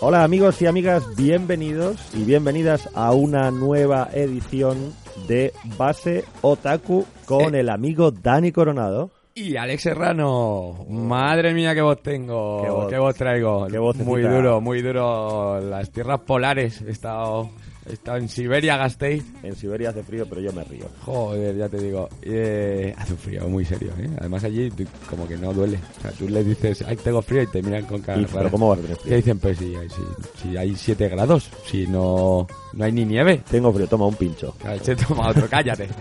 Hola 0.00 0.24
amigos 0.24 0.60
y 0.62 0.66
amigas, 0.66 1.04
bienvenidos 1.16 2.14
y 2.14 2.24
bienvenidas 2.24 2.88
a 2.94 3.12
una 3.12 3.50
nueva 3.50 4.08
edición 4.14 4.94
de 5.28 5.52
Base 5.76 6.24
Otaku 6.40 7.04
con 7.26 7.54
el 7.54 7.68
amigo 7.68 8.10
Dani 8.10 8.50
Coronado. 8.50 9.10
Y 9.34 9.56
Alex 9.56 9.82
Serrano, 9.82 10.86
madre 10.88 11.52
mía 11.54 11.74
qué 11.74 11.82
voz 11.82 12.02
tengo, 12.02 12.62
Qué 12.62 12.70
voz. 12.70 12.88
qué 12.88 12.98
voz 12.98 13.14
traigo, 13.14 13.66
Qué 13.68 13.78
muy 14.04 14.22
duro, 14.22 14.60
muy 14.60 14.82
duro, 14.82 15.60
las 15.60 15.90
tierras 15.90 16.20
polares, 16.20 16.80
he 16.82 16.90
estado, 16.90 17.50
he 17.88 17.92
estado 17.94 18.18
en 18.18 18.28
Siberia, 18.28 18.76
Gasteiz, 18.76 19.24
En 19.42 19.56
Siberia 19.56 19.90
hace 19.90 20.02
frío, 20.02 20.26
pero 20.28 20.40
yo 20.40 20.52
me 20.52 20.64
río. 20.64 20.86
joder, 21.02 21.56
ya 21.56 21.68
te 21.68 21.78
digo, 21.78 22.08
eh, 22.22 22.94
hace 22.96 23.12
un 23.12 23.18
frío 23.18 23.48
muy 23.48 23.64
serio, 23.64 23.92
¿eh? 23.98 24.08
además 24.18 24.44
allí 24.44 24.70
como 25.08 25.26
que 25.26 25.36
no 25.36 25.52
duele, 25.52 25.78
o 25.98 26.02
sea, 26.02 26.10
tú 26.12 26.28
le 26.28 26.44
dices, 26.44 26.82
ay 26.86 26.96
tengo 26.96 27.22
frío 27.22 27.42
y 27.42 27.46
te 27.46 27.62
miran 27.62 27.84
con 27.86 28.00
cara 28.02 28.18
rara. 28.20 28.28
pero 28.32 28.50
¿cómo 28.50 28.68
vas 28.68 28.78
a 28.78 28.82
tener 28.82 28.96
¿Qué 28.98 29.02
frío? 29.04 29.16
dicen? 29.16 29.38
Pues 29.38 29.58
si 29.58 29.74
hay, 29.74 29.88
si, 29.88 30.02
si 30.42 30.56
hay 30.56 30.74
7 30.76 31.08
grados, 31.08 31.50
si 31.66 31.86
no, 31.86 32.46
no 32.72 32.84
hay 32.84 32.92
ni 32.92 33.04
nieve. 33.04 33.42
Tengo 33.50 33.72
frío, 33.72 33.86
toma 33.86 34.06
un 34.06 34.14
pincho. 34.16 34.54
Claro, 34.58 34.80
toma 35.08 35.28
otro, 35.28 35.48
cállate. 35.48 35.88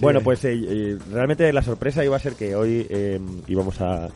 Bueno, 0.00 0.20
pues 0.20 0.44
eh, 0.44 0.52
eh, 0.54 0.98
realmente 1.10 1.52
la 1.52 1.60
sorpresa 1.60 2.04
iba 2.04 2.16
a 2.16 2.20
ser 2.20 2.34
que 2.34 2.54
hoy 2.54 2.86
eh, 2.88 3.18
íbamos 3.48 3.80
a 3.80 4.08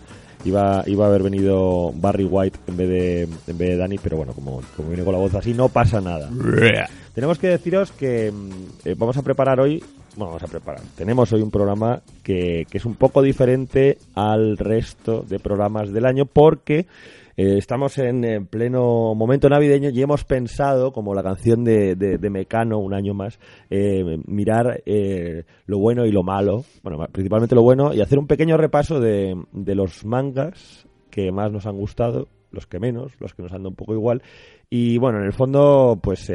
iba 0.44 0.82
iba 0.86 1.04
a 1.04 1.08
haber 1.08 1.22
venido 1.22 1.92
Barry 1.94 2.24
White 2.24 2.58
en 2.68 2.76
vez 2.76 2.88
de 2.88 3.22
en 3.22 3.58
vez 3.58 3.68
de 3.70 3.76
Dani, 3.76 3.98
pero 3.98 4.16
bueno, 4.16 4.32
como 4.32 4.62
como 4.76 4.88
viene 4.88 5.04
con 5.04 5.12
la 5.12 5.18
voz 5.18 5.34
así 5.34 5.54
no 5.54 5.68
pasa 5.68 6.00
nada. 6.00 6.30
Tenemos 7.14 7.38
que 7.38 7.48
deciros 7.48 7.92
que 7.92 8.32
mm, 8.32 8.88
eh, 8.88 8.94
vamos 8.96 9.16
a 9.18 9.22
preparar 9.22 9.60
hoy, 9.60 9.82
bueno, 10.16 10.32
vamos 10.32 10.42
a 10.42 10.46
preparar. 10.46 10.80
Tenemos 10.96 11.32
hoy 11.32 11.42
un 11.42 11.50
programa 11.50 12.00
que, 12.22 12.66
que 12.70 12.78
es 12.78 12.84
un 12.84 12.94
poco 12.94 13.20
diferente 13.20 13.98
al 14.14 14.56
resto 14.56 15.24
de 15.28 15.38
programas 15.38 15.92
del 15.92 16.06
año 16.06 16.24
porque 16.24 16.86
eh, 17.42 17.58
estamos 17.58 17.98
en, 17.98 18.24
eh, 18.24 18.40
pleno 18.40 19.16
momento 19.16 19.48
navideño 19.48 19.90
y 19.90 20.00
hemos 20.00 20.24
pensado, 20.24 20.92
como 20.92 21.12
la 21.12 21.24
canción 21.24 21.64
de, 21.64 21.96
de, 21.96 22.16
de 22.16 22.30
Mecano, 22.30 22.78
un 22.78 22.94
año 22.94 23.14
más, 23.14 23.40
eh, 23.68 24.18
mirar 24.26 24.80
lo 25.66 25.78
bueno 25.80 26.06
y 26.06 26.12
lo 26.12 26.22
malo, 26.22 26.64
bueno, 26.84 27.04
principalmente 27.10 27.56
lo 27.56 27.62
bueno, 27.62 27.92
y 27.92 28.00
hacer 28.00 28.20
un 28.20 28.28
pequeño 28.28 28.56
repaso 28.56 29.00
de, 29.00 29.34
de 29.50 29.74
los 29.74 30.04
mangas 30.04 30.86
que 31.10 31.32
más 31.32 31.50
nos 31.50 31.66
han 31.66 31.76
gustado, 31.76 32.28
los 32.52 32.68
que 32.68 32.78
menos, 32.78 33.10
los 33.18 33.34
que 33.34 33.42
nos 33.42 33.50
han 33.50 33.58
dado 33.58 33.70
un 33.70 33.76
poco 33.76 33.94
igual, 33.94 34.22
y 34.70 34.98
bueno, 34.98 35.18
en 35.18 35.24
el 35.24 35.32
fondo, 35.32 35.98
pues 36.00 36.32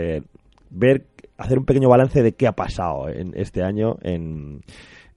ver, 0.69 1.05
hacer 1.37 1.57
un 1.57 1.65
pequeño 1.65 1.87
balance 1.87 2.21
de 2.21 2.33
qué 2.33 2.47
ha 2.47 2.53
pasado 2.53 3.07
en 3.07 3.31
este 3.35 3.63
año 3.63 3.95
en, 4.01 4.61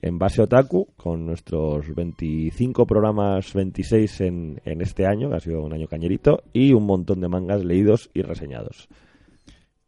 en 0.03 0.19
Base 0.19 0.43
Otaku, 0.43 0.89
con 0.97 1.27
nuestros 1.27 1.95
25 1.95 2.87
programas, 2.87 3.53
26 3.53 4.21
en, 4.23 4.61
en 4.65 4.81
este 4.81 5.07
año, 5.07 5.29
que 5.31 5.37
ha 5.37 5.41
sido 5.41 5.63
un 5.63 5.73
año 5.73 5.87
cañerito, 5.87 6.43
y 6.53 6.73
un 6.73 6.87
montón 6.87 7.21
de 7.21 7.29
mangas 7.29 7.65
leídos 7.65 8.11
y 8.15 8.23
reseñados. 8.23 8.89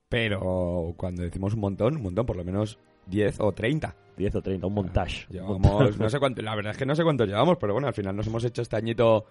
Pero 0.08 0.92
cuando 0.96 1.22
decimos 1.22 1.54
un 1.54 1.60
montón, 1.60 1.96
un 1.96 2.02
montón, 2.02 2.26
por 2.26 2.36
lo 2.36 2.44
menos 2.44 2.78
10 3.06 3.40
o 3.40 3.52
30. 3.52 3.96
10 4.16 4.34
o 4.36 4.42
30, 4.42 4.66
un 4.66 4.74
montage. 4.74 5.26
Un 5.30 5.34
Llevamos, 5.34 5.60
montaje. 5.60 5.98
no 5.98 6.10
sé 6.10 6.18
cuánto, 6.18 6.42
la 6.42 6.54
verdad 6.54 6.72
es 6.72 6.78
que 6.78 6.84
no 6.86 6.94
sé 6.94 7.02
cuántos 7.02 7.26
llevamos, 7.26 7.56
pero 7.58 7.72
bueno, 7.72 7.88
al 7.88 7.94
final 7.94 8.14
nos 8.14 8.26
hemos 8.26 8.44
hecho 8.44 8.60
este 8.60 8.76
añito 8.76 9.24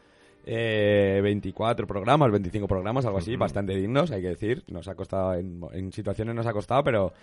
eh, 0.43 1.19
24 1.21 1.85
programas, 1.85 2.31
25 2.31 2.67
programas, 2.67 3.05
algo 3.05 3.19
así, 3.19 3.35
bastante 3.35 3.75
dignos, 3.75 4.09
hay 4.11 4.23
que 4.23 4.29
decir. 4.29 4.63
Nos 4.69 4.87
ha 4.87 4.95
costado, 4.95 5.35
en, 5.35 5.61
en 5.71 5.91
situaciones 5.91 6.33
nos 6.33 6.47
ha 6.47 6.53
costado, 6.53 6.83
pero 6.83 7.13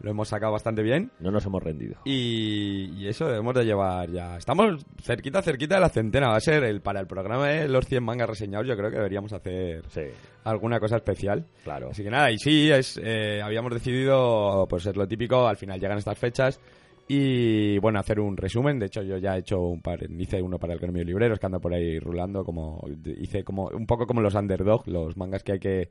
lo 0.00 0.10
hemos 0.10 0.28
sacado 0.28 0.52
bastante 0.52 0.82
bien. 0.82 1.10
No 1.20 1.30
nos 1.30 1.44
hemos 1.46 1.62
rendido. 1.62 1.96
Y, 2.04 2.92
y 2.96 3.08
eso 3.08 3.26
debemos 3.26 3.54
de 3.54 3.64
llevar 3.64 4.10
ya. 4.10 4.36
Estamos 4.36 4.84
cerquita, 5.02 5.42
cerquita 5.42 5.76
de 5.76 5.80
la 5.80 5.88
centena. 5.88 6.28
Va 6.28 6.36
a 6.36 6.40
ser 6.40 6.64
el 6.64 6.80
para 6.80 7.00
el 7.00 7.06
programa 7.06 7.48
de 7.48 7.68
los 7.68 7.86
100 7.86 8.04
mangas 8.04 8.28
reseñados. 8.28 8.66
Yo 8.66 8.76
creo 8.76 8.90
que 8.90 8.96
deberíamos 8.96 9.32
hacer 9.32 9.82
Sí, 9.88 10.02
alguna 10.44 10.78
cosa 10.80 10.96
especial. 10.96 11.44
claro. 11.64 11.90
Así 11.90 12.02
que 12.02 12.10
nada, 12.10 12.30
y 12.30 12.38
sí, 12.38 12.70
es, 12.70 13.00
eh, 13.02 13.40
habíamos 13.42 13.72
decidido, 13.72 14.66
pues 14.68 14.86
es 14.86 14.96
lo 14.96 15.06
típico, 15.08 15.46
al 15.46 15.56
final 15.56 15.80
llegan 15.80 15.98
estas 15.98 16.18
fechas 16.18 16.60
y 17.08 17.78
bueno, 17.78 17.98
hacer 18.00 18.18
un 18.20 18.36
resumen. 18.36 18.78
De 18.78 18.86
hecho, 18.86 19.02
yo 19.02 19.16
ya 19.18 19.36
he 19.36 19.40
hecho 19.40 19.60
un 19.60 19.80
par, 19.80 20.00
hice 20.10 20.42
uno 20.42 20.58
para 20.58 20.72
el 20.74 20.78
gremio 20.80 21.04
libreros 21.04 21.38
que 21.38 21.46
anda 21.46 21.58
por 21.58 21.72
ahí 21.72 21.98
rulando, 22.00 22.44
como 22.44 22.84
hice 23.20 23.44
como 23.44 23.68
un 23.68 23.86
poco 23.86 24.06
como 24.06 24.20
los 24.20 24.34
underdog, 24.34 24.86
los 24.88 25.16
mangas 25.16 25.42
que 25.42 25.52
hay 25.52 25.58
que 25.60 25.88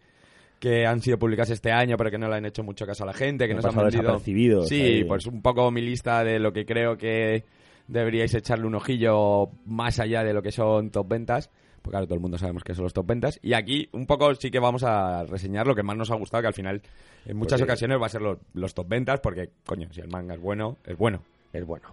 que 0.65 0.85
han 0.85 0.99
sido 1.01 1.19
publicados 1.19 1.51
este 1.51 1.71
año, 1.71 1.95
pero 1.97 2.09
que 2.09 2.17
no 2.17 2.27
le 2.27 2.35
han 2.37 2.45
hecho 2.45 2.63
mucho 2.63 2.85
caso 2.87 3.03
a 3.03 3.07
la 3.07 3.13
gente, 3.13 3.45
que 3.45 3.51
Han 3.53 3.57
nos 3.57 3.65
han 3.65 3.75
vendido. 4.19 4.63
Sí, 4.65 4.81
ahí. 4.81 5.03
pues 5.03 5.27
un 5.27 5.41
poco 5.43 5.69
mi 5.69 5.81
lista 5.81 6.23
de 6.23 6.39
lo 6.39 6.51
que 6.51 6.65
creo 6.65 6.97
que 6.97 7.43
deberíais 7.87 8.33
echarle 8.33 8.65
un 8.65 8.73
ojillo 8.75 9.49
más 9.65 9.99
allá 9.99 10.23
de 10.23 10.33
lo 10.33 10.41
que 10.41 10.51
son 10.51 10.89
top 10.89 11.07
ventas. 11.07 11.49
Porque 11.83 11.91
claro, 11.97 12.05
todo 12.07 12.15
el 12.15 12.21
mundo 12.21 12.39
sabemos 12.39 12.63
que 12.63 12.73
son 12.73 12.81
los 12.83 12.93
top 12.93 13.05
ventas. 13.05 13.39
Y 13.43 13.53
aquí 13.53 13.87
un 13.91 14.07
poco 14.07 14.33
sí 14.33 14.49
que 14.49 14.57
vamos 14.57 14.83
a 14.83 15.23
reseñar 15.25 15.67
lo 15.67 15.75
que 15.75 15.83
más 15.83 15.95
nos 15.95 16.09
ha 16.09 16.15
gustado, 16.15 16.41
que 16.41 16.47
al 16.47 16.53
final 16.55 16.81
en 17.27 17.37
muchas 17.37 17.59
Porque- 17.59 17.71
ocasiones 17.73 18.01
va 18.01 18.07
a 18.07 18.09
ser 18.09 18.21
los, 18.23 18.39
los 18.55 18.73
top 18.73 18.87
ventas, 18.87 19.19
porque 19.19 19.51
coño, 19.67 19.87
si 19.91 20.01
el 20.01 20.07
manga 20.07 20.33
es 20.33 20.41
bueno, 20.41 20.77
es 20.83 20.97
bueno. 20.97 21.21
Es 21.53 21.63
bueno. 21.63 21.87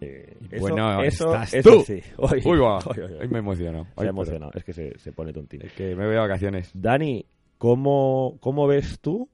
Eh, 0.00 0.36
eso, 0.50 0.60
bueno, 0.60 1.02
eso, 1.04 1.26
estás 1.32 1.54
eso 1.54 1.70
tú. 1.70 1.82
sí. 1.86 2.02
Hoy, 2.18 2.42
hoy, 2.44 2.58
hoy, 2.58 3.28
me 3.28 3.38
emociono. 3.38 3.86
Hoy 3.94 4.08
emocionado, 4.08 4.50
es 4.54 4.64
que 4.64 4.72
se, 4.72 4.98
se 4.98 5.12
pone 5.12 5.32
tontín. 5.32 5.62
Es 5.64 5.72
que 5.72 5.94
me 5.94 6.04
voy 6.04 6.14
de 6.14 6.20
vacaciones. 6.20 6.70
Dani, 6.74 7.24
¿cómo, 7.58 8.38
cómo 8.40 8.66
ves 8.66 9.00
tú 9.00 9.28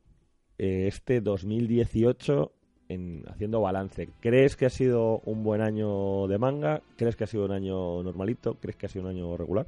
eh, 0.58 0.86
este 0.88 1.20
2018 1.20 2.52
en, 2.88 3.24
haciendo 3.28 3.60
balance? 3.60 4.08
¿Crees 4.20 4.56
que 4.56 4.66
ha 4.66 4.70
sido 4.70 5.20
un 5.24 5.42
buen 5.44 5.60
año 5.62 6.26
de 6.28 6.38
manga? 6.38 6.82
¿Crees 6.96 7.16
que 7.16 7.24
ha 7.24 7.28
sido 7.28 7.44
un 7.46 7.52
año 7.52 8.02
normalito? 8.02 8.56
¿Crees 8.60 8.76
que 8.76 8.86
ha 8.86 8.88
sido 8.88 9.04
un 9.04 9.10
año 9.10 9.36
regular? 9.36 9.66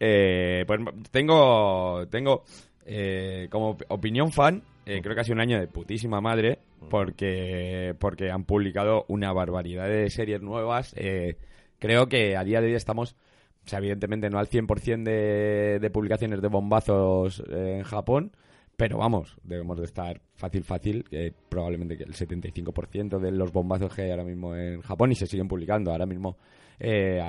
Eh, 0.00 0.64
pues 0.66 0.80
tengo, 1.10 2.06
tengo 2.08 2.44
eh, 2.84 3.48
como 3.50 3.70
op- 3.70 3.82
opinión 3.88 4.32
fan, 4.32 4.62
eh, 4.86 5.00
creo 5.02 5.14
que 5.14 5.20
ha 5.20 5.24
sido 5.24 5.34
un 5.34 5.40
año 5.40 5.58
de 5.60 5.68
putísima 5.68 6.20
madre, 6.20 6.58
porque, 6.90 7.94
porque 7.98 8.30
han 8.30 8.44
publicado 8.44 9.04
una 9.08 9.32
barbaridad 9.32 9.88
de 9.88 10.10
series 10.10 10.42
nuevas. 10.42 10.92
eh, 10.96 11.36
creo 11.78 12.08
que 12.08 12.36
a 12.36 12.44
día 12.44 12.60
de 12.60 12.68
hoy 12.68 12.74
estamos, 12.74 13.16
o 13.64 13.68
sea, 13.68 13.78
evidentemente 13.78 14.28
no 14.28 14.38
al 14.38 14.48
100% 14.48 15.02
de, 15.02 15.78
de 15.80 15.90
publicaciones 15.90 16.42
de 16.42 16.48
bombazos 16.48 17.42
eh, 17.48 17.76
en 17.78 17.82
Japón, 17.82 18.32
pero 18.76 18.98
vamos, 18.98 19.36
debemos 19.42 19.78
de 19.78 19.84
estar 19.84 20.20
fácil, 20.34 20.64
fácil, 20.64 21.04
que 21.04 21.32
probablemente 21.48 21.94
el 21.94 22.12
75% 22.12 23.18
de 23.20 23.30
los 23.30 23.52
bombazos 23.52 23.94
que 23.94 24.02
hay 24.02 24.10
ahora 24.10 24.24
mismo 24.24 24.54
en 24.56 24.80
Japón 24.82 25.12
y 25.12 25.14
se 25.14 25.26
siguen 25.26 25.46
publicando. 25.46 25.92
Ahora 25.92 26.06
mismo, 26.06 26.36
eh, 26.80 27.22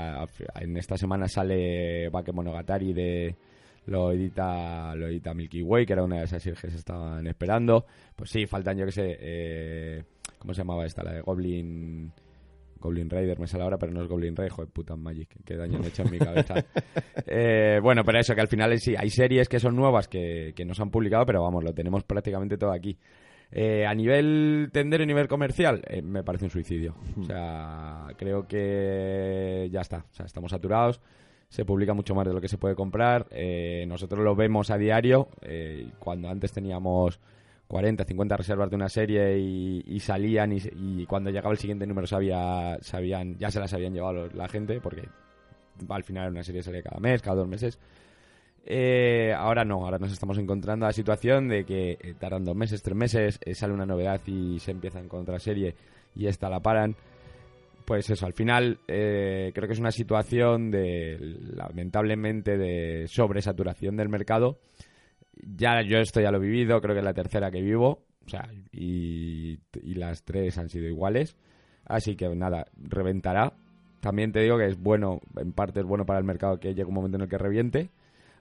en 0.60 0.78
esta 0.78 0.98
semana 0.98 1.28
sale 1.28 2.10
Bakemonogatari 2.10 2.94
de 2.94 3.36
lo 3.86 4.12
edita 4.12 4.96
lo 4.96 5.08
edita 5.08 5.36
Milky 5.36 5.62
Way, 5.62 5.86
que 5.86 5.94
era 5.94 6.04
una 6.04 6.18
de 6.18 6.24
esas 6.26 6.42
series 6.42 6.60
que 6.60 6.72
se 6.72 6.78
estaban 6.78 7.28
esperando. 7.28 7.86
Pues 8.16 8.32
sí, 8.32 8.48
faltan, 8.48 8.78
yo 8.78 8.86
que 8.86 8.92
sé, 8.92 9.18
eh, 9.20 10.04
¿cómo 10.40 10.54
se 10.54 10.62
llamaba 10.62 10.86
esta? 10.86 11.04
La 11.04 11.14
de 11.14 11.22
Goblin... 11.22 12.12
Goblin 12.86 13.10
Raider 13.10 13.40
me 13.40 13.48
sale 13.48 13.64
ahora, 13.64 13.78
pero 13.78 13.92
no 13.92 14.02
es 14.02 14.08
Goblin 14.08 14.36
Raider, 14.36 14.52
joder, 14.52 14.72
puta 14.72 14.96
Magic, 14.96 15.30
qué 15.44 15.56
daño 15.58 15.78
han 15.80 15.86
hecho 15.86 16.04
en 16.04 16.12
mi 16.12 16.20
cabeza. 16.20 16.56
Eh, 17.28 17.80
bueno, 17.82 18.04
pero 18.06 18.20
eso, 18.20 18.34
que 18.36 18.42
al 18.42 18.48
final 18.48 18.78
sí, 18.80 18.96
hay 18.98 19.10
series 19.10 19.50
que 19.50 19.60
son 19.60 19.76
nuevas 19.76 20.08
que, 20.08 20.54
que 20.56 20.66
nos 20.66 20.80
han 20.80 20.90
publicado, 20.92 21.26
pero 21.26 21.42
vamos, 21.44 21.64
lo 21.64 21.74
tenemos 21.74 22.04
prácticamente 22.04 22.58
todo 22.58 22.72
aquí. 22.72 22.98
Eh, 23.52 23.86
a 23.86 23.94
nivel 23.94 24.70
tender 24.74 25.02
y 25.02 25.06
nivel 25.06 25.28
comercial, 25.28 25.82
eh, 25.88 26.02
me 26.02 26.24
parece 26.24 26.46
un 26.46 26.52
suicidio. 26.52 26.96
O 27.20 27.24
sea, 27.24 28.08
creo 28.18 28.48
que 28.48 29.70
ya 29.72 29.82
está. 29.82 30.06
O 30.10 30.14
sea, 30.14 30.26
estamos 30.26 30.52
saturados. 30.52 31.00
Se 31.48 31.64
publica 31.64 31.94
mucho 31.94 32.16
más 32.16 32.26
de 32.28 32.34
lo 32.34 32.42
que 32.42 32.48
se 32.48 32.58
puede 32.58 32.76
comprar. 32.76 33.28
eh, 33.32 33.86
nosotros 33.88 34.24
lo 34.24 34.36
vemos 34.36 34.72
a 34.72 34.78
diario. 34.78 35.30
eh, 35.42 35.90
cuando 36.00 36.28
antes 36.28 36.52
teníamos 36.52 37.20
40, 37.68 38.06
50 38.06 38.38
reservas 38.38 38.70
de 38.70 38.76
una 38.76 38.90
serie 38.90 39.38
y, 39.38 40.00
salían 40.00 40.54
y, 40.54 40.62
y 40.76 41.06
cuando 41.06 41.30
llegaba 41.30 41.52
el 41.52 41.58
siguiente 41.58 41.88
número 41.88 42.08
sabía, 42.08 42.78
sabían, 42.82 43.38
ya 43.38 43.50
se 43.50 43.60
las 43.60 43.74
habían 43.74 43.94
llevado 43.94 44.28
la 44.34 44.48
gente 44.48 44.80
porque 44.80 45.08
al 45.90 46.04
final 46.04 46.32
una 46.32 46.44
serie 46.44 46.64
salía 46.64 46.82
cada 46.82 47.00
mes, 47.00 47.22
cada 47.22 47.38
dos 47.38 47.48
meses. 47.48 47.80
Eh, 48.68 49.32
ahora 49.38 49.64
no, 49.64 49.86
ahora 49.86 50.00
nos 50.00 50.12
estamos 50.12 50.38
encontrando 50.40 50.88
la 50.88 50.92
situación 50.92 51.48
de 51.48 51.66
que 51.66 51.98
eh, 52.02 52.16
tardan 52.20 52.44
dos 52.44 52.56
meses, 52.56 52.82
tres 52.82 52.98
meses, 52.98 53.40
eh, 53.46 53.54
sale 53.54 53.74
una 53.74 53.86
novedad 53.86 54.20
y 54.26 54.60
se 54.60 54.72
empieza 54.72 54.98
a 54.98 55.04
encontrar 55.04 55.40
serie 55.40 55.76
y 56.16 56.28
esta 56.28 56.50
la 56.50 56.60
paran. 56.60 56.96
Pues 57.86 58.10
eso, 58.10 58.26
al 58.26 58.34
final 58.34 58.80
eh, 58.88 59.52
creo 59.54 59.68
que 59.68 59.74
es 59.74 59.80
una 59.80 59.92
situación 59.92 60.72
de, 60.72 61.20
lamentablemente, 61.54 62.58
de 62.58 63.08
sobresaturación 63.08 63.96
del 63.96 64.10
mercado. 64.10 64.58
Ya 65.44 65.82
yo 65.82 65.98
esto 65.98 66.22
ya 66.22 66.32
lo 66.32 66.38
he 66.38 66.42
vivido, 66.42 66.82
creo 66.82 66.94
que 66.94 67.00
es 67.00 67.06
la 67.06 67.14
tercera 67.14 67.52
que 67.52 67.62
vivo, 67.62 68.06
o 68.26 68.30
sea, 68.30 68.50
y, 68.72 69.60
y 69.82 69.94
las 69.96 70.24
tres 70.24 70.58
han 70.58 70.70
sido 70.70 70.88
iguales. 70.88 71.38
Así 71.86 72.16
que 72.16 72.28
nada, 72.36 72.66
reventará. 72.76 73.54
También 74.00 74.32
te 74.32 74.40
digo 74.40 74.58
que 74.58 74.68
es 74.68 74.80
bueno, 74.80 75.22
en 75.38 75.52
parte 75.52 75.80
es 75.80 75.86
bueno 75.86 76.06
para 76.06 76.20
el 76.20 76.26
mercado 76.26 76.60
que 76.60 76.70
llegue 76.70 76.86
un 76.86 76.94
momento 76.94 77.18
en 77.18 77.24
el 77.24 77.30
que 77.30 77.38
reviente. 77.38 77.90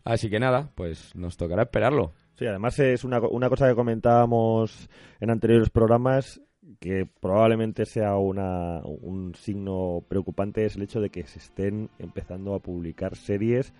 Así 0.04 0.28
que 0.28 0.38
nada, 0.38 0.70
pues 0.74 1.14
nos 1.14 1.36
tocará 1.36 1.62
esperarlo. 1.62 2.12
Sí, 2.34 2.46
además 2.46 2.78
es 2.78 3.04
una, 3.04 3.20
una 3.20 3.48
cosa 3.48 3.68
que 3.68 3.74
comentábamos 3.74 4.88
en 5.20 5.30
anteriores 5.30 5.70
programas 5.70 6.40
que 6.80 7.06
probablemente 7.20 7.84
sea 7.84 8.16
una, 8.16 8.80
un 8.82 9.34
signo 9.34 10.02
preocupante 10.08 10.64
es 10.64 10.76
el 10.76 10.82
hecho 10.82 11.00
de 11.00 11.10
que 11.10 11.24
se 11.24 11.38
estén 11.38 11.90
empezando 11.98 12.54
a 12.54 12.60
publicar 12.60 13.16
series 13.16 13.72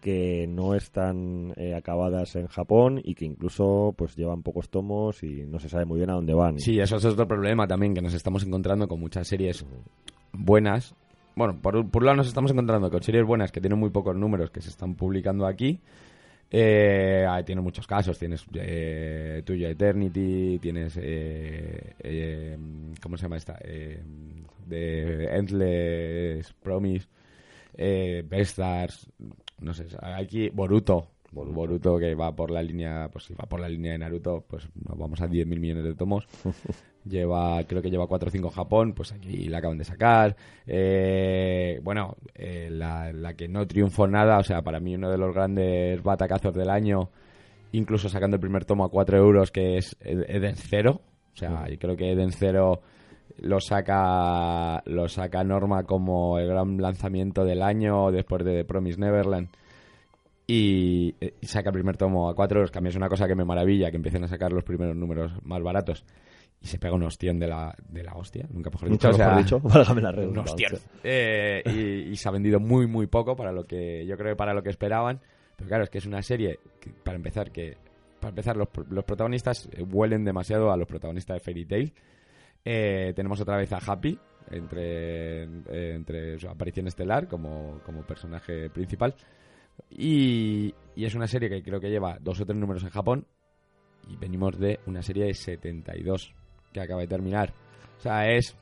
que 0.00 0.46
no 0.48 0.74
están 0.74 1.52
eh, 1.56 1.74
acabadas 1.74 2.36
en 2.36 2.46
Japón 2.46 3.00
y 3.02 3.14
que 3.14 3.24
incluso 3.24 3.94
pues 3.96 4.16
llevan 4.16 4.42
pocos 4.42 4.68
tomos 4.68 5.22
y 5.22 5.44
no 5.44 5.58
se 5.58 5.68
sabe 5.68 5.84
muy 5.84 5.98
bien 5.98 6.10
a 6.10 6.14
dónde 6.14 6.34
van. 6.34 6.58
Sí, 6.58 6.78
eso 6.78 6.96
es 6.96 7.04
otro 7.04 7.26
problema 7.26 7.66
también, 7.66 7.94
que 7.94 8.02
nos 8.02 8.14
estamos 8.14 8.44
encontrando 8.44 8.86
con 8.88 9.00
muchas 9.00 9.26
series 9.26 9.64
buenas. 10.32 10.94
Bueno, 11.34 11.60
por, 11.60 11.88
por 11.90 12.02
un 12.02 12.06
lado 12.06 12.16
nos 12.16 12.28
estamos 12.28 12.50
encontrando 12.50 12.90
con 12.90 13.02
series 13.02 13.24
buenas 13.24 13.52
que 13.52 13.60
tienen 13.60 13.78
muy 13.78 13.90
pocos 13.90 14.16
números 14.16 14.50
que 14.50 14.60
se 14.60 14.70
están 14.70 14.94
publicando 14.94 15.46
aquí. 15.46 15.80
Eh, 16.50 17.26
tiene 17.44 17.60
muchos 17.60 17.86
casos, 17.86 18.18
tienes 18.18 18.44
eh, 18.54 19.42
Tuya 19.44 19.68
Eternity, 19.68 20.58
tienes... 20.60 20.96
Eh, 20.96 21.94
eh, 22.00 22.56
¿Cómo 23.02 23.16
se 23.16 23.22
llama 23.24 23.36
esta? 23.36 23.58
Eh, 23.62 24.02
de 24.66 25.24
Endless 25.26 26.52
Promise, 26.54 27.06
eh, 27.74 28.24
Bestars, 28.26 29.08
no 29.60 29.74
sé, 29.74 29.86
aquí 30.00 30.48
Boruto, 30.50 31.08
Boruto. 31.32 31.98
que 31.98 32.14
va 32.14 32.34
por 32.34 32.50
la 32.50 32.62
línea, 32.62 33.08
pues 33.12 33.24
si 33.24 33.34
va 33.34 33.46
por 33.46 33.60
la 33.60 33.68
línea 33.68 33.92
de 33.92 33.98
Naruto, 33.98 34.44
pues 34.48 34.68
nos 34.74 34.98
vamos 34.98 35.20
a 35.20 35.28
10.000 35.28 35.46
millones 35.58 35.84
de 35.84 35.94
tomos. 35.94 36.26
lleva, 37.04 37.62
creo 37.64 37.82
que 37.82 37.90
lleva 37.90 38.06
4 38.06 38.28
o 38.28 38.30
5 38.30 38.50
Japón, 38.50 38.92
pues 38.94 39.12
aquí 39.12 39.48
la 39.48 39.58
acaban 39.58 39.78
de 39.78 39.84
sacar. 39.84 40.36
Eh, 40.66 41.80
bueno, 41.82 42.16
eh, 42.34 42.68
la, 42.70 43.12
la 43.12 43.34
que 43.34 43.48
no 43.48 43.66
triunfó 43.66 44.06
nada, 44.06 44.38
o 44.38 44.44
sea, 44.44 44.62
para 44.62 44.80
mí 44.80 44.94
uno 44.94 45.10
de 45.10 45.18
los 45.18 45.34
grandes 45.34 46.02
batacazos 46.02 46.54
del 46.54 46.70
año, 46.70 47.10
incluso 47.72 48.08
sacando 48.08 48.36
el 48.36 48.40
primer 48.40 48.64
tomo 48.64 48.84
a 48.84 48.90
4 48.90 49.18
euros, 49.18 49.50
que 49.50 49.76
es 49.78 49.96
Eden 50.00 50.56
Zero. 50.56 51.00
O 51.34 51.36
sea, 51.38 51.68
yo 51.68 51.78
creo 51.78 51.96
que 51.96 52.10
Eden 52.10 52.32
Zero 52.32 52.80
lo 53.38 53.60
saca 53.60 54.82
lo 54.86 55.08
saca 55.08 55.44
Norma 55.44 55.84
como 55.84 56.38
el 56.38 56.48
gran 56.48 56.76
lanzamiento 56.78 57.44
del 57.44 57.62
año 57.62 58.10
después 58.10 58.44
de 58.44 58.58
The 58.58 58.64
Promise 58.64 58.98
Neverland 59.00 59.48
y, 60.46 61.14
y 61.20 61.46
saca 61.46 61.68
el 61.70 61.74
primer 61.74 61.96
tomo 61.96 62.28
a 62.28 62.34
4 62.34 62.58
euros 62.58 62.70
que 62.70 62.78
a 62.78 62.80
mí 62.80 62.88
es 62.88 62.96
una 62.96 63.08
cosa 63.08 63.26
que 63.28 63.34
me 63.34 63.44
maravilla 63.44 63.90
que 63.90 63.96
empiecen 63.96 64.24
a 64.24 64.28
sacar 64.28 64.52
los 64.52 64.64
primeros 64.64 64.96
números 64.96 65.32
más 65.42 65.62
baratos 65.62 66.04
y 66.60 66.66
se 66.66 66.78
pega 66.78 66.94
un 66.94 67.04
ostión 67.04 67.38
de 67.38 67.46
la, 67.46 67.74
de 67.88 68.02
la 68.02 68.14
hostia 68.14 68.46
nunca 68.50 68.70
mejor 68.70 68.88
dicho, 68.88 69.08
Nunca 69.08 69.14
o 69.14 69.18
sea, 69.18 69.26
mejor 69.28 69.42
dicho, 69.44 69.60
válgame 69.62 70.02
la 70.02 70.08
un 70.10 70.16
redundancia. 70.16 70.68
hostión. 70.72 70.82
Eh, 71.04 71.62
y, 71.66 72.10
y 72.12 72.16
se 72.16 72.28
ha 72.28 72.32
vendido 72.32 72.58
muy 72.60 72.86
muy 72.86 73.06
poco 73.06 73.36
para 73.36 73.52
lo 73.52 73.64
que 73.64 74.04
yo 74.06 74.16
creo 74.16 74.32
que 74.32 74.36
para 74.36 74.54
lo 74.54 74.62
que 74.62 74.70
esperaban 74.70 75.20
pero 75.56 75.68
claro 75.68 75.84
es 75.84 75.90
que 75.90 75.98
es 75.98 76.06
una 76.06 76.22
serie 76.22 76.58
que, 76.80 76.90
para 76.90 77.16
empezar 77.16 77.50
que 77.52 77.76
para 78.20 78.30
empezar 78.30 78.56
los, 78.56 78.68
los 78.90 79.04
protagonistas 79.04 79.68
eh, 79.72 79.82
huelen 79.82 80.24
demasiado 80.24 80.72
a 80.72 80.76
los 80.76 80.88
protagonistas 80.88 81.36
de 81.36 81.40
Fairy 81.40 81.66
Tail 81.66 81.92
eh, 82.70 83.14
tenemos 83.14 83.40
otra 83.40 83.56
vez 83.56 83.72
a 83.72 83.78
Happy 83.78 84.18
entre, 84.50 85.44
entre 85.94 86.38
su 86.38 86.48
aparición 86.48 86.86
estelar 86.86 87.26
como, 87.28 87.80
como 87.84 88.02
personaje 88.02 88.68
principal. 88.68 89.14
Y, 89.90 90.74
y 90.94 91.04
es 91.06 91.14
una 91.14 91.26
serie 91.26 91.48
que 91.48 91.62
creo 91.62 91.80
que 91.80 91.88
lleva 91.88 92.18
dos 92.20 92.38
o 92.40 92.44
tres 92.44 92.58
números 92.58 92.82
en 92.82 92.90
Japón. 92.90 93.26
Y 94.06 94.16
venimos 94.16 94.58
de 94.58 94.80
una 94.86 95.02
serie 95.02 95.24
de 95.24 95.34
72 95.34 96.34
que 96.72 96.80
acaba 96.80 97.00
de 97.00 97.08
terminar. 97.08 97.54
O 97.96 98.00
sea, 98.00 98.30
es. 98.30 98.54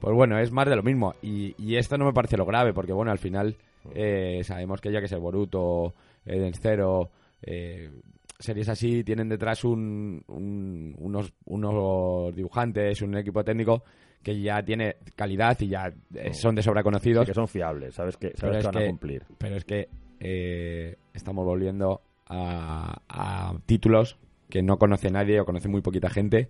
Pues 0.00 0.14
bueno, 0.14 0.38
es 0.38 0.52
más 0.52 0.68
de 0.68 0.76
lo 0.76 0.82
mismo. 0.82 1.14
Y, 1.22 1.54
y 1.56 1.76
esto 1.76 1.96
no 1.96 2.04
me 2.04 2.12
parece 2.12 2.36
lo 2.36 2.44
grave, 2.44 2.74
porque 2.74 2.92
bueno, 2.92 3.10
al 3.10 3.18
final 3.18 3.56
eh, 3.94 4.42
sabemos 4.44 4.82
que 4.82 4.92
ya 4.92 5.00
que 5.00 5.06
es 5.06 5.12
el 5.12 5.20
Boruto, 5.20 5.94
Eden 6.26 6.52
Zero, 6.52 7.10
eh, 7.42 7.90
series 8.38 8.68
así 8.68 9.04
tienen 9.04 9.28
detrás 9.28 9.64
un, 9.64 10.22
un- 10.28 10.94
unos, 10.98 11.32
unos 11.44 12.34
dibujantes, 12.34 13.00
un 13.02 13.16
equipo 13.16 13.44
técnico 13.44 13.84
que 14.22 14.40
ya 14.40 14.62
tiene 14.64 14.96
calidad 15.16 15.58
y 15.60 15.68
ya 15.68 15.92
eh, 16.14 16.32
son 16.32 16.54
de 16.54 16.62
sobra 16.62 16.80
Sí, 16.80 16.84
conocidos. 16.84 17.26
que 17.26 17.34
son 17.34 17.46
fiables, 17.48 17.94
sabes 17.94 18.16
que, 18.16 18.28
Pero 18.28 18.38
sabes 18.52 18.56
es 18.58 18.66
que 18.70 18.72
van 18.78 18.84
a 18.84 18.86
cumplir. 18.88 19.22
Pero 19.38 19.56
es 19.56 19.64
que 19.64 19.88
eh, 20.20 20.96
estamos 21.12 21.44
volviendo 21.44 22.00
a, 22.26 23.02
a 23.08 23.54
títulos 23.66 24.16
que 24.48 24.62
no 24.62 24.78
conoce 24.78 25.10
nadie 25.10 25.40
o 25.40 25.44
conoce 25.44 25.68
muy 25.68 25.82
poquita 25.82 26.08
gente, 26.08 26.48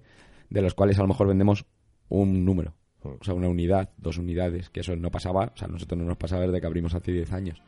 de 0.50 0.62
los 0.62 0.74
cuales 0.74 0.98
a 0.98 1.02
lo 1.02 1.08
mejor 1.08 1.26
vendemos 1.28 1.64
un 2.08 2.44
número. 2.44 2.74
O 3.02 3.18
sea, 3.22 3.34
una 3.34 3.48
unidad, 3.48 3.90
dos 3.98 4.18
unidades, 4.18 4.70
que 4.70 4.80
eso 4.80 4.94
no 4.96 5.10
pasaba, 5.10 5.52
o 5.54 5.56
sea, 5.56 5.66
a 5.68 5.70
nosotros 5.70 5.98
no 5.98 6.06
nos 6.06 6.16
pasaba 6.16 6.42
desde 6.46 6.60
que 6.60 6.66
abrimos 6.66 6.94
hace 6.94 7.12
10 7.12 7.32
años. 7.32 7.60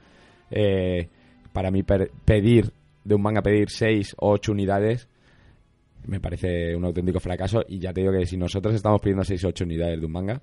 Eh, 0.50 1.08
para 1.52 1.70
mí 1.70 1.82
per- 1.82 2.10
pedir, 2.24 2.72
de 3.06 3.14
un 3.14 3.23
manga 3.23 3.43
pedir 3.43 3.70
6 3.70 4.17
o 4.19 4.31
8 4.32 4.53
unidades, 4.53 5.08
me 6.06 6.20
parece 6.20 6.75
un 6.76 6.85
auténtico 6.85 7.20
fracaso 7.20 7.64
y 7.69 7.79
ya 7.79 7.93
te 7.93 8.00
digo 8.00 8.12
que 8.12 8.26
si 8.26 8.37
nosotros 8.37 8.75
estamos 8.75 9.00
pidiendo 9.00 9.25
6 9.25 9.44
o 9.44 9.49
8 9.49 9.64
unidades 9.64 10.00
de 10.00 10.06
un 10.06 10.12
manga, 10.12 10.41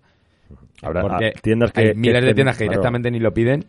Habrá 0.81 1.01
porque 1.01 1.27
ah, 1.35 1.39
tiendas 1.41 1.71
que, 1.71 1.81
hay 1.81 1.87
que 1.89 1.95
miles 1.95 2.23
de 2.23 2.33
tiendas 2.33 2.57
que 2.57 2.65
claro. 2.65 2.71
directamente 2.73 3.11
ni 3.11 3.19
lo 3.19 3.33
piden 3.33 3.65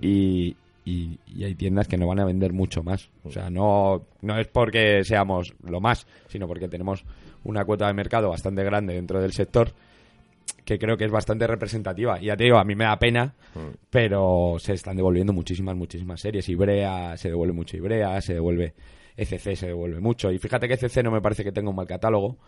y, 0.00 0.56
y- 0.84 1.18
y 1.26 1.44
hay 1.44 1.54
tiendas 1.54 1.88
que 1.88 1.96
no 1.96 2.06
van 2.06 2.20
a 2.20 2.24
vender 2.24 2.52
mucho 2.52 2.82
más. 2.82 3.10
O 3.24 3.30
sea, 3.30 3.50
no, 3.50 4.06
no 4.22 4.38
es 4.38 4.46
porque 4.48 5.02
seamos 5.04 5.52
lo 5.64 5.80
más, 5.80 6.06
sino 6.28 6.46
porque 6.46 6.68
tenemos 6.68 7.04
una 7.42 7.64
cuota 7.64 7.86
de 7.88 7.94
mercado 7.94 8.30
bastante 8.30 8.62
grande 8.64 8.94
dentro 8.94 9.20
del 9.20 9.32
sector 9.32 9.72
que 10.64 10.78
creo 10.78 10.96
que 10.96 11.04
es 11.04 11.10
bastante 11.10 11.46
representativa. 11.46 12.20
Y 12.20 12.26
ya 12.26 12.36
te 12.36 12.44
digo, 12.44 12.56
a 12.58 12.64
mí 12.64 12.74
me 12.74 12.84
da 12.84 12.98
pena, 12.98 13.34
Mm. 13.54 13.76
pero 13.90 14.56
se 14.58 14.72
están 14.72 14.96
devolviendo 14.96 15.32
muchísimas, 15.32 15.76
muchísimas 15.76 16.20
series. 16.20 16.48
Ibrea 16.48 17.16
se 17.16 17.28
devuelve 17.28 17.52
mucho 17.54 17.76
Ibrea, 17.76 18.20
se 18.20 18.34
devuelve 18.34 18.74
ECC, 19.16 19.54
se 19.56 19.66
devuelve 19.68 20.00
mucho. 20.00 20.32
Y 20.32 20.38
fíjate 20.38 20.66
que 20.66 20.74
ECC 20.74 21.02
no 21.04 21.10
me 21.12 21.20
parece 21.20 21.44
que 21.44 21.52
tenga 21.52 21.70
un 21.70 21.76
mal 21.76 21.86
catálogo, 21.86 22.38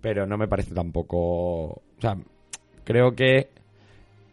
pero 0.00 0.26
no 0.26 0.36
me 0.36 0.48
parece 0.48 0.74
tampoco... 0.74 1.16
O 1.18 2.00
sea, 2.00 2.16
creo 2.84 3.14
que 3.14 3.48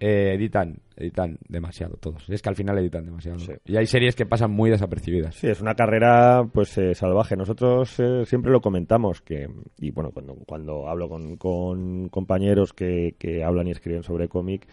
eh, 0.06 0.34
editan, 0.34 0.80
editan 0.98 1.38
demasiado 1.48 1.96
todos. 1.98 2.30
Es 2.30 2.42
que 2.42 2.50
al 2.50 2.56
final 2.56 2.78
editan 2.78 3.06
demasiado. 3.06 3.40
Sí. 3.40 3.54
Y 3.66 3.78
hay 3.78 3.86
series 3.86 4.16
que 4.16 4.26
pasan 4.26 4.52
muy 4.52 4.70
desapercibidas. 4.70 5.36
Sí, 5.36 5.48
es 5.48 5.62
una 5.62 5.76
carrera 5.76 6.44
pues 6.52 6.78
eh, 6.78 6.94
salvaje. 6.94 7.38
Nosotros 7.38 7.98
eh, 8.00 8.26
siempre 8.26 8.52
lo 8.52 8.60
comentamos 8.60 9.22
que 9.22 9.48
y 9.80 9.92
bueno 9.92 10.12
cuando 10.12 10.36
cuando 10.46 10.90
hablo 10.90 11.08
con, 11.08 11.38
con 11.38 12.10
compañeros 12.10 12.74
que, 12.74 13.16
que 13.18 13.44
hablan 13.44 13.68
y 13.68 13.72
escriben 13.72 14.04
sobre 14.04 14.28
cómic 14.28 14.68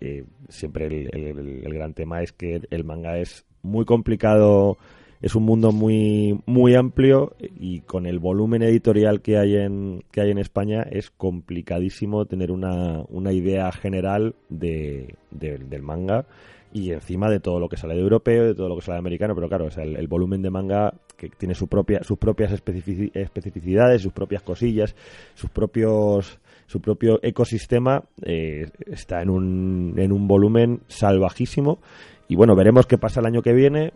eh, 0.00 0.24
siempre 0.48 0.86
el, 0.86 1.08
el- 1.12 1.62
el 1.66 1.74
gran 1.74 1.94
tema 1.94 2.22
es 2.22 2.32
que 2.32 2.60
el 2.70 2.84
manga 2.84 3.18
es 3.18 3.44
muy 3.62 3.84
complicado, 3.84 4.76
es 5.22 5.34
un 5.34 5.44
mundo 5.44 5.72
muy 5.72 6.38
muy 6.46 6.74
amplio 6.74 7.34
y 7.40 7.80
con 7.80 8.06
el 8.06 8.18
volumen 8.18 8.62
editorial 8.62 9.22
que 9.22 9.38
hay 9.38 9.56
en 9.56 10.02
que 10.10 10.20
hay 10.20 10.30
en 10.30 10.38
España 10.38 10.82
es 10.82 11.10
complicadísimo 11.10 12.26
tener 12.26 12.50
una, 12.50 13.02
una 13.08 13.32
idea 13.32 13.70
general 13.72 14.34
de, 14.48 15.14
de- 15.30 15.58
del 15.58 15.82
manga 15.82 16.26
y 16.74 16.90
encima 16.92 17.30
de 17.30 17.38
todo 17.38 17.60
lo 17.60 17.68
que 17.68 17.76
sale 17.76 17.94
de 17.94 18.00
europeo, 18.00 18.44
de 18.46 18.54
todo 18.54 18.68
lo 18.70 18.76
que 18.76 18.80
sale 18.82 18.94
de 18.94 19.00
americano, 19.00 19.34
pero 19.34 19.46
claro, 19.46 19.66
o 19.66 19.70
sea, 19.70 19.84
el, 19.84 19.94
el 19.94 20.08
volumen 20.08 20.40
de 20.40 20.48
manga 20.50 20.94
que 21.18 21.28
tiene 21.28 21.54
su 21.54 21.68
propia, 21.68 22.02
sus 22.02 22.16
propias 22.16 22.50
especifici- 22.50 23.10
especificidades, 23.14 24.00
sus 24.00 24.12
propias 24.14 24.42
cosillas, 24.42 24.96
sus 25.34 25.50
propios 25.50 26.38
su 26.72 26.80
propio 26.80 27.20
ecosistema 27.22 28.02
eh, 28.22 28.70
está 28.86 29.20
en 29.20 29.28
un, 29.28 29.94
en 29.98 30.10
un 30.10 30.26
volumen 30.26 30.80
salvajísimo 30.88 31.80
y 32.28 32.34
bueno, 32.36 32.56
veremos 32.56 32.86
qué 32.86 32.96
pasa 32.96 33.20
el 33.20 33.26
año 33.26 33.42
que 33.42 33.52
viene 33.52 33.92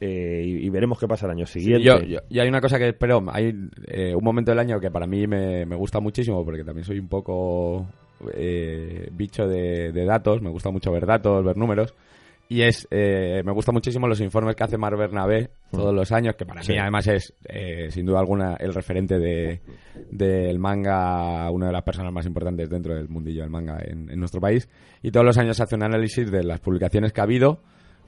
eh, 0.00 0.42
y, 0.44 0.66
y 0.66 0.68
veremos 0.68 0.98
qué 0.98 1.08
pasa 1.08 1.24
el 1.26 1.32
año 1.32 1.46
siguiente. 1.46 1.84
Yo- 1.84 2.00
yo- 2.02 2.18
y 2.28 2.38
hay 2.38 2.48
una 2.48 2.60
cosa 2.60 2.78
que, 2.78 2.92
pero 2.92 3.24
hay 3.32 3.54
eh, 3.86 4.14
un 4.14 4.22
momento 4.22 4.50
del 4.50 4.58
año 4.58 4.78
que 4.78 4.90
para 4.90 5.06
mí 5.06 5.26
me, 5.26 5.64
me 5.64 5.74
gusta 5.76 6.00
muchísimo, 6.00 6.44
porque 6.44 6.64
también 6.64 6.84
soy 6.84 6.98
un 6.98 7.08
poco 7.08 7.86
eh, 8.34 9.08
bicho 9.12 9.48
de, 9.48 9.90
de 9.92 10.04
datos, 10.04 10.42
me 10.42 10.50
gusta 10.50 10.70
mucho 10.70 10.92
ver 10.92 11.06
datos, 11.06 11.42
ver 11.44 11.56
números, 11.56 11.94
y 12.48 12.62
es, 12.62 12.88
eh, 12.90 13.42
me 13.44 13.52
gusta 13.52 13.72
muchísimo 13.72 14.06
los 14.08 14.20
informes 14.20 14.56
que 14.56 14.64
hace 14.64 14.78
Mar 14.78 14.96
Bernabé 14.96 15.50
todos 15.70 15.94
los 15.94 16.10
años, 16.12 16.34
que 16.36 16.46
para 16.46 16.62
Sí. 16.62 16.72
mí 16.72 16.78
además 16.78 17.06
es, 17.06 17.34
eh, 17.44 17.88
sin 17.90 18.06
duda 18.06 18.20
alguna, 18.20 18.54
el 18.58 18.72
referente 18.74 19.18
de, 19.18 19.60
del 20.10 20.58
manga, 20.58 21.50
una 21.50 21.66
de 21.66 21.72
las 21.72 21.82
personas 21.82 22.12
más 22.12 22.24
importantes 22.26 22.70
dentro 22.70 22.94
del 22.94 23.08
mundillo 23.08 23.42
del 23.42 23.50
manga 23.50 23.78
en, 23.84 24.10
en 24.10 24.18
nuestro 24.18 24.40
país, 24.40 24.68
y 25.02 25.10
todos 25.10 25.26
los 25.26 25.36
años 25.38 25.60
hace 25.60 25.74
un 25.74 25.82
análisis 25.82 26.30
de 26.30 26.42
las 26.44 26.60
publicaciones 26.60 27.12
que 27.12 27.20
ha 27.20 27.24
habido, 27.24 27.60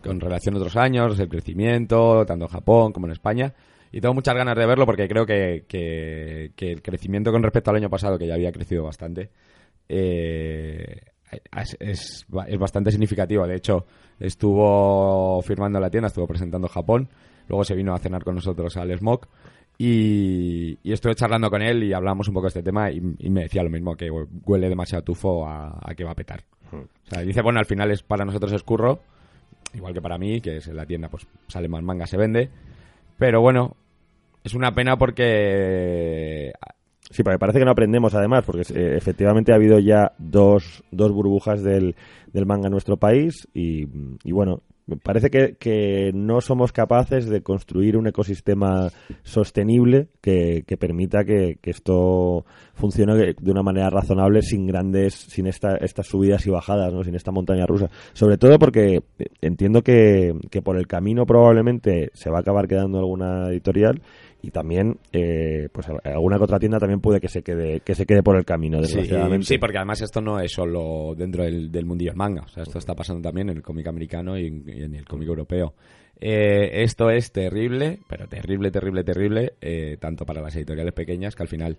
con 0.02 0.18
relación 0.20 0.54
a 0.54 0.58
otros 0.58 0.76
años, 0.76 1.20
el 1.20 1.28
crecimiento, 1.28 2.24
tanto 2.24 2.46
en 2.46 2.50
Japón 2.50 2.92
como 2.92 3.06
en 3.06 3.12
España. 3.12 3.52
Y 3.92 4.00
tengo 4.00 4.14
muchas 4.14 4.34
ganas 4.34 4.56
de 4.56 4.64
verlo 4.64 4.86
porque 4.86 5.06
creo 5.08 5.26
que, 5.26 5.64
que- 5.68 6.52
que 6.56 6.70
el 6.72 6.80
crecimiento 6.80 7.30
con 7.32 7.42
respecto 7.42 7.70
al 7.70 7.76
año 7.76 7.90
pasado, 7.90 8.16
que 8.18 8.26
ya 8.26 8.34
había 8.34 8.52
crecido 8.52 8.84
bastante, 8.84 9.28
eh, 9.88 11.00
es, 11.30 11.76
es 11.80 12.24
ba- 12.28 12.46
es 12.46 12.58
bastante 12.58 12.90
significativo. 12.90 13.46
De 13.46 13.56
hecho, 13.56 13.86
estuvo 14.18 15.40
firmando 15.42 15.78
la 15.80 15.90
tienda, 15.90 16.08
estuvo 16.08 16.26
presentando 16.26 16.68
Japón, 16.68 17.08
luego 17.48 17.64
se 17.64 17.74
vino 17.74 17.94
a 17.94 17.98
cenar 17.98 18.24
con 18.24 18.34
nosotros 18.34 18.76
al 18.76 18.96
Smok 18.96 19.26
y, 19.78 20.78
y 20.82 20.92
estuve 20.92 21.14
charlando 21.14 21.50
con 21.50 21.62
él 21.62 21.82
y 21.84 21.92
hablamos 21.92 22.28
un 22.28 22.34
poco 22.34 22.44
de 22.44 22.48
este 22.48 22.62
tema 22.62 22.90
y, 22.90 23.00
y 23.18 23.30
me 23.30 23.42
decía 23.42 23.62
lo 23.62 23.70
mismo, 23.70 23.96
que 23.96 24.10
huele 24.10 24.68
demasiado 24.68 25.02
tufo 25.04 25.46
a, 25.46 25.78
a 25.82 25.94
que 25.94 26.04
va 26.04 26.12
a 26.12 26.16
petar. 26.16 26.42
O 26.72 26.86
sea, 27.10 27.22
dice, 27.22 27.42
bueno, 27.42 27.58
al 27.58 27.66
final 27.66 27.90
es 27.90 28.02
para 28.02 28.24
nosotros 28.24 28.52
es 28.52 28.62
curro, 28.62 29.00
igual 29.74 29.92
que 29.94 30.02
para 30.02 30.18
mí, 30.18 30.40
que 30.40 30.58
es 30.58 30.68
en 30.68 30.76
la 30.76 30.86
tienda, 30.86 31.08
pues 31.08 31.26
sale 31.48 31.68
más 31.68 31.82
manga, 31.82 32.06
se 32.06 32.16
vende. 32.16 32.50
Pero 33.18 33.40
bueno, 33.40 33.76
es 34.44 34.54
una 34.54 34.72
pena 34.74 34.96
porque 34.96 36.52
Sí, 37.10 37.24
porque 37.24 37.38
parece 37.38 37.58
que 37.58 37.64
no 37.64 37.72
aprendemos 37.72 38.14
además, 38.14 38.44
porque 38.44 38.62
eh, 38.72 38.96
efectivamente 38.96 39.52
ha 39.52 39.56
habido 39.56 39.80
ya 39.80 40.12
dos, 40.18 40.84
dos 40.92 41.12
burbujas 41.12 41.62
del, 41.62 41.96
del 42.32 42.46
manga 42.46 42.66
en 42.66 42.72
nuestro 42.72 42.98
país 42.98 43.48
y, 43.52 43.88
y 44.22 44.30
bueno, 44.30 44.62
me 44.90 44.96
parece 44.96 45.30
que, 45.30 45.56
que 45.56 46.10
no 46.12 46.40
somos 46.40 46.72
capaces 46.72 47.28
de 47.28 47.42
construir 47.42 47.96
un 47.96 48.08
ecosistema 48.08 48.90
sostenible 49.22 50.08
que, 50.20 50.64
que 50.66 50.76
permita 50.76 51.24
que, 51.24 51.58
que 51.60 51.70
esto 51.70 52.44
funcione 52.74 53.34
de 53.34 53.50
una 53.50 53.62
manera 53.62 53.88
razonable 53.88 54.42
sin 54.42 54.66
grandes, 54.66 55.14
sin 55.14 55.46
esta, 55.46 55.76
estas 55.76 56.08
subidas 56.08 56.44
y 56.46 56.50
bajadas, 56.50 56.92
¿no? 56.92 57.04
sin 57.04 57.14
esta 57.14 57.30
montaña 57.30 57.66
rusa. 57.66 57.88
Sobre 58.14 58.36
todo 58.36 58.58
porque 58.58 59.02
entiendo 59.40 59.82
que, 59.82 60.34
que 60.50 60.60
por 60.60 60.76
el 60.76 60.88
camino 60.88 61.24
probablemente 61.24 62.10
se 62.14 62.30
va 62.30 62.38
a 62.38 62.40
acabar 62.40 62.66
quedando 62.66 62.98
alguna 62.98 63.48
editorial 63.48 64.02
y 64.42 64.50
también 64.50 64.98
eh, 65.12 65.68
pues 65.72 65.86
alguna 66.04 66.38
que 66.38 66.44
otra 66.44 66.58
tienda 66.58 66.78
también 66.78 67.00
puede 67.00 67.20
que 67.20 67.28
se 67.28 67.42
quede 67.42 67.80
que 67.80 67.94
se 67.94 68.06
quede 68.06 68.22
por 68.22 68.36
el 68.36 68.44
camino 68.44 68.80
desgraciadamente. 68.80 69.46
sí, 69.46 69.58
porque 69.58 69.78
además 69.78 70.00
esto 70.00 70.20
no 70.20 70.40
es 70.40 70.52
solo 70.52 71.14
dentro 71.16 71.44
del, 71.44 71.70
del 71.70 71.84
mundillo 71.84 72.10
del 72.10 72.18
manga. 72.18 72.42
O 72.42 72.48
sea 72.48 72.62
esto 72.62 72.78
está 72.78 72.94
pasando 72.94 73.22
también 73.22 73.50
en 73.50 73.56
el 73.56 73.62
cómic 73.62 73.86
americano 73.86 74.38
y 74.38 74.46
en, 74.46 74.94
el 74.94 75.04
cómic 75.04 75.28
europeo. 75.28 75.74
Eh, 76.18 76.82
esto 76.82 77.10
es 77.10 77.32
terrible 77.32 78.00
pero 78.06 78.28
terrible 78.28 78.70
terrible 78.70 79.04
terrible 79.04 79.54
eh, 79.60 79.96
tanto 79.98 80.26
para 80.26 80.42
las 80.42 80.54
editoriales 80.54 80.92
pequeñas 80.92 81.34
que 81.34 81.42
al 81.42 81.48
final 81.48 81.78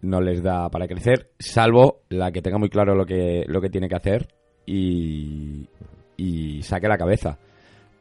no 0.00 0.22
les 0.22 0.42
da 0.42 0.70
para 0.70 0.88
crecer 0.88 1.28
salvo 1.38 2.00
la 2.08 2.32
que 2.32 2.40
tenga 2.40 2.56
muy 2.56 2.70
claro 2.70 2.94
lo 2.94 3.04
que 3.04 3.44
lo 3.46 3.60
que 3.60 3.68
tiene 3.68 3.88
que 3.90 3.96
hacer 3.96 4.28
y 4.64 5.68
y 6.16 6.62
saque 6.62 6.88
la 6.88 6.96
cabeza 6.96 7.38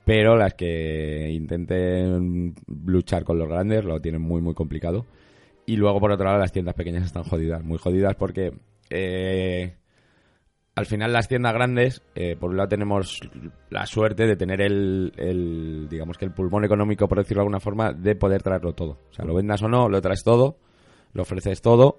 pero 0.05 0.37
las 0.37 0.53
que 0.53 1.31
intenten 1.31 2.53
luchar 2.85 3.23
con 3.23 3.39
los 3.39 3.49
grandes 3.49 3.83
lo 3.83 3.99
tienen 3.99 4.21
muy, 4.21 4.39
muy 4.39 4.53
complicado. 4.53 5.05
Y 5.65 5.75
luego, 5.77 5.99
por 5.99 6.11
otro 6.11 6.25
lado, 6.25 6.37
las 6.37 6.51
tiendas 6.51 6.75
pequeñas 6.75 7.05
están 7.05 7.23
jodidas, 7.23 7.63
muy 7.63 7.79
jodidas 7.79 8.15
porque 8.15 8.53
eh, 8.91 9.75
al 10.75 10.85
final 10.85 11.11
las 11.11 11.27
tiendas 11.27 11.55
grandes, 11.55 12.03
eh, 12.13 12.35
por 12.39 12.51
un 12.51 12.57
lado 12.57 12.69
tenemos 12.69 13.19
la 13.71 13.87
suerte 13.87 14.27
de 14.27 14.35
tener 14.35 14.61
el, 14.61 15.87
digamos 15.89 16.19
que 16.19 16.25
el 16.25 16.31
pulmón 16.31 16.65
económico, 16.65 17.07
por 17.07 17.17
decirlo 17.17 17.41
de 17.41 17.45
alguna 17.45 17.59
forma, 17.59 17.91
de 17.91 18.15
poder 18.15 18.43
traerlo 18.43 18.73
todo. 18.73 18.99
O 19.09 19.13
sea, 19.13 19.25
lo 19.25 19.33
vendas 19.33 19.63
o 19.63 19.67
no, 19.67 19.89
lo 19.89 20.01
traes 20.01 20.23
todo, 20.23 20.57
lo 21.13 21.23
ofreces 21.23 21.63
todo 21.63 21.97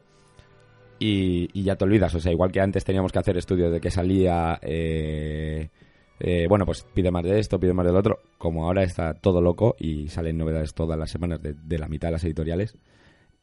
y, 1.01 1.49
y 1.53 1.65
ya 1.65 1.75
te 1.75 1.85
olvidas. 1.85 2.15
O 2.15 2.21
sea, 2.21 2.31
igual 2.31 2.53
que 2.53 2.61
antes 2.61 2.85
teníamos 2.85 3.11
que 3.11 3.19
hacer 3.19 3.37
estudios 3.37 3.73
de 3.73 3.81
qué 3.81 3.91
salía... 3.91 4.61
Eh, 4.63 5.71
eh, 6.19 6.47
bueno, 6.49 6.65
pues 6.65 6.85
pide 6.95 7.11
más 7.11 7.25
de 7.25 7.39
esto, 7.39 7.59
pide 7.59 7.73
más 7.73 7.87
del 7.87 7.97
otro. 7.97 8.21
Como 8.39 8.65
ahora 8.65 8.83
está 8.83 9.15
todo 9.15 9.41
loco 9.41 9.77
y 9.79 10.09
salen 10.09 10.39
novedades 10.39 10.75
todas 10.75 10.99
las 10.99 11.11
semanas 11.11 11.41
de, 11.43 11.79
la 11.79 11.89
mitad 11.89 12.09
de 12.09 12.13
las 12.13 12.25
editoriales, 12.25 12.77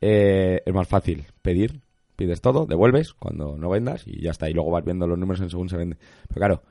eh, 0.02 0.62
es 0.66 0.74
más 0.74 0.88
fácil 0.88 1.26
pedir, 1.42 1.82
pides 2.16 2.42
todo, 2.42 2.66
devuelves 2.66 3.14
cuando 3.14 3.58
no 3.58 3.70
vendas 3.70 4.04
y 4.08 4.22
ya 4.22 4.32
está. 4.32 4.50
Y 4.50 4.54
luego 4.54 4.72
vas 4.72 4.86
viendo 4.86 5.08
los 5.08 5.18
números 5.18 5.42
en 5.42 5.50
según 5.50 5.70
se 5.70 5.78
vende. 5.78 5.98
Pero 6.28 6.40
claro, 6.40 6.62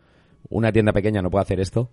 una 0.51 0.73
tienda 0.73 0.93
pequeña 0.93 1.23
no 1.23 1.31
puede 1.31 1.43
hacer 1.43 1.61
esto 1.61 1.91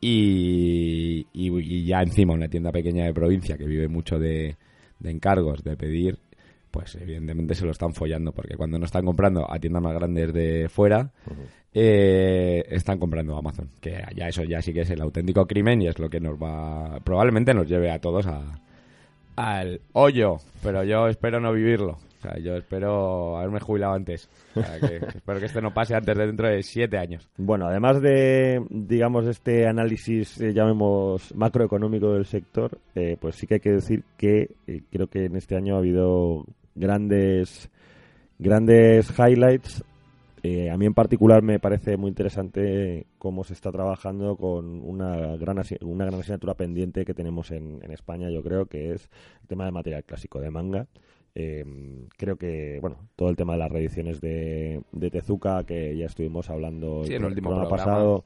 y, 0.00 1.84
ya 1.84 2.02
encima 2.02 2.34
una 2.34 2.48
tienda 2.48 2.72
pequeña 2.72 3.04
de 3.04 3.14
provincia 3.14 3.56
que 3.56 3.66
vive 3.66 3.88
mucho 3.88 4.18
de, 4.18 4.56
encargos, 5.02 5.62
de 5.62 5.76
pedir, 5.76 6.18
pues 6.72 6.96
evidentemente 6.96 7.54
se 7.54 7.64
lo 7.64 7.70
están 7.70 7.92
follando 7.92 8.32
porque 8.32 8.56
cuando 8.56 8.78
no 8.78 8.86
están 8.86 9.04
comprando 9.04 9.48
a 9.48 9.58
tiendas 9.60 9.82
más 9.82 9.94
grandes 9.94 10.32
de 10.32 10.68
fuera, 10.68 11.12
eh, 11.72 12.64
están 12.68 12.98
comprando 12.98 13.36
Amazon. 13.36 13.68
Que 13.80 14.02
ya 14.16 14.26
eso 14.26 14.42
ya 14.42 14.60
sí 14.62 14.72
que 14.72 14.80
es 14.80 14.90
el 14.90 15.02
auténtico 15.02 15.46
crimen 15.46 15.82
y 15.82 15.88
es 15.88 15.98
lo 15.98 16.08
que 16.08 16.18
nos 16.18 16.42
va. 16.42 16.98
Probablemente 17.04 17.54
nos 17.54 17.68
lleve 17.68 17.90
a 17.90 18.00
todos 18.00 18.26
a, 18.26 18.58
al 19.36 19.82
hoyo, 19.92 20.38
pero 20.62 20.82
yo 20.82 21.06
espero 21.08 21.40
no 21.40 21.52
vivirlo. 21.52 21.92
O 21.92 22.22
sea, 22.22 22.38
yo 22.38 22.56
espero 22.56 23.36
haberme 23.36 23.60
jubilado 23.60 23.94
antes. 23.94 24.30
espero 24.54 25.40
que 25.40 25.46
esto 25.46 25.60
no 25.60 25.74
pase 25.74 25.94
antes 25.94 26.16
de 26.16 26.26
dentro 26.26 26.48
de 26.48 26.62
siete 26.62 26.96
años. 26.96 27.28
Bueno, 27.36 27.66
además 27.66 28.00
de, 28.00 28.64
digamos, 28.70 29.26
este 29.26 29.66
análisis, 29.66 30.40
eh, 30.40 30.54
llamemos 30.54 31.34
macroeconómico 31.34 32.12
del 32.14 32.24
sector, 32.24 32.78
eh, 32.94 33.18
pues 33.20 33.36
sí 33.36 33.46
que 33.46 33.54
hay 33.54 33.60
que 33.60 33.72
decir 33.72 34.04
que 34.16 34.54
creo 34.90 35.08
que 35.08 35.26
en 35.26 35.36
este 35.36 35.56
año 35.56 35.74
ha 35.74 35.78
habido 35.78 36.46
grandes 36.74 37.70
grandes 38.38 39.12
highlights 39.18 39.84
eh, 40.44 40.70
a 40.70 40.76
mí 40.76 40.86
en 40.86 40.94
particular 40.94 41.40
me 41.40 41.60
parece 41.60 41.96
muy 41.96 42.08
interesante 42.08 43.06
cómo 43.18 43.44
se 43.44 43.52
está 43.52 43.70
trabajando 43.70 44.36
con 44.36 44.82
una 44.82 45.36
gran, 45.36 45.62
una 45.82 46.04
gran 46.06 46.20
asignatura 46.20 46.54
pendiente 46.54 47.04
que 47.04 47.14
tenemos 47.14 47.52
en, 47.52 47.80
España, 47.92 48.28
yo 48.28 48.42
creo, 48.42 48.66
que 48.66 48.92
es 48.92 49.08
el 49.42 49.48
tema 49.48 49.66
de 49.66 49.70
material 49.70 50.02
clásico 50.02 50.40
de 50.40 50.50
manga. 50.50 50.88
Eh, 51.34 51.64
creo 52.16 52.36
que, 52.36 52.78
bueno, 52.80 52.96
todo 53.14 53.30
el 53.30 53.36
tema 53.36 53.52
de 53.52 53.60
las 53.60 53.70
reediciones 53.70 54.20
de, 54.20 54.82
Tezuka, 55.12 55.62
que 55.62 55.96
ya 55.96 56.06
estuvimos 56.06 56.50
hablando 56.50 57.04
el, 57.04 57.24
último 57.24 57.68
pasado, 57.68 58.24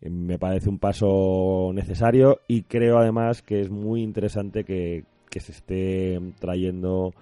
eh, 0.00 0.10
me 0.10 0.40
parece 0.40 0.68
un 0.68 0.80
paso 0.80 1.70
necesario 1.72 2.40
y 2.48 2.62
creo 2.62 2.98
además 2.98 3.42
que 3.42 3.60
es 3.60 3.70
muy 3.70 4.02
interesante 4.02 4.64
que, 4.64 5.04
que 5.30 5.38
se 5.38 5.52
esté 5.52 6.20
trayendo 6.40 7.14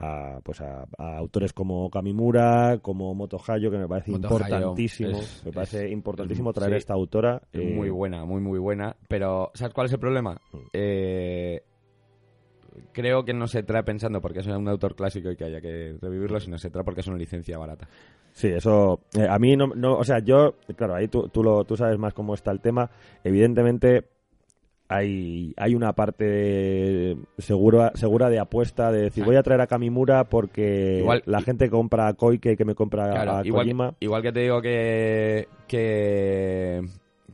a, 0.00 0.40
pues 0.42 0.60
a, 0.60 0.86
autores 0.98 1.52
como 1.52 1.90
Kamimura, 1.90 2.78
como 2.80 3.14
Moto 3.14 3.40
Hayo, 3.46 3.70
que 3.70 3.78
me 3.78 3.88
parece 3.88 4.12
importantísimo. 4.12 5.20
me 5.44 5.52
parece 5.52 5.88
importantísimo 5.90 6.52
traer 6.52 6.74
a 6.74 6.76
esta 6.76 6.94
autora. 6.94 7.42
muy 7.52 7.88
eh, 7.88 7.90
buena, 7.90 8.24
muy, 8.24 8.40
muy 8.40 8.58
buena. 8.58 8.96
Pero, 9.08 9.50
¿sabes 9.54 9.74
cuál 9.74 9.86
es 9.86 9.92
el 9.92 9.98
problema? 9.98 10.40
Mm. 10.52 10.58
Eh, 10.72 11.62
creo 12.92 13.24
que 13.24 13.34
no 13.34 13.46
se 13.46 13.62
trae 13.62 13.82
pensando 13.82 14.20
porque 14.20 14.40
es 14.40 14.46
un 14.46 14.68
autor 14.68 14.94
clásico 14.94 15.30
y 15.30 15.36
que 15.36 15.44
haya 15.44 15.60
que 15.60 15.96
revivirlo, 16.00 16.40
sino 16.40 16.58
se 16.58 16.70
trae 16.70 16.84
porque 16.84 17.00
es 17.00 17.06
una 17.06 17.18
licencia 17.18 17.58
barata. 17.58 17.88
Sí, 18.32 18.48
eso. 18.48 19.00
Eh, 19.16 19.26
a 19.28 19.38
mí 19.38 19.56
no, 19.56 19.68
no. 19.68 19.96
O 19.96 20.04
sea, 20.04 20.20
yo. 20.20 20.54
Claro, 20.76 20.94
ahí 20.94 21.08
tú, 21.08 21.28
tú, 21.28 21.42
lo, 21.42 21.64
tú 21.64 21.76
sabes 21.76 21.98
más 21.98 22.14
cómo 22.14 22.34
está 22.34 22.52
el 22.52 22.60
tema. 22.60 22.90
Evidentemente 23.24 24.04
hay, 24.88 25.54
hay 25.58 25.74
una 25.74 25.92
parte 25.92 27.16
segura, 27.36 27.92
segura 27.94 28.30
de 28.30 28.38
apuesta 28.38 28.90
de 28.90 29.02
decir 29.02 29.24
voy 29.24 29.36
a 29.36 29.42
traer 29.42 29.60
a 29.60 29.66
Kamimura 29.66 30.24
porque 30.24 31.04
la 31.26 31.42
gente 31.42 31.68
compra 31.68 32.08
a 32.08 32.14
Koike 32.14 32.56
que 32.56 32.64
me 32.64 32.74
compra 32.74 33.38
a 33.40 33.46
igual, 33.46 33.96
Igual 34.00 34.22
que 34.22 34.32
te 34.32 34.40
digo 34.40 34.62
que 34.62 35.48
que, 35.66 36.82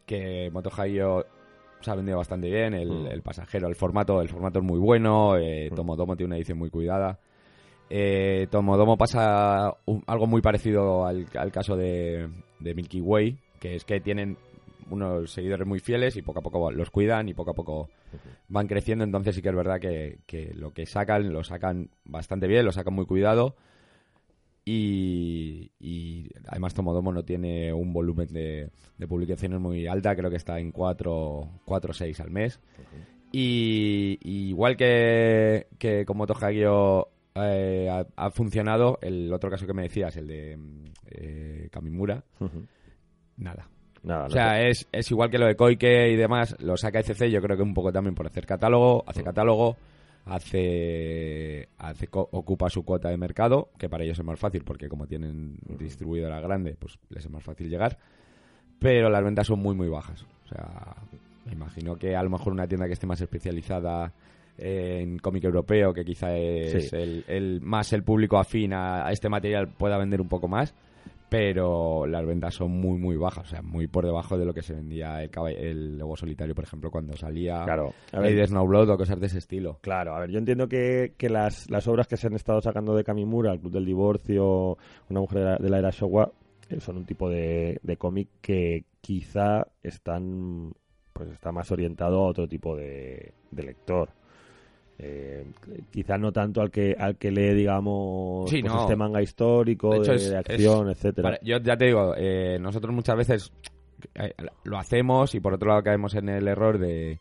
que 0.04 0.50
Moto 0.52 0.70
se 0.70 1.90
ha 1.90 1.94
vendido 1.94 2.16
bastante 2.16 2.50
bien, 2.50 2.74
el, 2.74 2.90
mm. 2.90 3.06
el, 3.08 3.22
pasajero, 3.22 3.68
el 3.68 3.74
formato, 3.74 4.20
el 4.22 4.28
formato 4.28 4.58
es 4.58 4.64
muy 4.64 4.78
bueno, 4.78 5.36
eh, 5.36 5.68
mm. 5.70 5.74
Tomodomo 5.74 6.16
tiene 6.16 6.28
una 6.28 6.36
edición 6.36 6.58
muy 6.58 6.70
cuidada. 6.70 7.18
Eh, 7.90 8.46
Tomodomo 8.50 8.96
pasa 8.96 9.74
algo 10.06 10.26
muy 10.26 10.40
parecido 10.40 11.04
al, 11.06 11.26
al 11.38 11.52
caso 11.52 11.76
de, 11.76 12.28
de 12.58 12.74
Milky 12.74 13.02
Way, 13.02 13.36
que 13.60 13.76
es 13.76 13.84
que 13.84 14.00
tienen 14.00 14.38
unos 14.90 15.30
seguidores 15.30 15.66
muy 15.66 15.80
fieles 15.80 16.16
y 16.16 16.22
poco 16.22 16.40
a 16.40 16.42
poco 16.42 16.70
los 16.70 16.90
cuidan 16.90 17.28
y 17.28 17.34
poco 17.34 17.50
a 17.52 17.54
poco 17.54 17.88
van 18.48 18.66
creciendo. 18.66 19.04
Entonces 19.04 19.34
sí 19.34 19.42
que 19.42 19.48
es 19.48 19.54
verdad 19.54 19.80
que, 19.80 20.52
lo 20.54 20.72
que 20.72 20.86
sacan 20.86 21.32
lo 21.32 21.44
sacan 21.44 21.90
bastante 22.04 22.46
bien, 22.46 22.64
lo 22.64 22.72
sacan 22.72 22.94
muy 22.94 23.06
cuidado. 23.06 23.56
Y, 24.66 25.70
además 26.48 26.72
Tomodomo 26.72 27.12
no 27.12 27.22
tiene 27.22 27.72
un 27.72 27.92
volumen 27.92 28.28
de, 28.28 28.70
publicaciones 29.06 29.60
muy 29.60 29.86
alta, 29.86 30.16
creo 30.16 30.30
que 30.30 30.36
está 30.36 30.58
en 30.58 30.72
4 30.72 31.12
o 31.12 31.92
6 31.92 32.20
al 32.20 32.30
mes. 32.30 32.60
y, 33.30 34.18
igual 34.22 34.76
que, 34.76 35.66
que 35.78 36.06
como 36.06 36.26
Tohagio 36.26 37.08
eh, 37.34 38.04
ha, 38.16 38.30
funcionado, 38.30 38.98
el 39.02 39.32
otro 39.32 39.50
caso 39.50 39.66
que 39.66 39.74
me 39.74 39.82
decías, 39.82 40.16
el 40.16 40.28
de 40.28 40.58
eh, 41.10 41.68
Kamimura, 41.70 42.24
nada 43.36 43.68
o 44.06 44.30
sea, 44.30 44.60
es, 44.60 44.86
es 44.92 45.10
igual 45.10 45.30
que 45.30 45.38
lo 45.38 45.46
de 45.46 45.56
Koike 45.56 46.10
y 46.10 46.16
demás, 46.16 46.56
lo 46.60 46.76
saca 46.76 47.00
ECC, 47.00 47.30
yo 47.30 47.40
creo 47.40 47.56
que 47.56 47.62
un 47.62 47.74
poco 47.74 47.92
también 47.92 48.14
por 48.14 48.26
hacer 48.26 48.46
catálogo, 48.46 49.02
hace 49.06 49.22
mm. 49.22 49.24
catálogo, 49.24 49.76
hace, 50.26 51.68
hace 51.78 52.08
ocupa 52.12 52.68
su 52.68 52.84
cuota 52.84 53.08
de 53.08 53.16
mercado, 53.16 53.70
que 53.78 53.88
para 53.88 54.04
ellos 54.04 54.18
es 54.18 54.24
más 54.24 54.38
fácil 54.38 54.62
porque 54.64 54.88
como 54.88 55.06
tienen 55.06 55.56
distribuidora 55.78 56.40
grande, 56.40 56.76
pues 56.78 56.98
les 57.08 57.24
es 57.24 57.30
más 57.30 57.42
fácil 57.42 57.70
llegar, 57.70 57.98
pero 58.78 59.08
las 59.08 59.24
ventas 59.24 59.46
son 59.46 59.60
muy 59.60 59.74
muy 59.74 59.88
bajas. 59.88 60.26
O 60.44 60.48
sea, 60.48 60.96
me 61.46 61.52
imagino 61.52 61.96
que 61.96 62.14
a 62.14 62.22
lo 62.22 62.30
mejor 62.30 62.52
una 62.52 62.66
tienda 62.66 62.86
que 62.86 62.92
esté 62.92 63.06
más 63.06 63.20
especializada 63.20 64.12
en 64.58 65.18
cómic 65.18 65.44
europeo, 65.44 65.94
que 65.94 66.04
quizá 66.04 66.36
es 66.36 66.92
el, 66.92 67.24
el, 67.26 67.60
más 67.62 67.92
el 67.92 68.04
público 68.04 68.38
afín 68.38 68.72
a 68.74 69.10
este 69.10 69.28
material, 69.28 69.68
pueda 69.68 69.96
vender 69.98 70.20
un 70.20 70.28
poco 70.28 70.46
más 70.46 70.74
pero 71.28 72.06
las 72.06 72.24
ventas 72.24 72.54
son 72.54 72.70
muy 72.70 72.98
muy 72.98 73.16
bajas, 73.16 73.46
o 73.46 73.50
sea, 73.50 73.62
muy 73.62 73.86
por 73.86 74.04
debajo 74.04 74.38
de 74.38 74.44
lo 74.44 74.54
que 74.54 74.62
se 74.62 74.74
vendía 74.74 75.22
el, 75.22 75.30
el 75.56 75.98
lobo 75.98 76.16
solitario, 76.16 76.54
por 76.54 76.64
ejemplo, 76.64 76.90
cuando 76.90 77.16
salía 77.16 77.64
claro, 77.64 77.92
de 78.12 78.46
Snowblood 78.46 78.90
o 78.90 78.96
cosas 78.96 79.18
de 79.20 79.26
ese 79.26 79.38
estilo. 79.38 79.78
Claro, 79.80 80.14
a 80.14 80.20
ver, 80.20 80.30
yo 80.30 80.38
entiendo 80.38 80.68
que, 80.68 81.14
que 81.16 81.28
las, 81.28 81.70
las 81.70 81.88
obras 81.88 82.06
que 82.06 82.16
se 82.16 82.26
han 82.26 82.34
estado 82.34 82.60
sacando 82.60 82.94
de 82.94 83.04
Kamimura, 83.04 83.52
el 83.52 83.60
Club 83.60 83.72
del 83.72 83.84
Divorcio, 83.84 84.76
Una 85.08 85.20
mujer 85.20 85.58
de 85.60 85.70
la, 85.70 85.78
era 85.78 85.90
Showa, 85.90 86.30
eh, 86.68 86.80
son 86.80 86.98
un 86.98 87.04
tipo 87.04 87.28
de, 87.28 87.78
de 87.82 87.96
cómic 87.96 88.28
que 88.40 88.84
quizá 89.00 89.66
están 89.82 90.72
pues 91.12 91.30
está 91.30 91.52
más 91.52 91.70
orientado 91.70 92.18
a 92.18 92.28
otro 92.28 92.48
tipo 92.48 92.76
de, 92.76 93.32
de 93.50 93.62
lector. 93.62 94.10
Eh, 94.96 95.44
quizás 95.90 96.20
no 96.20 96.30
tanto 96.30 96.60
al 96.60 96.70
que 96.70 96.94
al 96.96 97.16
que 97.16 97.32
lee 97.32 97.52
digamos 97.52 98.48
pues 98.48 98.64
este 98.64 98.94
manga 98.94 99.20
histórico 99.20 99.90
de, 99.98 100.36
acción 100.36 100.88
etcétera. 100.88 101.36
yo 101.42 101.58
ya 101.58 101.76
te 101.76 101.86
digo 101.86 102.14
eh, 102.16 102.58
nosotros 102.60 102.94
muchas 102.94 103.16
veces 103.16 103.52
eh, 104.14 104.32
lo 104.62 104.78
hacemos 104.78 105.34
y 105.34 105.40
por 105.40 105.54
otro 105.54 105.70
lado 105.70 105.82
caemos 105.82 106.14
en 106.14 106.28
el 106.28 106.46
error 106.46 106.78
de, 106.78 107.18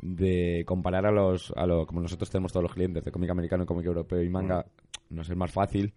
de 0.00 0.64
comparar 0.66 1.06
a 1.06 1.10
los, 1.10 1.52
a 1.56 1.66
lo, 1.66 1.86
como 1.86 2.00
nosotros 2.00 2.30
tenemos 2.30 2.52
todos 2.52 2.64
los 2.64 2.74
clientes 2.74 3.04
de 3.04 3.10
cómic 3.10 3.30
americano, 3.30 3.66
cómic 3.66 3.86
europeo 3.86 4.22
y 4.22 4.28
manga, 4.28 4.64
no 5.10 5.22
es 5.22 5.36
más 5.36 5.50
fácil. 5.50 5.92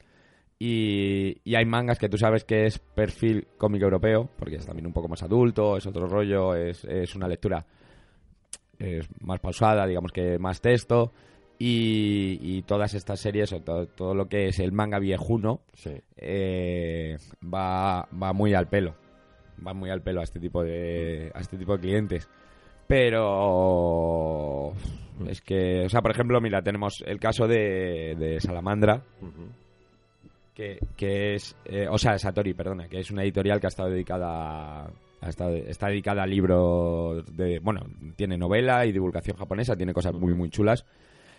Y, 0.58 1.38
y, 1.44 1.56
hay 1.56 1.66
mangas 1.66 2.00
que 2.00 2.08
tú 2.08 2.18
sabes 2.18 2.46
que 2.46 2.66
es 2.66 2.80
perfil 2.80 3.46
cómic 3.58 3.82
europeo, 3.82 4.30
porque 4.38 4.56
es 4.56 4.66
también 4.66 4.86
un 4.86 4.94
poco 4.94 5.10
más 5.10 5.22
adulto, 5.22 5.76
es 5.76 5.86
otro 5.86 6.08
rollo, 6.08 6.56
es, 6.56 6.86
es 6.86 7.14
una 7.14 7.28
lectura 7.28 7.66
es 8.80 9.08
más 9.22 9.40
pausada, 9.40 9.86
digamos 9.86 10.12
que 10.12 10.38
más 10.40 10.62
texto. 10.62 11.12
Y, 11.58 12.38
y 12.42 12.64
todas 12.64 12.94
estas 12.96 13.22
series, 13.22 13.54
o 13.54 13.62
todo, 13.62 13.88
todo, 13.88 14.14
lo 14.14 14.28
que 14.28 14.48
es 14.50 14.60
el 14.60 14.74
manga 14.74 15.00
viejuno, 15.00 15.62
eh, 16.18 17.18
va, 17.42 18.08
va 18.12 18.34
muy 18.34 18.54
al 18.54 18.68
pelo. 18.68 18.96
Va 19.66 19.74
muy 19.74 19.90
al 19.90 20.02
pelo 20.02 20.20
a 20.20 20.26
este 20.26 20.40
tipo 20.40 20.64
de, 20.64 21.32
a 21.34 21.40
este 21.40 21.58
tipo 21.58 21.74
de 21.74 21.80
clientes. 21.80 22.30
Pero 22.88 24.74
es 25.28 25.42
que, 25.42 25.86
o 25.86 25.90
sea, 25.90 26.02
por 26.02 26.12
ejemplo, 26.12 26.40
mira, 26.42 26.62
tenemos 26.62 27.04
el 27.06 27.20
caso 27.20 27.48
de, 27.48 28.16
de 28.18 28.40
Salamandra, 28.42 29.02
que, 30.54 30.80
que 30.96 31.36
es, 31.36 31.56
eh, 31.66 31.88
o 31.90 31.98
sea, 31.98 32.20
Satori, 32.20 32.54
perdona, 32.54 32.88
que 32.88 33.00
es 33.00 33.10
una 33.12 33.24
editorial 33.24 33.60
que 33.60 33.68
ha 33.68 33.70
estado 33.70 33.90
dedicada 33.90 34.92
estado, 35.30 35.56
está 35.56 35.88
dedicada 35.88 36.24
a 36.24 36.28
libros 36.28 37.26
de, 37.36 37.60
bueno, 37.60 37.82
tiene 38.16 38.38
novela 38.38 38.86
y 38.86 38.92
divulgación 38.92 39.38
japonesa, 39.38 39.76
tiene 39.76 39.94
cosas 39.94 40.14
muy, 40.14 40.34
muy 40.34 40.50
chulas. 40.50 40.86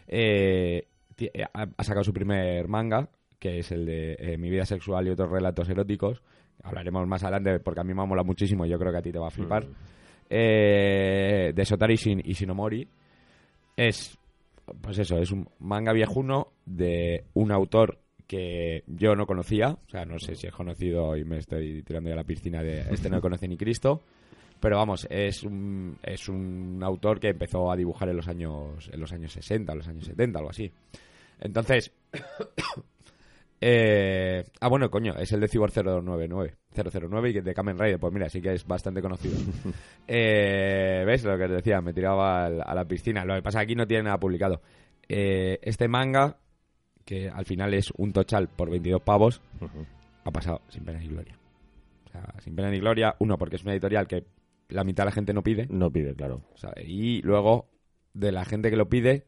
Eh, 0.08 0.86
ha, 1.52 1.82
sacado 1.82 2.04
su 2.04 2.12
primer 2.12 2.68
manga, 2.68 3.08
que 3.38 3.58
es 3.58 3.72
el 3.72 3.86
de 3.86 4.16
eh, 4.18 4.38
Mi 4.38 4.50
vida 4.50 4.64
sexual 4.64 5.06
y 5.06 5.10
otros 5.10 5.30
relatos 5.30 5.68
eróticos. 5.68 6.22
Hablaremos 6.62 7.06
más 7.06 7.22
adelante 7.22 7.60
porque 7.60 7.80
a 7.80 7.84
mí 7.84 7.94
me 7.94 8.06
mola 8.06 8.22
muchísimo 8.22 8.64
y 8.64 8.70
yo 8.70 8.78
creo 8.78 8.92
que 8.92 8.98
a 8.98 9.02
ti 9.02 9.12
te 9.12 9.18
va 9.18 9.28
a 9.28 9.30
flipar. 9.30 9.66
Eh, 10.28 11.52
de 11.54 11.64
Sotari 11.64 11.96
Shin 11.96 12.20
y 12.24 12.32
Shinomori. 12.32 12.88
Es, 13.76 14.18
pues 14.80 14.98
eso, 14.98 15.18
es 15.18 15.30
un 15.30 15.48
manga 15.60 15.92
viejuno 15.92 16.52
de 16.64 17.24
un 17.34 17.52
autor 17.52 17.98
que 18.26 18.82
yo 18.86 19.14
no 19.14 19.26
conocía, 19.26 19.70
o 19.70 19.90
sea, 19.90 20.04
no 20.04 20.18
sé 20.18 20.34
si 20.34 20.46
es 20.46 20.52
conocido 20.52 21.16
y 21.16 21.24
me 21.24 21.38
estoy 21.38 21.82
tirando 21.82 22.08
ya 22.08 22.14
a 22.14 22.18
la 22.18 22.24
piscina 22.24 22.62
de 22.62 22.80
este 22.90 23.08
no 23.08 23.20
conoce 23.20 23.46
ni 23.46 23.56
Cristo, 23.56 24.02
pero 24.60 24.76
vamos, 24.76 25.06
es 25.10 25.42
un, 25.42 25.98
es 26.02 26.28
un 26.28 26.80
autor 26.82 27.20
que 27.20 27.28
empezó 27.28 27.70
a 27.70 27.76
dibujar 27.76 28.08
en 28.08 28.16
los 28.16 28.28
años 28.28 28.90
en 28.92 29.00
los 29.00 29.12
años 29.12 29.32
60, 29.32 29.74
los 29.74 29.88
años 29.88 30.04
70, 30.06 30.38
algo 30.38 30.50
así. 30.50 30.72
Entonces, 31.40 31.92
eh, 33.60 34.44
ah, 34.60 34.68
bueno, 34.68 34.90
coño, 34.90 35.14
es 35.18 35.30
el 35.32 35.40
de 35.40 35.48
Cyborg 35.48 35.72
099, 35.72 36.54
009 36.74 37.30
y 37.30 37.40
de 37.40 37.54
Kamen 37.54 37.78
Rider, 37.78 37.98
pues 38.00 38.12
mira, 38.12 38.28
sí 38.28 38.40
que 38.40 38.54
es 38.54 38.66
bastante 38.66 39.02
conocido. 39.02 39.36
eh, 40.08 41.04
¿Ves 41.06 41.24
lo 41.24 41.36
que 41.36 41.46
te 41.46 41.54
decía? 41.54 41.80
Me 41.80 41.92
tiraba 41.92 42.46
a 42.46 42.74
la 42.74 42.84
piscina. 42.86 43.24
Lo 43.24 43.34
que 43.34 43.42
pasa 43.42 43.60
aquí 43.60 43.74
no 43.74 43.86
tiene 43.86 44.04
nada 44.04 44.18
publicado. 44.18 44.62
Eh, 45.08 45.58
este 45.62 45.86
manga 45.86 46.38
que 47.06 47.30
al 47.30 47.46
final 47.46 47.72
es 47.72 47.90
un 47.96 48.12
tochal 48.12 48.48
por 48.48 48.68
22 48.68 49.00
pavos, 49.00 49.40
ha 50.24 50.30
pasado 50.30 50.60
sin 50.68 50.84
pena 50.84 50.98
ni 50.98 51.06
gloria. 51.06 51.38
O 52.06 52.10
sea, 52.10 52.34
sin 52.40 52.54
pena 52.54 52.68
ni 52.68 52.80
gloria, 52.80 53.14
uno, 53.20 53.38
porque 53.38 53.56
es 53.56 53.62
una 53.62 53.72
editorial 53.72 54.08
que 54.08 54.26
la 54.68 54.84
mitad 54.84 55.04
de 55.04 55.10
la 55.10 55.12
gente 55.12 55.32
no 55.32 55.42
pide. 55.42 55.68
No 55.70 55.90
pide, 55.90 56.14
claro. 56.14 56.42
y 56.84 57.22
luego, 57.22 57.70
de 58.12 58.32
la 58.32 58.44
gente 58.44 58.70
que 58.70 58.76
lo 58.76 58.88
pide, 58.88 59.24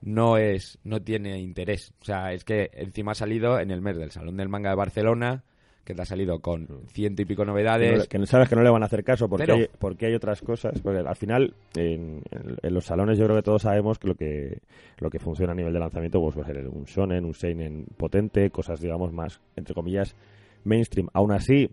no 0.00 0.38
es 0.38 0.78
no 0.84 1.02
tiene 1.02 1.40
interés. 1.40 1.92
O 2.00 2.04
sea, 2.04 2.32
es 2.32 2.44
que 2.44 2.70
encima 2.72 3.12
ha 3.12 3.16
salido 3.16 3.58
en 3.58 3.72
el 3.72 3.82
mes 3.82 3.98
del 3.98 4.12
Salón 4.12 4.36
del 4.36 4.48
Manga 4.48 4.70
de 4.70 4.76
Barcelona, 4.76 5.44
que 5.88 5.94
te 5.94 6.02
ha 6.02 6.04
salido 6.04 6.38
con 6.40 6.68
ciento 6.88 7.22
y 7.22 7.24
pico 7.24 7.46
novedades. 7.46 8.08
Que, 8.08 8.18
no, 8.18 8.26
sabes 8.26 8.46
que 8.50 8.54
no 8.54 8.62
le 8.62 8.68
van 8.68 8.82
a 8.82 8.86
hacer 8.86 9.02
caso 9.02 9.26
porque, 9.26 9.50
hay, 9.50 9.68
porque 9.78 10.04
hay 10.04 10.14
otras 10.14 10.42
cosas. 10.42 10.78
Porque 10.82 10.98
al 10.98 11.16
final, 11.16 11.54
en, 11.74 12.20
los 12.62 12.84
salones 12.84 13.16
yo 13.16 13.24
creo 13.24 13.36
que 13.36 13.42
todos 13.42 13.62
sabemos 13.62 13.98
que 13.98 14.08
lo 14.08 14.14
que 14.14 14.58
lo 14.98 15.08
que 15.08 15.18
funciona 15.18 15.52
a 15.52 15.54
nivel 15.54 15.72
de 15.72 15.78
lanzamiento 15.78 16.20
pues 16.20 16.36
va 16.36 16.42
a 16.42 16.44
ser 16.44 16.68
un 16.68 16.84
shonen, 16.84 17.24
un 17.24 17.32
seinen 17.32 17.86
potente, 17.96 18.50
cosas 18.50 18.82
digamos 18.82 19.14
más, 19.14 19.40
entre 19.56 19.74
comillas, 19.74 20.14
mainstream. 20.62 21.08
Aún 21.14 21.32
así, 21.32 21.70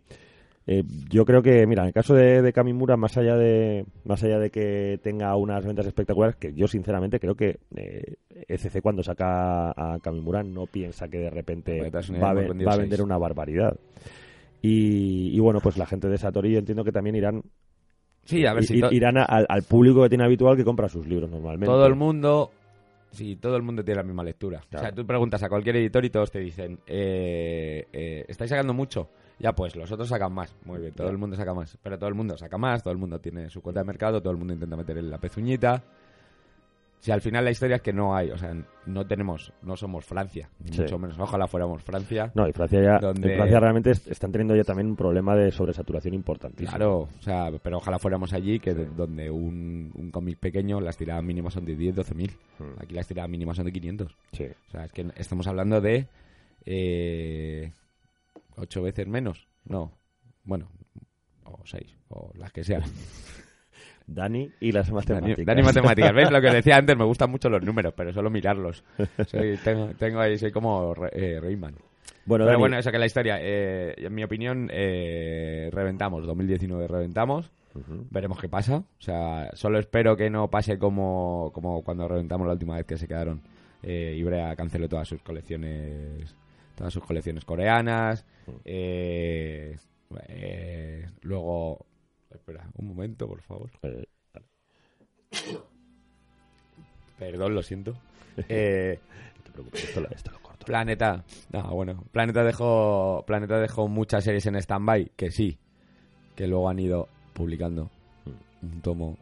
eh, 0.68 0.84
yo 1.10 1.26
creo 1.26 1.44
que, 1.44 1.68
mira, 1.68 1.84
en 1.84 1.90
el 1.90 1.94
caso 1.94 2.16
de, 2.16 2.42
de, 2.42 2.54
Kamimura, 2.54 2.98
más 2.98 3.16
allá 3.18 3.38
de 3.38 3.86
más 4.04 4.24
allá 4.24 4.40
de 4.40 4.50
que 4.50 5.00
tenga 5.04 5.36
unas 5.36 5.64
ventas 5.64 5.86
espectaculares, 5.86 6.38
que 6.38 6.54
yo 6.54 6.68
sinceramente 6.68 7.20
creo 7.20 7.36
que 7.36 7.60
eh, 7.76 8.16
ECC 8.48 8.82
cuando 8.82 9.04
saca 9.04 9.70
a 9.70 10.00
Kamimura 10.00 10.42
no 10.42 10.66
piensa 10.66 11.08
que 11.08 11.20
de 11.20 11.30
repente 11.30 11.92
va, 11.92 12.30
a, 12.32 12.78
vender 12.78 13.04
una 13.04 13.18
barbaridad. 13.18 13.78
Y, 14.68 15.40
bueno, 15.40 15.60
pues 15.62 15.78
la 15.78 15.86
gente 15.86 16.08
de 16.08 16.18
Satori 16.18 16.58
entiendo 16.58 16.84
que 16.84 16.92
también 16.92 17.16
irán 17.16 17.44
Sí, 18.24 18.44
a 18.48 18.54
ver 18.54 18.64
si 18.64 18.82
irán 18.90 19.18
al, 19.18 19.62
público 19.70 20.02
que 20.02 20.10
tiene 20.10 20.24
habitual 20.24 20.58
que 20.58 20.64
compra 20.64 20.90
sus 20.90 21.06
libros 21.06 21.30
normalmente. 21.30 21.68
Todo 21.68 21.86
el 21.86 21.94
mundo, 21.94 22.52
sí, 23.12 23.36
todo 23.36 23.56
el 23.56 23.62
mundo 23.62 23.84
tiene 23.84 24.00
la 24.00 24.04
misma 24.04 24.24
lectura. 24.24 24.64
O 24.74 24.80
sea, 24.80 24.92
tú 24.92 25.06
preguntas 25.06 25.44
a 25.44 25.50
cualquier 25.50 25.76
editor 25.76 26.04
y 26.04 26.10
todos 26.10 26.32
te 26.32 26.40
dicen, 26.40 26.80
eh, 26.88 27.86
eh, 27.94 28.26
¿estáis 28.28 28.50
sacando 28.50 28.74
mucho? 28.74 29.12
Ya 29.40 29.54
pues, 29.54 29.76
los 29.76 29.92
otros 29.92 30.08
sacan 30.10 30.34
más. 30.34 30.56
Muy 30.66 30.80
bien, 30.80 30.94
todo 30.94 31.10
el 31.10 31.18
mundo 31.18 31.36
saca 31.36 31.54
más. 31.54 31.78
Pero 31.82 31.98
todo 31.98 32.10
el 32.10 32.16
mundo 32.16 32.38
saca 32.38 32.58
más, 32.58 32.84
todo 32.84 32.94
el 32.94 33.00
mundo 33.00 33.20
tiene 33.20 33.50
su 33.50 33.62
cuota 33.62 33.82
de 33.82 33.86
mercado, 33.86 34.22
todo 34.22 34.32
el 34.32 34.38
mundo 34.38 34.54
intenta 34.54 34.76
meter 34.76 34.98
en 34.98 35.10
la 35.10 35.18
pezuñita. 35.18 35.84
Si 37.06 37.12
al 37.12 37.22
final 37.22 37.46
la 37.46 37.52
historia 37.52 37.76
es 37.76 37.82
que 37.84 37.94
no 37.94 38.16
hay, 38.16 38.32
o 38.32 38.38
sea, 38.38 38.52
no 38.88 39.06
tenemos, 39.06 39.54
no 39.62 39.76
somos 39.76 40.06
Francia, 40.06 40.50
mucho 40.58 40.98
menos. 40.98 41.20
Ojalá 41.20 41.46
fuéramos 41.46 41.84
Francia. 41.84 42.32
No, 42.34 42.48
y 42.48 42.52
Francia 42.52 42.82
ya, 42.82 42.98
Francia 42.98 43.60
realmente 43.60 43.92
están 43.92 44.32
teniendo 44.32 44.56
ya 44.56 44.64
también 44.64 44.88
un 44.88 44.96
problema 44.96 45.36
de 45.36 45.52
sobresaturación 45.52 46.16
importantísimo. 46.16 46.76
Claro, 46.76 46.98
o 47.02 47.22
sea, 47.22 47.52
pero 47.62 47.78
ojalá 47.78 48.00
fuéramos 48.00 48.34
allí, 48.34 48.60
que 48.60 48.74
donde 48.74 49.30
un, 49.30 49.92
un 49.94 50.10
cómic 50.10 50.40
pequeño 50.40 50.82
las 50.82 50.98
tiradas 50.98 51.24
mínimas 51.24 51.54
son 51.54 51.66
de 51.66 51.76
10, 51.76 51.94
12 51.94 52.16
mil. 52.16 52.32
Hmm. 52.58 52.82
Aquí 52.82 52.96
las 52.96 53.08
tiradas 53.08 53.30
mínimas 53.30 53.58
son 53.58 53.66
de 53.66 53.72
500. 53.72 54.18
Sí. 54.32 54.46
O 54.46 54.72
sea, 54.72 54.86
es 54.86 54.92
que 54.92 55.06
estamos 55.16 55.46
hablando 55.46 55.82
de 55.82 56.08
eh, 56.66 57.72
ocho 58.58 58.82
veces 58.82 59.08
menos. 59.08 59.48
No, 59.66 59.98
bueno, 60.44 60.70
o 61.44 61.60
seis, 61.66 61.98
o 62.10 62.32
las 62.36 62.52
que 62.52 62.64
sean. 62.64 62.84
Dani 64.08 64.52
y 64.60 64.72
las 64.72 64.92
matemáticas. 64.92 65.46
Dani, 65.46 65.64
matemáticas, 65.64 66.14
¿ves? 66.14 66.32
Lo 66.32 66.42
que 66.42 66.50
decía 66.54 66.78
antes, 66.78 66.96
me 66.96 67.06
gustan 67.06 67.32
mucho 67.32 67.50
los 67.50 67.64
números, 67.64 67.94
pero 67.96 68.14
solo 68.14 68.30
mirarlos. 68.30 68.84
tengo, 70.00 70.20
ahí, 70.20 70.38
soy 70.38 70.52
como 70.52 70.94
eh, 71.12 71.40
Rayman. 71.42 71.76
Bueno, 72.26 72.46
pero 72.46 72.58
bueno, 72.58 72.78
eso 72.78 72.92
que 72.92 72.98
la 72.98 73.06
historia, 73.06 73.38
eh, 73.40 73.94
en 73.98 74.14
mi 74.14 74.24
opinión, 74.24 74.70
eh, 74.72 75.70
reventamos, 75.72 76.26
2019 76.26 76.88
reventamos, 76.88 77.52
veremos 78.10 78.40
qué 78.40 78.50
pasa. 78.50 78.78
O 78.78 79.02
sea, 79.02 79.52
solo 79.54 79.78
espero 79.78 80.16
que 80.16 80.30
no 80.30 80.50
pase 80.50 80.80
como, 80.80 81.52
como 81.54 81.84
cuando 81.84 82.08
reventamos 82.08 82.48
la 82.48 82.54
última 82.54 82.78
vez 82.78 82.86
que 82.86 82.98
se 82.98 83.08
quedaron. 83.08 83.42
Eh, 83.84 84.16
Ibrea 84.18 84.56
canceló 84.56 84.90
todas 84.90 85.08
sus 85.08 85.22
colecciones 85.22 86.36
todas 86.76 86.94
sus 86.94 87.04
colecciones 87.04 87.46
coreanas. 87.46 88.26
Eh, 88.64 89.78
eh, 90.28 91.06
luego, 91.22 91.86
espera, 92.30 92.70
un 92.76 92.88
momento, 92.88 93.28
por 93.28 93.42
favor. 93.42 93.72
Eh, 93.82 94.06
Perdón, 97.18 97.56
lo 97.56 97.64
siento. 97.64 97.94
Eh, 98.50 99.00
Planeta, 100.66 101.24
no, 101.54 101.64
bueno, 101.70 102.04
Planeta 102.12 102.44
dejó, 102.44 103.24
Planeta 103.26 103.60
dejó 103.60 103.88
muchas 103.88 104.26
series 104.26 104.46
en 104.48 104.58
stand-by, 104.58 105.12
que 105.16 105.32
sí, 105.32 105.58
que 106.36 106.46
luego 106.46 106.68
han 106.68 106.80
ido 106.80 107.08
publicando 107.32 107.90
un 108.62 108.82
tomo 108.82 109.18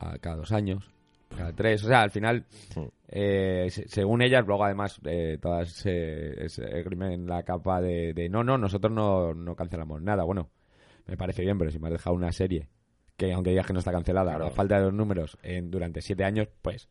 a 0.00 0.18
cada 0.18 0.36
dos 0.36 0.50
años 0.50 0.90
cada 1.34 1.52
tres. 1.52 1.84
O 1.84 1.88
sea, 1.88 2.02
al 2.02 2.10
final, 2.10 2.44
mm. 2.76 2.80
eh, 3.08 3.68
según 3.70 4.22
ellas, 4.22 4.44
luego 4.46 4.64
además 4.64 5.00
eh, 5.04 5.38
todas 5.40 5.68
se 5.70 6.46
en 6.46 7.26
la 7.26 7.42
capa 7.42 7.80
de, 7.80 8.28
no, 8.30 8.44
no, 8.44 8.58
nosotros 8.58 8.92
no, 8.92 9.34
no 9.34 9.54
cancelamos 9.54 10.02
nada. 10.02 10.24
Bueno, 10.24 10.50
me 11.06 11.16
parece 11.16 11.42
bien, 11.42 11.58
pero 11.58 11.70
si 11.70 11.78
me 11.78 11.88
has 11.88 11.92
dejado 11.92 12.16
una 12.16 12.32
serie 12.32 12.68
que 13.16 13.32
aunque 13.32 13.50
digas 13.50 13.66
que 13.66 13.72
no 13.72 13.78
está 13.78 13.92
cancelada, 13.92 14.34
a 14.34 14.50
falta 14.50 14.76
de 14.76 14.86
los 14.86 14.94
números 14.94 15.38
en, 15.42 15.70
durante 15.70 16.00
siete 16.02 16.24
años, 16.24 16.48
pues... 16.62 16.88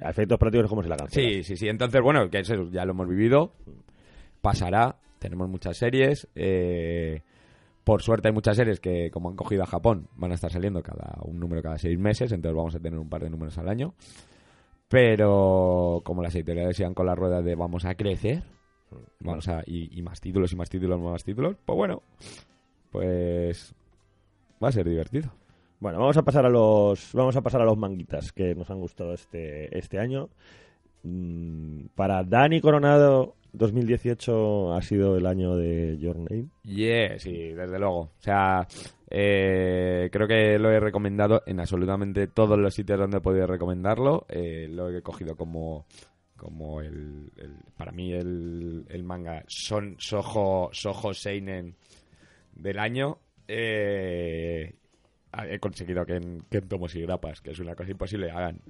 A 0.00 0.10
efectos 0.10 0.38
prácticos 0.38 0.68
como 0.68 0.82
si 0.82 0.88
la 0.88 0.96
cancela. 0.96 1.28
Sí, 1.28 1.42
sí, 1.42 1.56
sí. 1.56 1.68
Entonces, 1.68 2.00
bueno, 2.00 2.30
que 2.30 2.38
eso 2.38 2.70
ya 2.70 2.84
lo 2.84 2.92
hemos 2.92 3.08
vivido. 3.08 3.52
Pasará. 4.40 4.96
Tenemos 5.18 5.48
muchas 5.48 5.76
series. 5.76 6.28
Eh, 6.36 7.22
por 7.86 8.02
suerte 8.02 8.26
hay 8.26 8.34
muchas 8.34 8.56
series 8.56 8.80
que, 8.80 9.12
como 9.12 9.28
han 9.28 9.36
cogido 9.36 9.62
a 9.62 9.66
Japón, 9.66 10.08
van 10.16 10.32
a 10.32 10.34
estar 10.34 10.50
saliendo 10.50 10.82
cada 10.82 11.20
un 11.22 11.38
número 11.38 11.62
cada 11.62 11.78
seis 11.78 11.96
meses, 11.96 12.32
entonces 12.32 12.56
vamos 12.56 12.74
a 12.74 12.80
tener 12.80 12.98
un 12.98 13.08
par 13.08 13.22
de 13.22 13.30
números 13.30 13.56
al 13.58 13.68
año. 13.68 13.94
Pero 14.88 16.02
como 16.04 16.20
las 16.20 16.34
editoriales 16.34 16.76
sigan 16.76 16.94
con 16.94 17.06
la 17.06 17.14
rueda 17.14 17.42
de 17.42 17.54
vamos 17.54 17.84
a 17.84 17.94
crecer, 17.94 18.42
vamos 19.20 19.46
a 19.46 19.62
y, 19.64 20.02
más 20.02 20.20
títulos 20.20 20.52
y 20.52 20.56
más 20.56 20.68
títulos, 20.68 21.00
más 21.00 21.22
títulos, 21.22 21.54
pues 21.64 21.76
bueno, 21.76 22.02
pues 22.90 23.72
va 24.60 24.66
a 24.66 24.72
ser 24.72 24.88
divertido. 24.88 25.30
Bueno, 25.78 26.00
vamos 26.00 26.16
a 26.16 26.24
pasar 26.24 26.44
a 26.44 26.50
los 26.50 27.12
vamos 27.12 27.36
a 27.36 27.42
pasar 27.42 27.60
a 27.60 27.66
los 27.66 27.78
manguitas 27.78 28.32
que 28.32 28.56
nos 28.56 28.68
han 28.68 28.80
gustado 28.80 29.14
este 29.14 29.78
este 29.78 30.00
año. 30.00 30.28
Mm, 31.04 31.86
para 31.94 32.24
Dani 32.24 32.60
Coronado 32.60 33.36
2018 33.56 34.74
ha 34.74 34.82
sido 34.82 35.16
el 35.16 35.26
año 35.26 35.56
de 35.56 35.96
Your 35.98 36.16
Name. 36.18 36.48
Yeah, 36.62 37.18
sí, 37.18 37.52
desde 37.52 37.78
luego. 37.78 37.98
O 37.98 38.20
sea, 38.20 38.66
eh, 39.08 40.08
creo 40.12 40.28
que 40.28 40.58
lo 40.58 40.70
he 40.70 40.80
recomendado 40.80 41.42
en 41.46 41.60
absolutamente 41.60 42.26
todos 42.26 42.58
los 42.58 42.74
sitios 42.74 42.98
donde 42.98 43.18
he 43.18 43.20
podido 43.20 43.46
recomendarlo. 43.46 44.26
Eh, 44.28 44.68
lo 44.70 44.90
he 44.90 45.02
cogido 45.02 45.36
como 45.36 45.86
como 46.36 46.82
el, 46.82 47.32
para 47.78 47.92
mí 47.92 48.12
el, 48.12 48.84
el 48.90 49.02
manga 49.02 49.42
son 49.46 49.96
Soho, 49.98 50.68
Soho 50.72 51.14
Seinen 51.14 51.74
del 52.54 52.78
año. 52.78 53.18
Eh, 53.48 54.74
he 55.48 55.58
conseguido 55.58 56.04
que 56.04 56.16
en, 56.16 56.42
que 56.50 56.58
en 56.58 56.68
tomos 56.68 56.94
y 56.94 57.02
grapas, 57.02 57.40
que 57.40 57.50
es 57.50 57.58
una 57.58 57.74
cosa 57.74 57.90
imposible, 57.90 58.30
hagan 58.30 58.60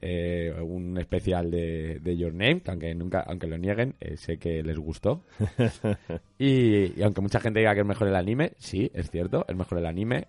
eh, 0.00 0.54
un 0.60 0.98
especial 0.98 1.50
de, 1.50 2.00
de 2.00 2.16
Your 2.16 2.32
Name, 2.32 2.60
que 2.60 2.70
aunque 2.70 2.94
nunca, 2.94 3.20
aunque 3.20 3.46
lo 3.46 3.58
nieguen, 3.58 3.94
eh, 4.00 4.16
sé 4.16 4.38
que 4.38 4.62
les 4.62 4.78
gustó. 4.78 5.24
y, 6.38 6.98
y 6.98 7.02
aunque 7.02 7.20
mucha 7.20 7.40
gente 7.40 7.60
diga 7.60 7.74
que 7.74 7.80
es 7.80 7.86
mejor 7.86 8.08
el 8.08 8.16
anime, 8.16 8.52
sí, 8.58 8.90
es 8.94 9.10
cierto, 9.10 9.44
es 9.48 9.56
mejor 9.56 9.78
el 9.78 9.86
anime, 9.86 10.28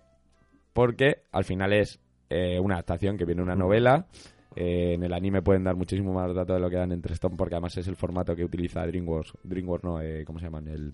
porque 0.72 1.22
al 1.32 1.44
final 1.44 1.72
es 1.72 2.00
eh, 2.30 2.60
una 2.60 2.74
adaptación 2.74 3.16
que 3.16 3.24
viene 3.24 3.40
de 3.40 3.44
una 3.44 3.56
novela. 3.56 4.06
Eh, 4.54 4.94
en 4.94 5.02
el 5.02 5.12
anime 5.12 5.42
pueden 5.42 5.64
dar 5.64 5.76
muchísimo 5.76 6.12
más 6.12 6.34
datos 6.34 6.56
de 6.56 6.60
lo 6.60 6.68
que 6.68 6.76
dan 6.76 6.92
en 6.92 7.02
Stone, 7.04 7.36
porque 7.36 7.54
además 7.54 7.76
es 7.76 7.86
el 7.88 7.96
formato 7.96 8.34
que 8.34 8.44
utiliza 8.44 8.86
DreamWorks, 8.86 9.34
DreamWorks 9.44 9.84
no, 9.84 10.00
eh, 10.00 10.24
¿cómo 10.24 10.38
se 10.38 10.46
llaman? 10.46 10.68
El, 10.68 10.92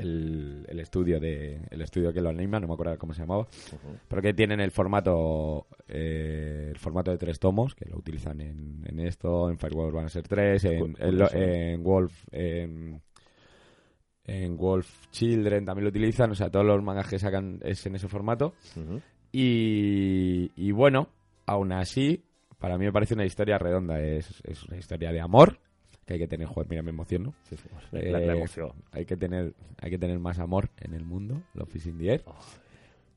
el, 0.00 0.66
el 0.68 0.80
estudio 0.80 1.20
de 1.20 1.60
el 1.70 1.82
estudio 1.82 2.12
que 2.12 2.20
lo 2.20 2.30
anima, 2.30 2.58
no 2.58 2.66
me 2.66 2.74
acuerdo 2.74 2.98
cómo 2.98 3.12
se 3.12 3.20
llamaba, 3.20 3.46
pero 4.08 4.22
que 4.22 4.34
tienen 4.34 4.60
el 4.60 4.70
formato 4.70 5.66
eh, 5.88 6.68
el 6.70 6.78
formato 6.78 7.10
de 7.10 7.18
tres 7.18 7.38
tomos, 7.38 7.74
que 7.74 7.88
lo 7.88 7.96
utilizan 7.98 8.40
en, 8.40 8.82
en 8.86 9.00
esto, 9.00 9.50
en 9.50 9.58
Firewall 9.58 9.92
van 9.92 10.06
a 10.06 10.08
ser 10.08 10.26
tres, 10.26 10.64
en, 10.64 10.96
en, 10.98 11.36
en 11.36 11.82
Wolf, 11.82 12.26
en, 12.32 13.00
en 14.24 14.56
Wolf 14.56 15.08
Children 15.10 15.64
también 15.64 15.84
lo 15.84 15.90
utilizan, 15.90 16.30
o 16.30 16.34
sea, 16.34 16.50
todos 16.50 16.66
los 16.66 16.82
mangas 16.82 17.08
que 17.08 17.18
sacan 17.18 17.60
es 17.62 17.84
en 17.86 17.96
ese 17.96 18.08
formato. 18.08 18.54
Y, 19.32 20.50
y 20.56 20.72
bueno, 20.72 21.08
aún 21.46 21.72
así, 21.72 22.22
para 22.58 22.76
mí 22.76 22.84
me 22.84 22.92
parece 22.92 23.14
una 23.14 23.24
historia 23.24 23.58
redonda. 23.58 24.00
Es, 24.00 24.42
es 24.44 24.64
una 24.64 24.76
historia 24.76 25.12
de 25.12 25.20
amor 25.20 25.58
que 26.10 26.14
hay 26.14 26.20
que 26.20 26.28
tener. 26.28 26.46
Joder, 26.48 26.68
mira, 26.68 26.82
me 26.82 26.90
emociono. 26.90 27.34
La, 27.92 28.00
la- 28.02 28.18
la 28.20 28.32
Eh, 28.34 28.36
emoción. 28.36 28.72
Hay 28.92 29.04
que 29.06 29.16
tener, 29.16 29.54
hay 29.80 29.90
que 29.90 29.98
tener 29.98 30.18
más 30.18 30.38
amor 30.40 30.70
en 30.80 30.94
el 30.94 31.04
mundo. 31.04 31.40
Love 31.54 31.76
is 31.76 31.86
in 31.86 31.98
the 31.98 32.08
air. 32.10 32.24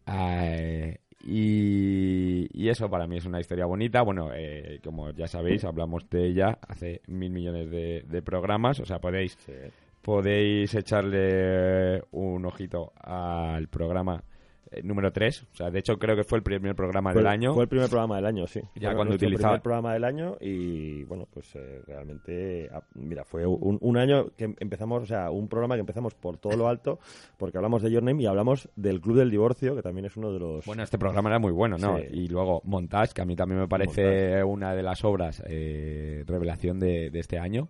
Eh, 0.08 0.98
y, 1.26 2.48
y 2.54 2.70
eso 2.70 2.90
para 2.90 3.08
mí 3.08 3.18
es 3.18 3.26
una 3.26 3.40
historia 3.40 3.66
bonita. 3.66 4.02
Bueno, 4.02 4.30
eh, 4.34 4.80
como 4.84 5.12
ya 5.12 5.28
sabéis, 5.28 5.64
hablamos 5.64 6.10
de 6.10 6.28
ella 6.28 6.60
hace 6.68 7.02
mil 7.08 7.32
millones 7.32 7.70
de, 7.72 8.04
de 8.08 8.22
programas. 8.22 8.80
O 8.80 8.86
sea, 8.86 9.00
podéis 9.00 9.38
podéis 10.02 10.74
echarle 10.76 12.02
un 12.12 12.46
ojito 12.46 12.92
al 13.02 13.70
programa 13.70 14.22
número 14.84 15.12
3. 15.12 15.44
O 15.52 15.56
sea, 15.56 15.70
de 15.70 15.80
hecho 15.80 15.98
creo 16.00 16.16
que 16.16 16.24
fue 16.24 16.38
el 16.40 16.44
primer 16.44 16.76
programa 16.76 17.12
Fue, 17.12 17.22
del 17.22 17.28
año. 17.28 17.54
fue 17.54 17.64
el 17.64 17.70
primer 17.70 17.90
programa 17.90 18.16
del 18.16 18.26
año, 18.26 18.48
sí. 18.48 18.62
Ya 18.76 18.90
Fue 18.90 18.96
cuando 18.96 19.16
utilizaba- 19.16 19.50
primer 19.54 19.62
programa 19.62 19.94
del 19.94 20.04
año 20.04 20.38
y, 20.42 21.04
bueno, 21.04 21.28
pues 21.32 21.56
eh, 21.56 21.82
realmente, 21.86 22.70
ah, 22.74 22.82
mira, 22.96 23.24
fue 23.26 23.46
un, 23.46 23.78
un 23.82 23.98
año 23.98 24.30
que 24.36 24.54
empezamos, 24.60 25.04
o 25.04 25.06
sea, 25.06 25.30
un 25.32 25.48
programa 25.48 25.76
que 25.76 25.82
empezamos 25.82 26.16
por 26.16 26.38
todo 26.38 26.56
lo 26.58 26.68
alto, 26.68 27.00
porque 27.38 27.58
hablamos 27.58 27.82
de 27.82 27.92
Your 27.92 28.04
Name 28.04 28.24
y 28.24 28.26
hablamos 28.26 28.70
del 28.76 29.02
Club 29.02 29.18
del 29.18 29.30
Divorcio, 29.32 29.76
que 29.76 29.82
también 29.82 30.06
es 30.06 30.18
uno 30.18 30.32
de 30.32 30.40
los... 30.40 30.66
Bueno, 30.66 30.84
este 30.84 30.98
programa 30.98 31.30
era 31.30 31.40
muy 31.40 31.52
bueno, 31.52 31.78
¿no? 31.78 31.98
Sí. 31.98 32.04
Y 32.12 32.28
luego 32.28 32.62
Montage, 32.66 33.14
que 33.14 33.22
a 33.22 33.26
mí 33.26 33.36
también 33.36 33.60
me 33.62 33.68
parece 33.68 34.44
una 34.44 34.74
de 34.74 34.84
las 34.84 35.04
obras 35.04 35.44
eh, 35.48 36.24
revelación 36.28 36.80
de, 36.80 37.10
de 37.10 37.20
este 37.20 37.38
año, 37.38 37.70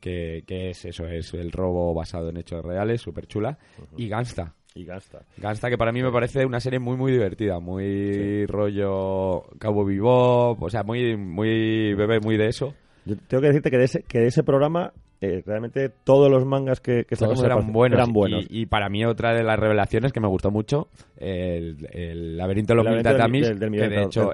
que, 0.00 0.42
que 0.46 0.70
es 0.70 0.84
eso, 0.84 1.06
es 1.06 1.32
el 1.34 1.52
robo 1.52 1.94
basado 1.94 2.28
en 2.30 2.36
hechos 2.36 2.64
reales, 2.64 3.00
súper 3.00 3.26
chula. 3.26 3.56
Y 3.96 4.08
Gangsta. 4.08 4.54
Y 4.74 4.84
Gangsta. 4.84 5.20
Gangsta, 5.36 5.68
que 5.68 5.76
para 5.76 5.92
mí 5.92 6.02
me 6.02 6.10
parece 6.10 6.46
una 6.46 6.60
serie 6.60 6.78
muy, 6.78 6.96
muy 6.96 7.12
divertida, 7.12 7.60
muy 7.60 8.46
rollo 8.46 9.42
Cabo 9.58 9.84
Bebop, 9.84 10.62
o 10.62 10.70
sea, 10.70 10.82
muy, 10.82 11.16
muy 11.16 11.94
bebé, 11.94 12.20
muy 12.20 12.36
de 12.36 12.48
eso. 12.48 12.74
Yo 13.04 13.16
tengo 13.28 13.42
que 13.42 13.48
decirte 13.48 13.70
que 13.70 13.78
de 13.78 13.84
ese, 13.84 14.02
que 14.04 14.20
de 14.20 14.26
ese 14.28 14.42
programa, 14.44 14.92
eh, 15.20 15.42
realmente 15.44 15.90
todos 16.04 16.30
los 16.30 16.44
mangas 16.46 16.80
que, 16.80 17.04
que 17.04 17.16
Todos 17.16 17.42
eran 17.42 17.72
buenos. 17.72 17.98
eran 17.98 18.12
buenos. 18.12 18.44
Y, 18.48 18.62
y 18.62 18.66
para 18.66 18.88
mí 18.88 19.04
otra 19.04 19.34
de 19.34 19.42
las 19.42 19.58
revelaciones 19.58 20.12
que 20.12 20.20
me 20.20 20.28
gustó 20.28 20.50
mucho, 20.50 20.88
el, 21.16 21.86
el 21.92 22.36
laberinto 22.36 22.72
de 22.72 22.76
los 22.76 22.86
mil 22.86 22.94
del- 22.94 23.02
tatamis, 23.02 23.48
del- 23.48 23.58
del 23.58 23.70
que 23.72 23.88
de 23.88 24.02
hecho 24.04 24.30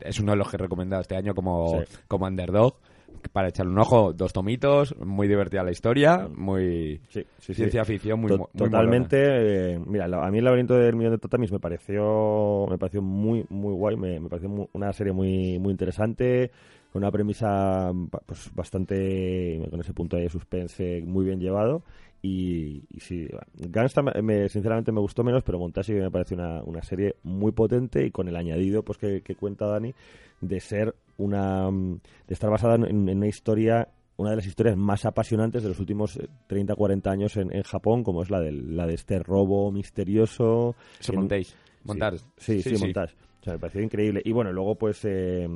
es 0.00 0.20
uno 0.20 0.32
de 0.32 0.38
los 0.38 0.48
que 0.50 0.56
he 0.56 0.60
recomendado 0.60 1.02
este 1.02 1.16
año 1.16 1.34
como, 1.34 1.82
Sí. 1.84 1.96
como 2.08 2.26
underdog. 2.26 2.76
Para 3.30 3.48
echarle 3.48 3.72
un 3.72 3.78
ojo, 3.78 4.12
dos 4.12 4.32
tomitos, 4.32 4.96
muy 4.98 5.28
divertida 5.28 5.62
la 5.62 5.70
historia, 5.70 6.28
muy 6.34 7.00
Sí, 7.08 7.20
sí, 7.38 7.46
sí. 7.46 7.54
ciencia 7.54 7.84
ficción, 7.84 8.20
muy, 8.20 8.30
To- 8.30 8.38
mo- 8.38 8.50
muy 8.52 8.68
totalmente 8.68 9.16
eh, 9.74 9.78
mira 9.86 10.06
a 10.06 10.30
mí 10.30 10.38
el 10.38 10.44
laberinto 10.44 10.74
del 10.74 10.96
millón 10.96 11.12
de 11.12 11.18
tatamis 11.18 11.52
me 11.52 11.60
pareció 11.60 12.66
me 12.68 12.78
pareció 12.78 13.00
muy 13.02 13.44
muy 13.48 13.74
guay 13.74 13.96
me, 13.96 14.18
me 14.20 14.28
pareció 14.28 14.68
una 14.72 14.92
serie 14.92 15.12
muy 15.12 15.58
muy 15.58 15.70
interesante 15.70 16.50
con 16.92 17.02
una 17.02 17.10
premisa 17.10 17.92
pues 18.26 18.50
bastante 18.54 19.66
con 19.70 19.80
ese 19.80 19.94
punto 19.94 20.16
de 20.16 20.28
suspense 20.28 21.02
muy 21.06 21.24
bien 21.24 21.40
llevado 21.40 21.82
y, 22.22 22.84
y 22.88 23.00
sí 23.00 23.28
Gangsta 23.54 24.00
me, 24.02 24.22
me- 24.22 24.48
sinceramente 24.48 24.92
me 24.92 25.00
gustó 25.00 25.24
menos 25.24 25.42
pero 25.42 25.58
Montage 25.58 25.86
sí 25.88 25.92
que 25.94 26.00
me 26.02 26.10
parece 26.10 26.34
una, 26.34 26.62
una 26.62 26.82
serie 26.82 27.16
muy 27.24 27.50
potente 27.52 28.06
y 28.06 28.10
con 28.12 28.28
el 28.28 28.36
añadido 28.36 28.82
pues 28.84 28.96
que, 28.98 29.22
que 29.22 29.34
cuenta 29.34 29.66
Dani 29.66 29.92
de 30.40 30.60
ser 30.60 30.94
una 31.18 31.68
de 31.70 32.34
estar 32.34 32.48
basada 32.50 32.76
en, 32.76 33.08
en 33.08 33.16
una 33.18 33.26
historia 33.26 33.88
una 34.18 34.30
de 34.30 34.36
las 34.36 34.46
historias 34.46 34.76
más 34.76 35.04
apasionantes 35.04 35.62
de 35.64 35.68
los 35.70 35.80
últimos 35.80 36.16
eh, 36.16 36.28
30 36.46 36.76
40 36.76 37.10
años 37.10 37.36
en, 37.36 37.52
en 37.54 37.62
Japón 37.64 38.04
como 38.04 38.22
es 38.22 38.30
la 38.30 38.40
del 38.40 38.76
la 38.76 38.86
de 38.86 38.94
este 38.94 39.18
robo 39.18 39.72
misterioso 39.72 40.76
Eso 41.00 41.12
en- 41.12 41.18
montéis. 41.18 41.56
Montar. 41.84 42.14
Sí, 42.36 42.62
sí, 42.62 42.76
montage. 42.78 43.14
O 43.42 43.44
sea, 43.44 43.54
me 43.54 43.58
pareció 43.58 43.82
increíble. 43.82 44.22
Y 44.24 44.30
bueno, 44.30 44.52
luego 44.52 44.76
pues 44.76 45.04
eh, 45.04 45.48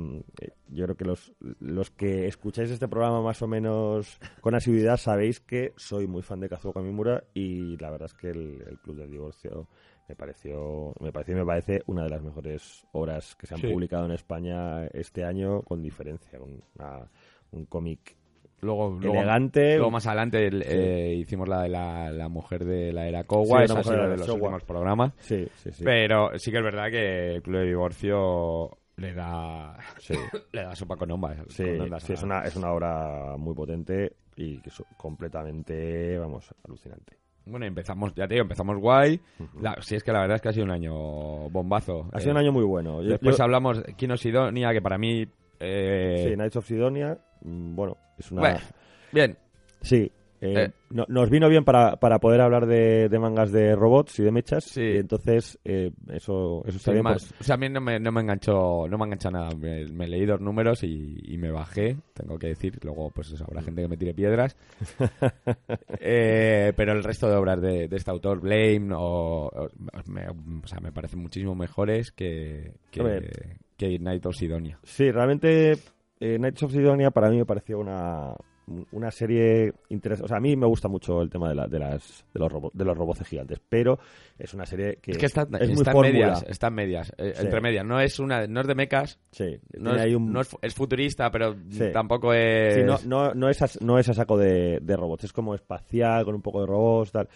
yo 0.67 0.83
creo 0.83 0.97
que 0.97 1.05
los, 1.05 1.33
los 1.61 1.89
que 1.89 2.27
escucháis 2.27 2.69
este 2.69 2.89
programa 2.89 3.21
más 3.21 3.41
o 3.41 3.47
menos 3.47 4.19
con 4.41 4.53
asiduidad 4.55 4.97
sabéis 4.97 5.39
que 5.39 5.71
soy 5.77 6.05
muy 6.05 6.21
fan 6.21 6.41
de 6.41 6.49
Kazuo 6.49 6.73
Kamimura 6.73 7.23
y 7.33 7.77
la 7.77 7.89
verdad 7.89 8.07
es 8.07 8.13
que 8.13 8.29
el, 8.31 8.61
el 8.67 8.77
Club 8.79 8.97
del 8.97 9.09
Divorcio 9.09 9.69
me 10.09 10.15
pareció, 10.15 10.93
me 10.99 11.13
pareció 11.13 11.35
me 11.37 11.45
parece 11.45 11.81
una 11.85 12.03
de 12.03 12.09
las 12.09 12.21
mejores 12.21 12.85
obras 12.91 13.35
que 13.37 13.47
se 13.47 13.53
han 13.55 13.61
Sí. 13.61 13.67
publicado 13.71 14.03
en 14.05 14.11
España 14.11 14.85
este 14.87 15.23
año 15.23 15.61
con 15.61 15.81
diferencia, 15.81 16.39
con 16.39 16.61
una- 16.77 17.09
un 17.53 17.65
cómic 17.67 18.17
Luego, 18.61 18.97
luego- 18.99 19.15
elegante. 19.17 19.75
Luego 19.77 19.91
más 19.91 20.07
adelante 20.07 20.47
el- 20.47 20.63
eh, 20.65 21.13
hicimos 21.15 21.47
la 21.47 21.61
de 21.61 21.69
la, 21.69 22.09
la 22.11 22.27
mujer 22.29 22.65
de 22.65 22.91
la 22.91 23.07
era 23.07 23.23
Kowa, 23.23 23.65
Sí, 23.67 23.73
mujer 23.77 23.83
sido 23.83 24.03
de 24.03 24.09
de 24.09 24.17
los 24.17 24.29
últimos 24.29 24.63
programas. 24.63 25.13
Sí, 25.19 25.47
sí, 25.57 25.71
sí. 25.71 25.83
Pero 25.83 26.31
sí 26.39 26.51
que 26.51 26.57
es 26.57 26.63
verdad 26.63 26.89
que 26.89 27.35
el 27.35 27.41
Club 27.43 27.57
de 27.59 27.65
Divorcio 27.67 28.77
le 28.97 29.13
da 29.13 29.77
Sí. 29.99 30.13
le 30.53 30.63
da 30.63 30.75
sopa 30.75 30.95
con. 30.95 31.09
Sí, 31.49 31.63
con 31.63 31.81
ondas 31.81 32.03
sí, 32.03 32.13
es, 32.13 32.23
una, 32.23 32.41
es 32.45 32.55
una 32.55 32.71
obra 32.71 33.37
muy 33.37 33.53
potente 33.53 34.13
y 34.35 34.59
que 34.59 34.69
es 34.69 34.83
completamente, 34.97 36.17
vamos, 36.17 36.53
alucinante. 36.65 37.15
Bueno, 37.45 37.65
empezamos, 37.65 38.13
ya 38.13 38.27
te 38.27 38.33
digo, 38.33 38.43
empezamos 38.43 38.77
guay. 38.77 39.21
La- 39.61 39.77
sí, 39.81 39.95
es 39.95 40.03
que 40.03 40.11
la 40.11 40.19
verdad 40.21 40.35
es 40.35 40.41
que 40.41 40.49
ha 40.49 40.53
sido 40.53 40.65
un 40.65 40.71
año 40.71 40.93
bombazo. 41.49 42.09
Ha 42.11 42.19
sido 42.19 42.31
un 42.31 42.37
Eh, 42.37 42.41
año 42.41 42.51
muy 42.51 42.65
bueno. 42.65 43.01
Yo- 43.01 43.11
Después 43.11 43.37
yo- 43.37 43.43
hablamos 43.45 43.81
de 43.83 43.93
Kino 43.93 44.17
Sidonia, 44.17 44.73
que 44.73 44.81
para 44.81 44.97
mí... 44.97 45.25
eh, 45.59 46.25
sí, 46.29 46.35
Knights 46.35 46.55
of 46.55 46.65
Sidonia, 46.67 47.17
mm, 47.41 47.75
bueno, 47.75 47.97
es 48.17 48.31
una... 48.31 48.41
bueno, 48.41 48.59
bien, 49.11 49.37
Sí, 49.81 50.11
eh, 50.41 50.53
Eh. 50.65 50.71
no- 50.91 51.05
nos 51.09 51.29
vino 51.29 51.49
bien 51.49 51.63
para, 51.63 51.95
para 51.97 52.19
poder 52.19 52.41
hablar 52.41 52.65
de, 52.67 53.09
de 53.09 53.19
mangas 53.19 53.51
de 53.51 53.75
robots 53.75 54.19
y 54.19 54.23
de 54.23 54.31
mechas. 54.31 54.63
Sí. 54.65 54.81
Y 54.81 54.97
entonces, 54.97 55.57
eh, 55.65 55.91
eso, 56.13 56.63
eso 56.65 56.77
está 56.77 56.91
bien. 56.91 57.03
más. 57.03 57.33
O 57.39 57.43
sea, 57.43 57.55
a 57.55 57.57
mí 57.57 57.69
no 57.69 57.81
me, 57.81 57.99
no 57.99 58.11
me 58.11 58.21
enganchó 58.21 58.87
no 58.87 58.97
me 58.97 59.05
enganchó 59.05 59.31
nada. 59.31 59.49
Me, 59.55 59.85
me 59.85 60.07
leí 60.07 60.25
dos 60.25 60.39
números 60.41 60.83
y, 60.83 61.17
y 61.23 61.37
me 61.37 61.51
bajé, 61.51 61.97
tengo 62.13 62.37
que 62.37 62.47
decir. 62.47 62.77
Luego, 62.83 63.09
pues 63.11 63.31
eso, 63.31 63.43
habrá 63.47 63.61
gente 63.61 63.81
que 63.81 63.87
me 63.87 63.97
tire 63.97 64.13
piedras. 64.13 64.55
Eh, 65.99 66.73
pero 66.75 66.93
el 66.93 67.03
resto 67.03 67.29
de 67.29 67.35
obras 67.35 67.61
de, 67.61 67.87
de 67.87 67.95
este 67.95 68.11
autor, 68.11 68.39
Blame, 68.39 68.89
o, 68.93 69.47
o- 69.47 69.69
me, 70.07 70.27
o 70.29 70.67
sea, 70.67 70.79
me 70.79 70.91
parecen 70.91 71.19
muchísimo 71.19 71.55
mejores 71.55 72.11
que, 72.11 72.73
que, 72.91 73.57
que 73.77 73.99
Night 73.99 74.25
of 74.25 74.35
Sidonia. 74.35 74.79
Sí, 74.83 75.11
realmente 75.11 75.77
Knights 76.19 76.63
of 76.63 76.71
Sidonia 76.71 77.11
para 77.11 77.29
mí 77.29 77.37
me 77.37 77.45
pareció 77.45 77.79
una, 77.79 78.33
una 78.91 79.11
serie 79.11 79.71
interesante. 79.89 80.25
O 80.25 80.27
sea, 80.27 80.37
a 80.37 80.41
mí 80.41 80.55
me 80.55 80.65
gusta 80.67 80.87
mucho 80.89 81.21
el 81.21 81.29
tema 81.29 81.49
de, 81.49 81.55
la- 81.55 81.67
de, 81.67 81.79
las, 81.79 82.25
de, 82.33 82.39
los, 82.39 82.51
robo- 82.51 82.71
de 82.73 82.83
los 82.85 82.97
robots 82.97 83.23
gigantes, 83.27 83.59
pero 83.69 83.97
es 84.37 84.53
una 84.53 84.65
serie 84.65 84.97
que 85.01 85.11
Es 85.11 85.17
que 85.17 85.25
está, 85.27 85.47
es 85.59 85.69
muy 85.69 85.83
en 85.85 86.01
medias, 86.01 86.43
está 86.47 86.67
en 86.67 86.73
medias, 86.73 87.13
eh, 87.17 87.33
Sí. 87.35 87.45
entre 87.45 87.61
medias. 87.61 87.85
No 87.85 87.99
es 88.01 88.19
una, 88.19 88.45
no 88.47 88.61
es 88.61 88.67
de 88.67 88.75
mechas, 88.75 89.19
Sí, 89.31 89.57
no, 89.79 89.95
es, 89.95 90.01
ahí 90.01 90.15
un- 90.15 90.31
no 90.33 90.41
es, 90.41 90.47
fu- 90.49 90.59
es 90.61 90.73
futurista, 90.75 91.31
pero 91.31 91.55
Sí. 91.69 91.85
tampoco 91.93 92.33
es... 92.33 92.75
Sí, 92.75 92.81
no, 92.83 92.97
no, 93.05 93.33
no, 93.33 93.49
es 93.49 93.61
a, 93.61 93.67
no 93.79 93.97
es 93.99 94.09
a 94.09 94.13
saco 94.13 94.37
de, 94.37 94.79
de 94.81 94.95
robots, 94.97 95.23
es 95.23 95.33
como 95.33 95.55
espacial, 95.55 96.25
con 96.25 96.35
un 96.35 96.41
poco 96.41 96.59
de 96.61 96.67
robots, 96.67 97.11
tal. 97.13 97.29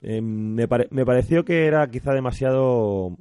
Eh, 0.00 0.20
me, 0.22 0.66
pare- 0.66 0.88
me 0.90 1.04
pareció 1.04 1.44
que 1.44 1.66
era 1.66 1.86
quizá 1.90 2.12
demasiado... 2.14 3.16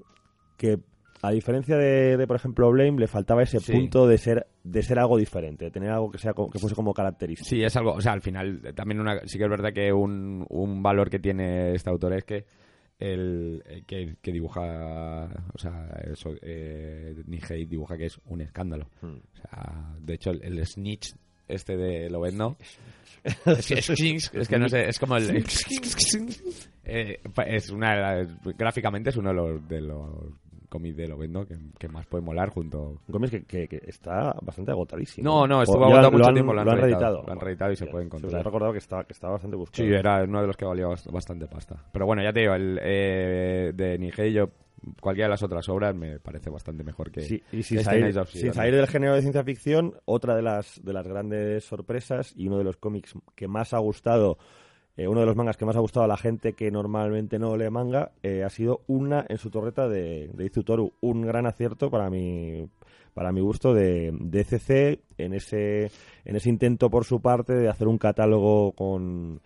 que 0.57 0.79
a 1.23 1.31
diferencia 1.31 1.77
de, 1.77 2.17
de, 2.17 2.27
por 2.27 2.35
ejemplo, 2.35 2.69
Blame, 2.71 2.99
le 2.99 3.07
faltaba 3.07 3.41
ese 3.43 3.59
Sí. 3.59 3.71
punto 3.71 4.07
de 4.07 4.17
ser 4.17 4.45
de 4.63 4.83
ser 4.83 4.99
algo 4.99 5.17
diferente, 5.17 5.65
de 5.65 5.71
tener 5.71 5.89
algo 5.89 6.11
que 6.11 6.17
sea 6.19 6.33
que 6.33 6.59
fuese 6.59 6.75
como 6.75 6.93
característico. 6.93 7.49
Sí, 7.49 7.63
es 7.63 7.75
algo, 7.75 7.93
o 7.93 8.01
sea, 8.01 8.11
al 8.13 8.21
final 8.21 8.61
eh, 8.63 8.73
también 8.73 8.99
una, 8.99 9.19
sí 9.25 9.37
que 9.37 9.43
es 9.45 9.49
verdad 9.49 9.73
que 9.73 9.91
un, 9.91 10.45
un 10.49 10.83
valor 10.83 11.09
que 11.09 11.19
tiene 11.19 11.73
este 11.73 11.89
autor 11.89 12.13
es 12.13 12.23
que 12.23 12.45
el, 12.99 13.61
el 13.65 13.85
que, 13.85 14.15
que 14.21 14.31
dibuja, 14.31 15.27
o 15.53 15.57
sea, 15.57 15.89
eso, 16.11 16.29
eh, 16.41 17.15
Nihei 17.25 17.65
dibuja 17.65 17.97
que 17.97 18.05
es 18.05 18.19
un 18.27 18.41
escándalo. 18.41 18.87
Hmm. 19.01 19.15
O 19.15 19.35
sea, 19.35 19.95
de 19.99 20.13
hecho, 20.13 20.29
el, 20.31 20.43
el 20.43 20.65
snitch 20.65 21.13
este 21.47 21.75
de 21.75 22.09
Lobezno 22.09 22.55
es, 23.23 23.67
que- 23.67 23.73
es, 23.79 23.89
es 24.33 24.47
que 24.47 24.57
no 24.59 24.69
sé, 24.69 24.87
es 24.87 24.99
como 24.99 25.17
el... 25.17 25.43
Eh, 26.85 27.21
es 27.47 27.69
una 27.69 28.25
gráficamente 28.57 29.09
es 29.09 29.15
uno 29.15 29.29
de 29.29 29.35
los, 29.35 29.67
de 29.69 29.79
los 29.79 30.11
cómics 30.73 30.97
de 30.97 31.07
Lobezno 31.07 31.45
que, 31.45 31.55
que 31.77 31.87
más 31.87 32.05
puede 32.07 32.23
molar 32.23 32.49
junto... 32.49 32.99
Un 33.07 33.11
cómic 33.11 33.29
que, 33.31 33.43
que- 33.45 33.67
que 33.67 33.81
está 33.89 34.35
bastante 34.41 34.71
agotadísimo. 34.71 35.23
No, 35.29 35.47
no, 35.47 35.61
estuvo 35.61 35.79
ya 35.81 35.85
agotado 35.85 36.11
lo 36.11 36.17
mucho 36.17 36.27
han- 36.29 36.33
tiempo, 36.33 36.53
lo 36.53 36.61
han 36.61 36.67
reeditado. 36.67 36.85
reeditado. 36.89 37.23
Lo 37.27 37.31
han 37.33 37.39
reeditado 37.39 37.71
y 37.71 37.75
se 37.75 37.85
puede 37.85 38.05
encontrar. 38.05 38.33
me 38.33 38.39
he 38.39 38.43
recordado 38.43 38.71
que 38.73 38.79
estaba, 38.79 39.03
que 39.03 39.13
estaba 39.13 39.33
bastante 39.33 39.55
buscado. 39.55 39.87
Sí, 39.87 39.93
era 39.93 40.23
uno 40.23 40.41
de 40.41 40.47
los 40.47 40.57
que 40.57 40.65
valía 40.65 40.87
bast- 40.87 41.11
bastante 41.11 41.47
pasta. 41.47 41.83
Pero 41.91 42.05
bueno, 42.05 42.23
ya 42.23 42.33
te 42.33 42.39
digo, 42.41 42.53
el 42.55 42.79
eh, 42.81 43.71
de 43.75 43.97
Nihei, 43.99 44.33
yo, 44.33 44.49
cualquiera 44.99 45.27
de 45.27 45.31
las 45.31 45.43
otras 45.43 45.69
obras 45.69 45.95
me 45.95 46.19
parece 46.19 46.49
bastante 46.49 46.83
mejor 46.83 47.09
que 47.11 47.21
Sí, 47.21 47.41
y 47.51 47.63
sin 47.63 47.81
salir, 47.83 48.13
sin 48.27 48.53
salir 48.53 48.75
del 48.75 48.87
género 48.87 49.15
de 49.15 49.21
ciencia 49.21 49.43
ficción, 49.43 49.93
otra 50.05 50.35
de 50.35 50.41
las, 50.41 50.81
de 50.83 50.91
las 50.93 51.07
grandes 51.07 51.63
sorpresas 51.63 52.33
y 52.35 52.47
uno 52.47 52.57
de 52.57 52.63
los 52.65 52.77
cómics 52.77 53.13
que 53.35 53.47
más 53.47 53.73
ha 53.73 53.77
gustado, 53.79 54.37
eh, 54.95 55.07
uno 55.07 55.21
de 55.21 55.25
los 55.25 55.35
mangas 55.35 55.57
que 55.57 55.65
más 55.65 55.75
ha 55.75 55.79
gustado 55.79 56.03
a 56.03 56.07
la 56.07 56.17
gente 56.17 56.53
que 56.53 56.71
normalmente 56.71 57.39
no 57.39 57.57
lee 57.57 57.69
manga, 57.69 58.11
eh, 58.21 58.43
ha 58.43 58.49
sido 58.49 58.81
una 58.87 59.25
en 59.27 59.37
su 59.37 59.49
torreta 59.49 59.87
de, 59.87 60.29
de 60.33 60.45
Izutoru. 60.45 60.93
Un 61.01 61.21
gran 61.21 61.47
acierto 61.47 61.89
para 61.89 62.09
mi, 62.09 62.67
para 63.13 63.31
mi 63.31 63.41
gusto 63.41 63.73
de, 63.73 64.11
de 64.19 64.43
CC 64.43 65.01
en 65.17 65.33
ese, 65.33 65.91
en 66.25 66.35
ese 66.35 66.49
intento 66.49 66.89
por 66.89 67.05
su 67.05 67.21
parte 67.21 67.53
de 67.53 67.69
hacer 67.69 67.87
un 67.87 67.97
catálogo 67.97 68.73
con 68.73 69.41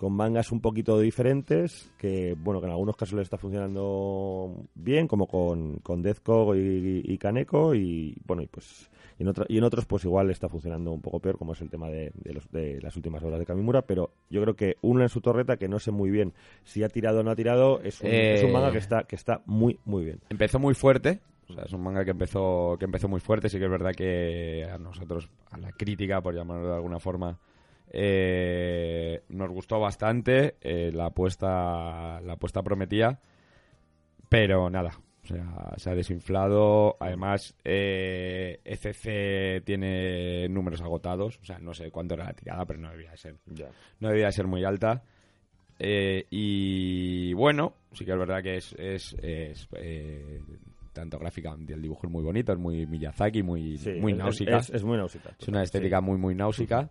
con 0.00 0.14
mangas 0.14 0.50
un 0.50 0.62
poquito 0.62 0.98
diferentes, 0.98 1.92
que 1.98 2.34
bueno, 2.34 2.58
que 2.58 2.64
en 2.64 2.72
algunos 2.72 2.96
casos 2.96 3.16
le 3.16 3.22
está 3.22 3.36
funcionando 3.36 4.64
bien, 4.74 5.06
como 5.06 5.26
con, 5.26 5.76
con 5.80 6.00
Deathco 6.00 6.56
y, 6.56 7.02
y 7.04 7.18
Kaneko, 7.18 7.74
y 7.74 8.16
bueno, 8.24 8.42
y 8.42 8.46
pues 8.46 8.90
y 9.20 9.22
en, 9.22 9.28
otra- 9.28 9.44
y 9.50 9.58
en 9.58 9.64
otros 9.64 9.84
pues 9.84 10.02
igual 10.06 10.30
está 10.30 10.48
funcionando 10.48 10.92
un 10.92 11.02
poco 11.02 11.20
peor, 11.20 11.36
como 11.36 11.52
es 11.52 11.60
el 11.60 11.68
tema 11.68 11.90
de, 11.90 12.10
de 12.14 12.32
los- 12.32 12.50
de 12.50 12.80
las 12.80 12.96
últimas 12.96 13.22
obras 13.22 13.38
de 13.38 13.44
Kamimura, 13.44 13.82
pero 13.82 14.14
yo 14.30 14.40
creo 14.40 14.56
que 14.56 14.76
una 14.80 15.02
en 15.02 15.10
su 15.10 15.20
torreta, 15.20 15.58
que 15.58 15.68
no 15.68 15.78
sé 15.78 15.90
muy 15.90 16.10
bien 16.10 16.32
si 16.64 16.82
ha 16.82 16.88
tirado 16.88 17.20
o 17.20 17.22
no 17.22 17.30
ha 17.30 17.36
tirado, 17.36 17.82
es 17.82 18.00
un, 18.00 18.08
Eh, 18.08 18.34
es 18.36 18.42
un 18.42 18.50
manga 18.52 18.72
que 18.72 18.78
está, 18.78 19.04
que 19.04 19.16
está 19.16 19.42
muy, 19.44 19.78
muy 19.84 20.04
bien. 20.04 20.20
Empezó 20.30 20.58
muy 20.58 20.72
fuerte, 20.72 21.20
o 21.48 21.52
sea, 21.52 21.64
es 21.64 21.72
un 21.74 21.82
manga 21.82 22.02
que 22.04 22.12
empezó, 22.12 22.76
que 22.78 22.86
empezó 22.86 23.08
muy 23.08 23.20
fuerte, 23.20 23.50
sí 23.50 23.58
que 23.58 23.64
es 23.66 23.70
verdad 23.70 23.92
que 23.94 24.64
a 24.72 24.78
nosotros, 24.78 25.28
a 25.50 25.58
la 25.58 25.70
crítica, 25.72 26.22
por 26.22 26.34
llamarlo 26.34 26.68
de 26.68 26.74
alguna 26.76 26.98
forma, 26.98 27.38
eh, 27.92 29.22
nos 29.28 29.50
gustó 29.50 29.78
bastante, 29.80 30.54
eh, 30.62 30.90
la 30.94 31.06
apuesta, 31.06 32.20
la 32.22 32.32
apuesta 32.34 32.62
prometía, 32.62 33.20
pero 34.28 34.70
nada, 34.70 34.92
sea, 35.34 35.74
se 35.76 35.90
ha 35.90 35.94
desinflado, 35.94 36.96
además 37.00 37.54
eh, 37.64 38.60
ECC 38.64 39.64
tiene 39.64 40.48
números 40.48 40.80
agotados, 40.80 41.38
o 41.42 41.44
sea, 41.44 41.58
no 41.58 41.74
sé 41.74 41.90
cuánto 41.90 42.14
era 42.14 42.24
la 42.24 42.32
tirada, 42.34 42.64
pero 42.66 42.78
no 42.78 42.90
debía 42.90 43.10
de 43.12 43.16
ser 43.16 43.36
no 44.00 44.08
debía 44.08 44.26
de 44.26 44.32
ser 44.32 44.46
muy 44.46 44.64
alta. 44.64 45.02
Eh, 45.78 46.26
y 46.30 47.32
bueno, 47.32 47.72
sí 47.92 48.04
que 48.04 48.12
es 48.12 48.18
verdad 48.18 48.42
que 48.42 48.56
es, 48.56 48.74
es, 48.74 49.14
es, 49.22 49.68
eh, 49.76 50.40
tanto 50.92 51.18
gráficamente 51.18 51.72
el 51.72 51.80
dibujo 51.82 52.06
es 52.06 52.12
muy 52.12 52.22
bonito, 52.22 52.52
es 52.52 52.58
muy 52.58 52.86
Miyazaki, 52.86 53.42
muy, 53.42 53.78
Sí, 53.78 53.92
muy 54.00 54.12
es- 54.12 54.18
náusica. 54.18 54.58
Es, 54.58 54.84
muy 54.84 54.98
náusica. 54.98 55.30
Es 55.38 55.48
una 55.48 55.62
estética 55.62 56.00
muy, 56.00 56.18
muy 56.18 56.34
náusica. 56.34 56.90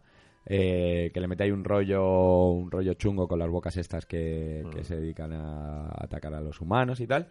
eh, 0.51 1.11
que 1.13 1.19
le 1.19 1.27
mete 1.27 1.43
ahí 1.43 1.51
un 1.51 1.63
rollo 1.63 2.47
un 2.49 2.71
rollo 2.71 2.93
chungo 2.95 3.27
con 3.27 3.37
las 3.37 3.49
bocas 3.49 3.75
estas 3.77 4.05
que, 4.07 4.65
que 4.71 4.79
Mm. 4.79 4.83
se 4.83 4.95
dedican 4.95 5.31
a 5.33 5.89
atacar 6.03 6.33
a 6.33 6.41
los 6.41 6.59
humanos 6.61 6.99
y 7.01 7.05
tal. 7.05 7.27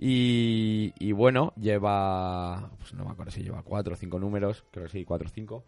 Y, 0.00 0.94
y 0.98 1.10
bueno, 1.10 1.52
lleva, 1.56 2.70
pues 2.78 2.94
no 2.94 3.04
me 3.04 3.10
acuerdo 3.10 3.32
si 3.32 3.42
lleva 3.42 3.64
cuatro 3.64 3.94
o 3.94 3.96
cinco 3.96 4.20
números, 4.20 4.64
creo 4.70 4.86
que 4.86 4.92
sí, 4.92 5.04
cuatro 5.04 5.26
o 5.26 5.30
cinco. 5.30 5.64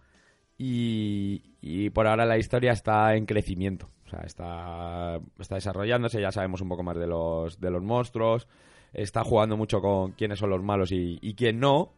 Y, 0.57 1.43
y 1.61 1.91
por 1.91 2.07
ahora 2.07 2.25
la 2.27 2.39
historia 2.39 2.73
está 2.73 3.17
en 3.17 3.27
crecimiento. 3.27 3.89
O 4.07 4.09
sea, 4.11 4.21
está, 4.21 5.19
está 5.39 5.55
desarrollándose, 5.57 6.21
ya 6.21 6.31
sabemos 6.31 6.61
un 6.61 6.69
poco 6.69 6.83
más 6.83 6.97
de 6.97 7.07
los, 7.07 7.61
de 7.61 7.71
los 7.71 7.83
monstruos. 7.83 8.47
Está 8.93 9.25
jugando 9.25 9.57
mucho 9.57 9.81
con 9.81 10.13
quiénes 10.13 10.39
son 10.39 10.51
los 10.51 10.63
malos 10.63 10.93
y, 10.93 11.19
y 11.23 11.35
quién 11.35 11.59
no. 11.61 11.93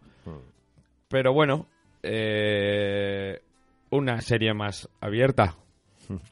Pero 1.09 1.33
bueno, 1.33 1.66
eh, 2.03 3.42
una 3.90 4.21
serie 4.21 4.55
más 4.55 4.88
abierta. 5.01 5.57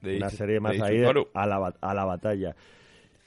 de 0.03 0.17
una 0.17 0.31
serie 0.31 0.61
más 0.61 0.81
ahí 0.81 1.03
a 1.03 1.47
la, 1.47 1.75
a 1.81 1.95
la 1.95 2.05
batalla. 2.05 2.55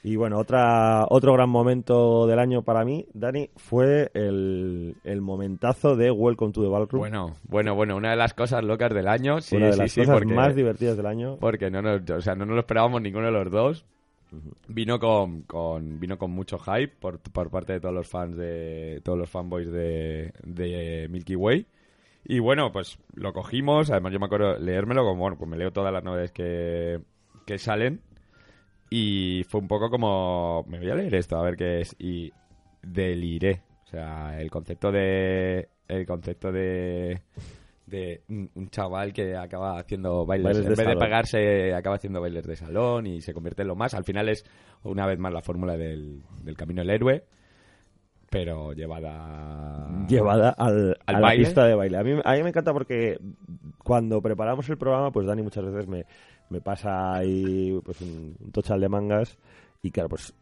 Y 0.06 0.18
bueno, 0.18 0.38
otra, 0.38 1.06
otro 1.10 1.32
gran 1.32 1.50
momento 1.50 2.28
del 2.28 2.38
año 2.38 2.62
para 2.62 2.84
mí, 2.84 3.06
Dani, 3.14 3.50
fue 3.56 4.12
el, 4.14 4.98
el 5.06 5.22
momentazo 5.22 5.96
de 5.96 6.12
Welcome 6.12 6.52
to 6.52 6.62
the 6.62 6.68
Ballroom. 6.68 7.00
Bueno, 7.00 7.34
bueno, 7.44 7.74
bueno, 7.74 7.96
una 7.96 8.10
de 8.10 8.18
las 8.18 8.34
cosas 8.34 8.66
locas 8.66 8.94
del 8.94 9.08
año. 9.08 9.40
Sí, 9.40 9.56
una 9.56 9.68
de 9.68 9.74
sí, 9.74 9.80
las 9.80 9.92
sí, 9.94 10.02
cosas 10.02 10.16
porque, 10.16 10.34
más 10.34 10.56
divertidas 10.56 10.98
del 10.98 11.06
año. 11.06 11.38
porque 11.40 11.72
no 11.72 11.82
nos, 11.82 12.02
o 12.10 12.20
sea, 12.20 12.36
no 12.36 12.46
nos 12.46 12.56
lo 12.56 12.60
esperábamos 12.60 13.02
ninguno 13.02 13.28
de 13.28 13.32
los 13.32 13.50
dos. 13.50 13.86
Vino 14.68 15.00
con, 15.00 15.44
con 15.44 16.00
vino 16.00 16.18
con 16.18 16.32
mucho 16.32 16.58
hype 16.58 16.96
por, 17.00 17.20
por 17.20 17.50
parte 17.50 17.74
de 17.74 17.80
todos 17.80 17.94
los 17.94 18.08
fans 18.08 18.36
de 18.36 19.00
todos 19.06 19.18
los 19.18 19.30
fanboys 19.30 19.72
de, 19.72 20.34
de 20.44 21.08
Milky 21.10 21.36
Way. 21.36 21.66
Y 22.26 22.40
bueno, 22.40 22.74
pues 22.74 22.98
lo 23.14 23.32
cogimos, 23.32 23.90
además 23.90 24.12
yo 24.12 24.20
me 24.20 24.26
acuerdo 24.26 24.58
leérmelo, 24.58 25.04
como 25.04 25.22
bueno, 25.22 25.38
pues 25.38 25.50
me 25.50 25.56
leo 25.58 25.72
todas 25.72 25.94
las 25.94 26.04
novedades 26.04 26.32
que, 26.32 27.00
que 27.46 27.58
salen 27.58 28.02
y 28.96 29.44
fue 29.46 29.60
un 29.60 29.68
poco 29.68 29.90
como 29.90 30.64
me 30.68 30.78
voy 30.78 30.92
a 30.92 30.94
leer 30.96 31.16
esto 31.16 31.36
a 31.36 31.42
ver 31.42 31.56
qué 31.56 31.82
es 31.82 31.96
y 31.98 32.32
deliré. 32.84 33.64
O 33.86 33.88
sea, 33.88 34.40
el 34.40 34.52
concepto 34.52 34.92
de 34.92 35.68
el 35.88 36.06
concepto 36.06 36.52
de 36.52 37.22
de 37.88 38.22
un 38.30 38.70
chaval 38.70 39.12
que 39.12 39.36
acaba 39.36 39.80
haciendo 39.80 40.28
bailes, 40.28 40.46
Bailes 40.46 40.66
en 40.66 40.76
vez 40.76 40.88
de 40.88 40.96
pagarse 40.96 41.74
acaba 41.74 41.96
haciendo 41.96 42.22
bailes 42.22 42.46
de 42.46 42.56
salón 42.56 43.08
y 43.08 43.22
se 43.22 43.34
convierte 43.34 43.64
en 43.64 43.70
lo 43.70 43.76
más. 43.76 43.96
Al 43.96 44.04
final 44.04 44.30
es 44.30 44.46
una 44.84 45.08
vez 45.08 45.18
más 45.18 45.34
la 45.34 45.42
fórmula 45.42 45.76
del, 45.76 46.22
del 46.44 46.56
camino 46.56 46.82
del 46.82 46.92
héroe, 46.92 47.24
pero 48.30 48.74
llevada 48.74 49.88
Llevada 50.08 50.52
al, 50.52 50.98
¿Al 51.08 51.16
a 51.16 51.20
la 51.20 51.28
baile? 51.28 51.46
pista 51.46 51.66
de 51.66 51.76
baile. 51.76 51.98
A 51.98 52.04
mí, 52.04 52.20
a 52.24 52.34
mí 52.34 52.44
me 52.44 52.50
encanta 52.50 52.74
porque 52.74 53.20
cuando 53.84 54.22
preparamos 54.22 54.70
el 54.70 54.78
programa, 54.78 55.12
pues 55.12 55.26
Dani 55.28 55.42
muchas 55.42 55.66
veces 55.66 55.88
me, 55.88 56.06
me 56.50 56.62
pasa 56.62 57.14
ahí 57.16 57.80
pues 57.84 58.02
un, 58.02 58.36
un 58.40 58.52
tochal 58.52 58.80
de 58.80 58.90
mangas 58.90 59.38
y 59.82 59.92
claro, 59.92 60.10
pues 60.10 60.34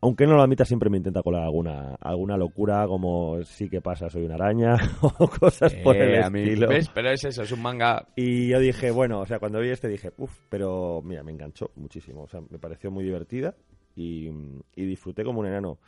aunque 0.00 0.26
no 0.26 0.34
lo 0.34 0.42
admita, 0.42 0.66
siempre 0.66 0.90
me 0.90 0.98
intenta 0.98 1.22
colar 1.22 1.44
alguna, 1.44 1.94
alguna 1.98 2.36
locura, 2.36 2.86
como 2.86 3.42
sí 3.42 3.70
que 3.70 3.80
pasa, 3.80 4.10
soy 4.10 4.26
una 4.26 4.34
araña, 4.34 4.76
o 5.00 5.26
cosas 5.28 5.74
por 5.76 5.96
el 5.96 6.14
Eh, 6.16 6.22
a 6.22 6.28
mí- 6.28 6.42
estilo. 6.42 6.68
¿ves? 6.68 6.90
Pero 6.92 7.10
es 7.10 7.24
eso, 7.24 7.42
es 7.42 7.52
un 7.52 7.62
manga 7.62 8.06
Y 8.14 8.48
yo 8.48 8.58
dije, 8.58 8.90
bueno, 8.90 9.20
o 9.20 9.26
sea, 9.26 9.38
cuando 9.38 9.60
vi 9.60 9.70
este 9.70 9.88
dije, 9.88 10.12
uff, 10.18 10.40
pero 10.50 11.00
mira, 11.02 11.22
me 11.22 11.32
enganchó 11.32 11.70
muchísimo. 11.76 12.24
O 12.24 12.28
sea, 12.28 12.42
me 12.50 12.58
pareció 12.58 12.90
muy 12.90 13.02
divertida 13.02 13.54
y, 13.96 14.28
y 14.76 14.84
disfruté 14.84 15.24
como 15.24 15.40
un 15.40 15.46
enano. 15.46 15.78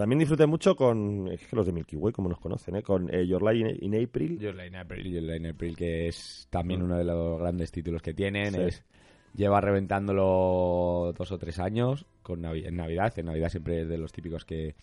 También 0.00 0.18
disfruté 0.20 0.46
mucho 0.46 0.74
con 0.74 1.28
es 1.28 1.46
que 1.46 1.54
los 1.54 1.66
de 1.66 1.72
Milky 1.72 1.94
Way, 1.96 2.12
como 2.14 2.28
nos 2.30 2.38
conocen, 2.40 2.76
¿eh? 2.76 2.82
con 2.82 3.12
eh, 3.14 3.26
Your 3.26 3.42
Lie 3.42 3.76
in, 3.82 3.94
April. 4.02 4.38
Your 4.38 4.54
Lie 4.54 4.68
in 4.68 4.76
April, 4.76 5.04
Your 5.12 5.22
Lie 5.22 5.36
in 5.36 5.46
April, 5.48 5.76
que 5.76 6.08
es 6.08 6.46
también 6.48 6.80
Mm. 6.80 6.84
uno 6.84 6.96
de 6.98 7.04
los 7.04 7.38
grandes 7.38 7.70
títulos 7.70 8.00
que 8.00 8.14
tienen. 8.14 8.52
Sí. 8.54 8.60
Es, 8.62 8.84
lleva 9.34 9.60
reventándolo 9.60 11.12
dos 11.16 11.30
o 11.32 11.38
tres 11.38 11.58
años 11.58 12.06
con 12.22 12.42
Navi- 12.42 12.66
en 12.66 12.76
Navidad. 12.76 13.12
En 13.18 13.26
Navidad 13.26 13.48
siempre 13.50 13.82
es 13.82 13.88
de 13.88 13.98
los 13.98 14.10
típicos 14.12 14.44
que, 14.44 14.74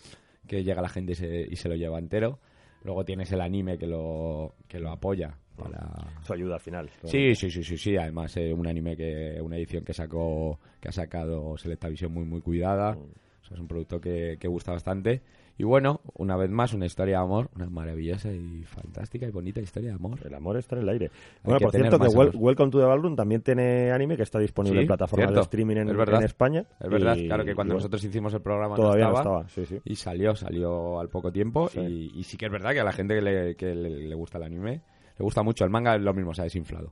que 0.48 0.64
llega 0.64 0.82
la 0.82 0.90
gente 0.90 1.14
y 1.14 1.16
se, 1.16 1.48
y 1.50 1.56
se 1.56 1.68
lo 1.70 1.76
lleva 1.76 2.00
entero. 2.00 2.40
Luego 2.84 3.04
tienes 3.04 3.32
el 3.32 3.42
anime 3.42 3.78
que 3.78 3.88
lo, 3.88 4.54
que 4.68 4.80
lo 4.80 4.92
apoya 4.92 5.38
para... 5.58 5.90
Eso 6.22 6.34
ayuda 6.34 6.54
al 6.56 6.62
final. 6.62 6.90
Sí, 7.06 7.34
sí, 7.36 7.50
sí, 7.50 7.64
sí, 7.64 7.76
sí. 7.78 7.98
Además, 7.98 8.38
eh, 8.38 8.54
un 8.54 8.68
anime 8.68 8.96
que, 8.96 9.40
una 9.42 9.58
edición 9.58 9.84
que 9.84 9.94
sacó, 9.94 10.60
que 10.80 10.90
ha 10.90 10.92
sacado 10.92 11.58
Selectavision 11.58 12.14
muy, 12.14 12.24
muy 12.24 12.40
cuidada. 12.42 12.94
Mm. 12.94 13.27
O 13.48 13.50
sea, 13.50 13.56
es 13.56 13.62
un 13.62 13.68
producto 13.70 14.02
que, 14.02 14.36
que 14.42 14.48
gusta 14.50 14.74
bastante. 14.74 15.22
Y 15.58 15.64
bueno, 15.64 16.02
una 16.16 16.36
vez 16.36 16.50
más, 16.52 16.74
una 16.74 16.86
historia 16.86 17.18
de 17.18 17.24
amor, 17.24 17.50
una 17.56 17.70
maravillosa 17.70 18.30
y 18.30 18.64
fantástica 18.66 19.26
y 19.26 19.32
bonita 19.32 19.62
historia 19.62 19.90
de 19.92 19.96
amor. 19.96 20.20
El 20.26 20.34
amor 20.34 20.58
está 20.58 20.76
en 20.76 20.82
el 20.82 20.90
aire. 20.90 21.12
Bueno, 21.44 21.58
que 21.58 21.64
por 21.64 21.72
cierto, 21.74 21.98
que 21.98 22.08
Wel-. 22.10 22.36
Welcome 22.36 22.72
to 22.72 22.80
the 22.80 22.86
Ballroom 22.86 23.16
también 23.16 23.42
tiene 23.42 23.90
anime 23.92 24.18
que 24.18 24.24
está 24.24 24.38
disponible 24.38 24.80
Sí, 24.80 24.82
en 24.82 24.88
plataformas 24.88 25.30
de 25.30 25.34
cierto. 25.36 25.42
streaming 25.46 25.78
en, 25.78 25.90
Es 25.90 26.08
en 26.10 26.24
España. 26.24 26.66
Es 26.80 26.90
verdad, 26.90 27.16
Y- 27.16 27.28
claro 27.28 27.46
que 27.46 27.56
cuando 27.56 27.74
bueno, 27.74 27.80
nosotros 27.80 28.04
hicimos 28.04 28.34
el 28.34 28.42
programa 28.42 28.76
todavía 28.76 29.06
no 29.06 29.12
no 29.14 29.18
estaba. 29.18 29.42
estaba. 29.48 29.66
Sí, 29.66 29.66
sí. 29.66 29.82
Y 29.86 29.96
salió, 29.96 30.36
salió 30.36 31.00
al 31.00 31.08
poco 31.08 31.32
tiempo. 31.32 31.70
Y, 31.76 32.12
y 32.20 32.24
sí 32.24 32.36
que 32.36 32.48
es 32.48 32.52
verdad 32.52 32.74
que 32.74 32.82
a 32.82 32.84
la 32.84 32.92
gente 32.92 33.16
que 33.16 33.22
le, 33.22 33.56
que 33.56 33.74
le, 33.74 33.90
le 34.10 34.16
gusta 34.16 34.38
el 34.40 34.44
anime, 34.44 34.82
le 35.18 35.24
gusta 35.24 35.42
mucho. 35.42 35.64
El 35.64 35.70
manga 35.72 35.96
es 35.96 36.02
lo 36.02 36.14
mismo, 36.14 36.34
se 36.34 36.42
ha 36.42 36.44
desinflado. 36.44 36.92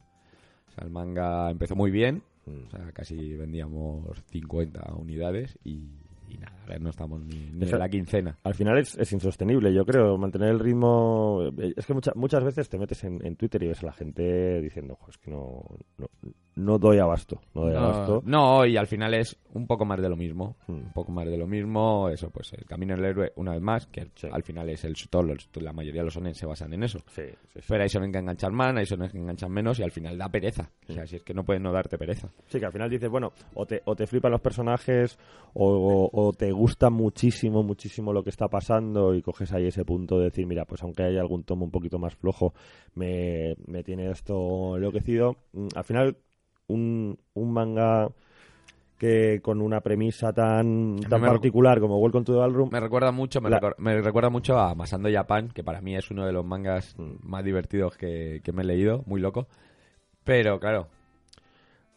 O 0.70 0.72
sea, 0.72 0.86
el 0.86 0.89
manga 0.89 1.52
empezó 1.52 1.76
muy 1.76 1.91
bien. 1.91 2.24
Mm. 2.48 2.65
O 2.68 2.70
sea, 2.72 2.91
casi 2.94 3.36
vendíamos 3.36 4.06
50 4.32 4.94
unidades 4.96 5.58
y, 5.63 5.89
y 6.36 6.38
nada, 6.38 6.56
a 6.63 6.67
ver, 6.67 6.82
no 6.82 6.89
estamos 6.89 7.21
ni, 7.21 7.50
ni 7.52 7.69
en 7.69 7.80
la 7.80 7.89
quincena. 7.89 8.38
Al 8.43 8.54
final 8.54 8.78
es, 8.78 8.95
es 8.98 9.12
insostenible, 9.13 9.74
yo 9.74 9.86
creo, 9.86 10.17
mantener 10.17 10.50
el 10.50 10.60
ritmo. 10.60 11.50
eh, 11.58 11.74
Es 11.76 11.86
que 11.86 11.93
mucha- 11.93 12.13
muchas 12.15 12.43
veces 12.43 12.69
te 12.69 12.78
metes 12.78 13.04
en, 13.04 13.26
en 13.26 13.36
Twitter 13.36 13.62
y 13.63 13.67
ves 13.67 13.82
a 13.84 13.88
la 13.88 13.93
gente 13.93 14.62
diciendo, 14.62 14.95
"Jo, 15.00 15.10
es 15.10 15.17
que 15.17 15.32
no, 15.32 15.63
no, 15.98 16.08
no 16.56 16.78
doy 16.80 17.00
abasto, 17.00 17.41
no 17.54 17.62
doy 17.63 17.76
abasto. 17.76 18.21
No, 18.26 18.65
y 18.65 18.78
al 18.78 18.88
final 18.88 19.13
es 19.13 19.38
un 19.54 19.67
poco 19.67 19.84
más 19.86 20.02
de 20.02 20.08
lo 20.10 20.15
mismo. 20.15 20.56
Hmm. 20.67 20.74
Un 20.74 20.93
poco 20.93 21.12
más 21.12 21.26
de 21.28 21.38
lo 21.38 21.48
mismo, 21.48 22.10
eso, 22.10 22.30
pues 22.30 22.54
el 22.54 22.65
camino 22.65 22.95
del 22.95 23.06
héroe, 23.06 23.34
una 23.36 23.52
vez 23.52 23.62
más, 23.62 23.88
que 23.88 24.08
Sí. 24.15 24.28
al 24.32 24.43
final 24.43 24.69
es 24.69 24.84
el 24.86 24.95
todos 25.10 25.26
los- 25.26 25.50
la 25.62 25.74
mayoría 25.74 26.02
de 26.02 26.06
los 26.06 26.13
sonen 26.13 26.34
se 26.36 26.45
basan 26.45 26.74
en 26.74 26.84
eso. 26.84 27.00
Sí, 27.08 27.24
sí. 27.54 27.60
Pero 27.67 27.84
hay 27.84 27.89
sonen 27.89 28.12
que 28.12 28.19
enganchan 28.19 28.54
más, 28.54 28.76
hay 28.76 28.86
sonen 28.86 29.10
que 29.10 29.17
enganchan 29.17 29.52
menos 29.52 29.80
y 29.80 29.84
al 29.84 29.91
final 29.91 30.17
da 30.17 30.30
pereza. 30.30 30.69
O 30.89 30.93
sea, 30.93 31.06
si 31.06 31.17
es 31.17 31.24
que 31.24 31.34
no 31.34 31.43
pueden 31.43 31.63
no 31.63 31.71
darte 31.71 31.98
pereza. 31.98 32.30
Sí, 32.48 32.60
que 32.60 32.65
al 32.65 32.71
final 32.71 32.89
dices, 32.89 33.10
bueno, 33.10 33.32
o 33.54 33.65
te, 33.65 33.82
o 33.86 33.95
te 33.95 34.08
flipan 34.08 34.32
los 34.32 34.41
personajes 34.41 35.17
o, 35.54 36.10
o- 36.12 36.25
o 36.28 36.34
te 36.34 36.52
gusta 36.52 36.90
muchísimo, 36.90 37.64
muchísimo 37.64 38.14
lo 38.14 38.24
que 38.24 38.30
está 38.30 38.48
pasando 38.48 39.14
y 39.16 39.22
coges 39.22 39.52
ahí 39.54 39.68
ese 39.68 39.86
punto 39.86 40.18
de 40.20 40.26
decir, 40.26 40.46
mira, 40.48 40.66
pues 40.66 40.84
aunque 40.84 41.04
haya 41.04 41.22
algún 41.22 41.44
tomo 41.44 41.66
un 41.66 41.72
poquito 41.72 42.00
más 42.00 42.16
flojo, 42.16 42.54
me, 42.96 43.56
me 43.68 43.84
tiene 43.84 44.10
esto 44.12 44.76
enloquecido. 44.78 45.38
Mm, 45.54 45.68
Al 45.76 45.84
final, 45.84 46.18
un, 46.68 47.18
un 47.34 47.52
manga 47.54 48.10
que 48.98 49.42
con 49.44 49.62
una 49.62 49.82
premisa 49.82 50.32
tan, 50.32 50.96
tan 51.10 51.20
particular 51.22 51.80
como 51.82 51.98
Welcome 52.00 52.24
to 52.24 52.32
the 52.32 52.40
Ballroom, 52.40 52.70
Me 52.72 52.80
recuerda 52.80 53.12
mucho, 53.12 53.42
me, 53.42 53.50
La- 53.50 53.76
me 53.78 54.00
recuerda 54.02 54.30
mucho 54.30 54.58
a 54.58 54.74
Masando 54.74 55.10
Japan, 55.12 55.50
que 55.50 55.64
para 55.66 55.82
mí 55.82 55.96
es 55.98 56.10
uno 56.12 56.26
de 56.26 56.32
los 56.32 56.46
mangas 56.46 56.96
más 56.98 57.44
divertidos 57.44 57.98
que, 57.98 58.40
que 58.44 58.52
me 58.54 58.62
he 58.62 58.66
leído, 58.66 59.04
muy 59.06 59.20
loco. 59.20 59.48
Pero 60.24 60.60
claro, 60.62 60.88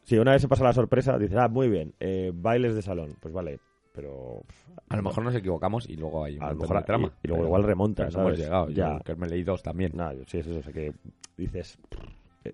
si 0.02 0.18
una 0.18 0.32
vez 0.32 0.42
se 0.42 0.48
pasa 0.48 0.64
la 0.64 0.72
sorpresa, 0.72 1.16
dices, 1.18 1.36
ah, 1.38 1.48
muy 1.48 1.68
bien, 1.68 1.94
eh, 2.00 2.32
bailes 2.34 2.74
de 2.74 2.82
salón, 2.82 3.14
pues 3.20 3.32
vale, 3.32 3.60
pero... 3.98 4.42
a 4.88 4.96
lo 4.96 5.02
mejor 5.02 5.24
nos 5.24 5.34
equivocamos 5.34 5.88
y 5.90 5.96
luego 5.96 6.22
hay 6.22 6.36
un 6.36 6.42
A 6.44 6.52
lo 6.52 6.60
mejor 6.60 6.84
trama. 6.84 7.08
y- 7.22 7.26
y 7.26 7.28
luego 7.28 7.40
Pero- 7.42 7.48
igual 7.48 7.62
remonta, 7.64 8.04
no 8.04 8.08
hemos 8.10 8.14
¿sabes? 8.22 8.38
llegado, 8.38 8.68
Ya. 8.70 8.98
yo 8.98 9.04
que 9.04 9.16
me 9.16 9.26
leí 9.28 9.42
dos 9.42 9.60
también. 9.62 9.92
Yo- 9.92 10.24
sí, 10.26 10.38
es 10.38 10.46
eso, 10.46 10.60
o 10.60 10.62
sea 10.62 10.72
que 10.72 10.92
dices, 11.36 11.78
"Pff, 11.88 12.00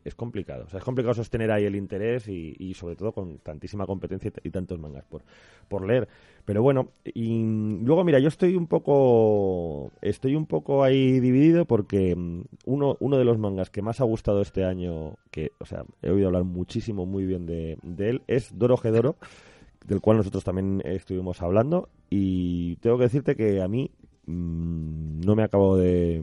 es 0.04 0.14
complicado, 0.14 0.64
o 0.66 0.68
sea, 0.70 0.78
es 0.78 0.84
complicado 0.84 1.14
sostener 1.14 1.52
ahí 1.52 1.64
el 1.66 1.76
interés 1.76 2.26
y, 2.28 2.56
y 2.58 2.72
sobre 2.74 2.96
todo 2.96 3.12
con 3.12 3.38
tantísima 3.38 3.86
competencia 3.86 4.32
y 4.42 4.50
tantos 4.50 4.78
mangas 4.80 5.04
por, 5.04 5.22
por 5.68 5.86
leer. 5.86 6.08
Pero 6.46 6.62
bueno, 6.62 6.88
y 7.04 7.42
luego 7.84 8.02
mira, 8.02 8.18
yo 8.18 8.28
estoy 8.28 8.56
un 8.56 8.66
poco, 8.66 9.92
estoy 10.02 10.34
un 10.34 10.46
poco 10.46 10.82
ahí 10.82 11.20
dividido 11.20 11.64
porque 11.66 12.16
mm, 12.16 12.42
uno, 12.66 12.96
uno 13.00 13.18
de 13.18 13.24
los 13.24 13.38
mangas 13.38 13.70
que 13.70 13.82
más 13.82 14.00
ha 14.00 14.04
gustado 14.04 14.40
este 14.40 14.64
año, 14.64 15.14
que, 15.30 15.52
o 15.60 15.66
sea, 15.66 15.84
he 16.02 16.10
oído 16.10 16.26
hablar 16.28 16.44
muchísimo, 16.44 17.06
muy 17.06 17.24
bien 17.24 17.46
de, 17.46 17.78
de 17.82 18.08
él, 18.10 18.22
es 18.26 18.58
Doro 18.58 18.76
Gedoro, 18.76 19.16
del 19.84 20.00
cual 20.00 20.16
nosotros 20.18 20.42
también 20.44 20.82
estuvimos 20.84 21.40
hablando 21.42 21.88
y 22.10 22.76
tengo 22.76 22.96
que 22.98 23.04
decirte 23.04 23.36
que 23.36 23.60
a 23.62 23.68
mí 23.68 23.90
mm, 24.26 25.20
no 25.20 25.34
me 25.36 25.44
acabo 25.44 25.76
de... 25.76 26.22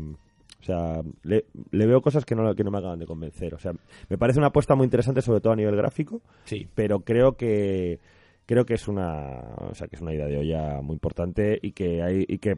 O 0.60 0.63
sea, 0.63 1.02
le, 1.24 1.45
le 1.71 1.88
veo 1.88 2.02
cosas 2.02 2.24
que 2.24 2.36
no, 2.36 2.54
que 2.54 2.63
no 2.63 2.69
me 2.69 2.78
acaban 2.78 3.00
de 3.00 3.08
convencer. 3.08 3.56
O 3.56 3.60
sea, 3.60 3.74
me 4.10 4.17
parece 4.19 4.38
una 4.39 4.50
apuesta 4.50 4.76
muy 4.76 4.84
interesante, 4.86 5.24
sobre 5.24 5.41
todo 5.41 5.54
a 5.54 5.56
nivel 5.56 5.76
gráfico, 5.76 6.21
Sí. 6.43 6.67
pero 6.76 7.00
creo 7.00 7.34
que 7.34 8.00
creo 8.45 8.65
que 8.65 8.74
es 8.76 8.88
una 8.88 9.39
o 9.69 9.74
sea 9.74 9.88
que 9.88 9.95
es 9.95 10.02
una 10.02 10.13
idea 10.13 10.26
de 10.28 10.38
olla 10.38 10.82
muy 10.82 10.93
importante 10.95 11.58
y 11.62 11.71
que 11.71 12.02
hay 12.04 12.26
y 12.28 12.38
que 12.39 12.58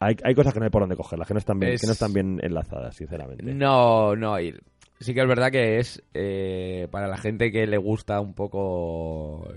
hay, 0.00 0.16
hay 0.22 0.34
cosas 0.34 0.52
que 0.52 0.60
no 0.60 0.64
hay 0.66 0.70
por 0.70 0.82
dónde 0.82 0.96
cogerlas 0.96 1.26
que 1.26 1.34
no 1.34 1.38
están 1.38 1.58
bien 1.58 1.72
Es- 1.72 1.80
que 1.80 1.86
no 1.86 1.92
están 1.94 2.12
bien 2.12 2.38
enlazadas 2.42 2.94
sinceramente 2.94 3.42
No, 3.54 4.14
no. 4.14 4.38
y 4.40 4.54
sí 5.00 5.14
que 5.14 5.20
es 5.22 5.26
verdad 5.28 5.50
que 5.50 5.78
es 5.78 6.02
eh, 6.14 6.86
para 6.90 7.08
la 7.08 7.16
gente 7.16 7.50
que 7.50 7.66
le 7.66 7.78
gusta 7.78 8.20
un 8.20 8.34
poco, 8.34 9.48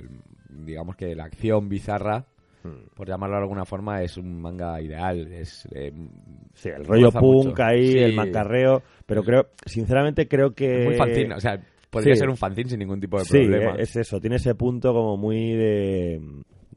digamos 0.52 0.96
que 0.96 1.16
la 1.16 1.26
acción 1.26 1.70
bizarra, 1.70 2.26
Hmm. 2.64 2.94
por 2.96 3.08
llamarlo 3.08 3.38
de 3.38 3.42
alguna 3.42 3.66
forma, 3.66 4.04
es 4.04 4.18
un 4.18 4.40
manga 4.40 4.80
ideal. 4.80 5.32
Es 5.34 5.68
eh, 5.74 5.92
sí 6.54 6.70
el 6.70 6.86
rollo 6.86 7.12
punk 7.12 7.24
mucho. 7.48 7.64
ahí 7.64 7.94
Sí. 7.94 7.98
el 7.98 8.14
macarreo 8.14 8.84
pero 9.08 9.24
creo 9.24 9.48
sinceramente 9.66 10.28
creo 10.28 10.52
que 10.54 10.82
es 10.82 10.86
muy 10.86 10.96
fanzine. 10.96 11.34
O 11.34 11.40
sea, 11.40 11.60
podría 11.90 12.14
sí. 12.14 12.20
ser 12.20 12.30
un 12.30 12.38
fanzine 12.38 12.70
sin 12.70 12.78
ningún 12.78 13.00
tipo 13.02 13.18
de 13.18 13.26
sí 13.26 13.40
problema. 13.40 13.76
es 13.80 13.96
eso 13.96 14.20
tiene 14.20 14.36
ese 14.36 14.54
punto 14.54 14.94
como 14.94 15.18
muy 15.18 15.54
de 15.56 16.22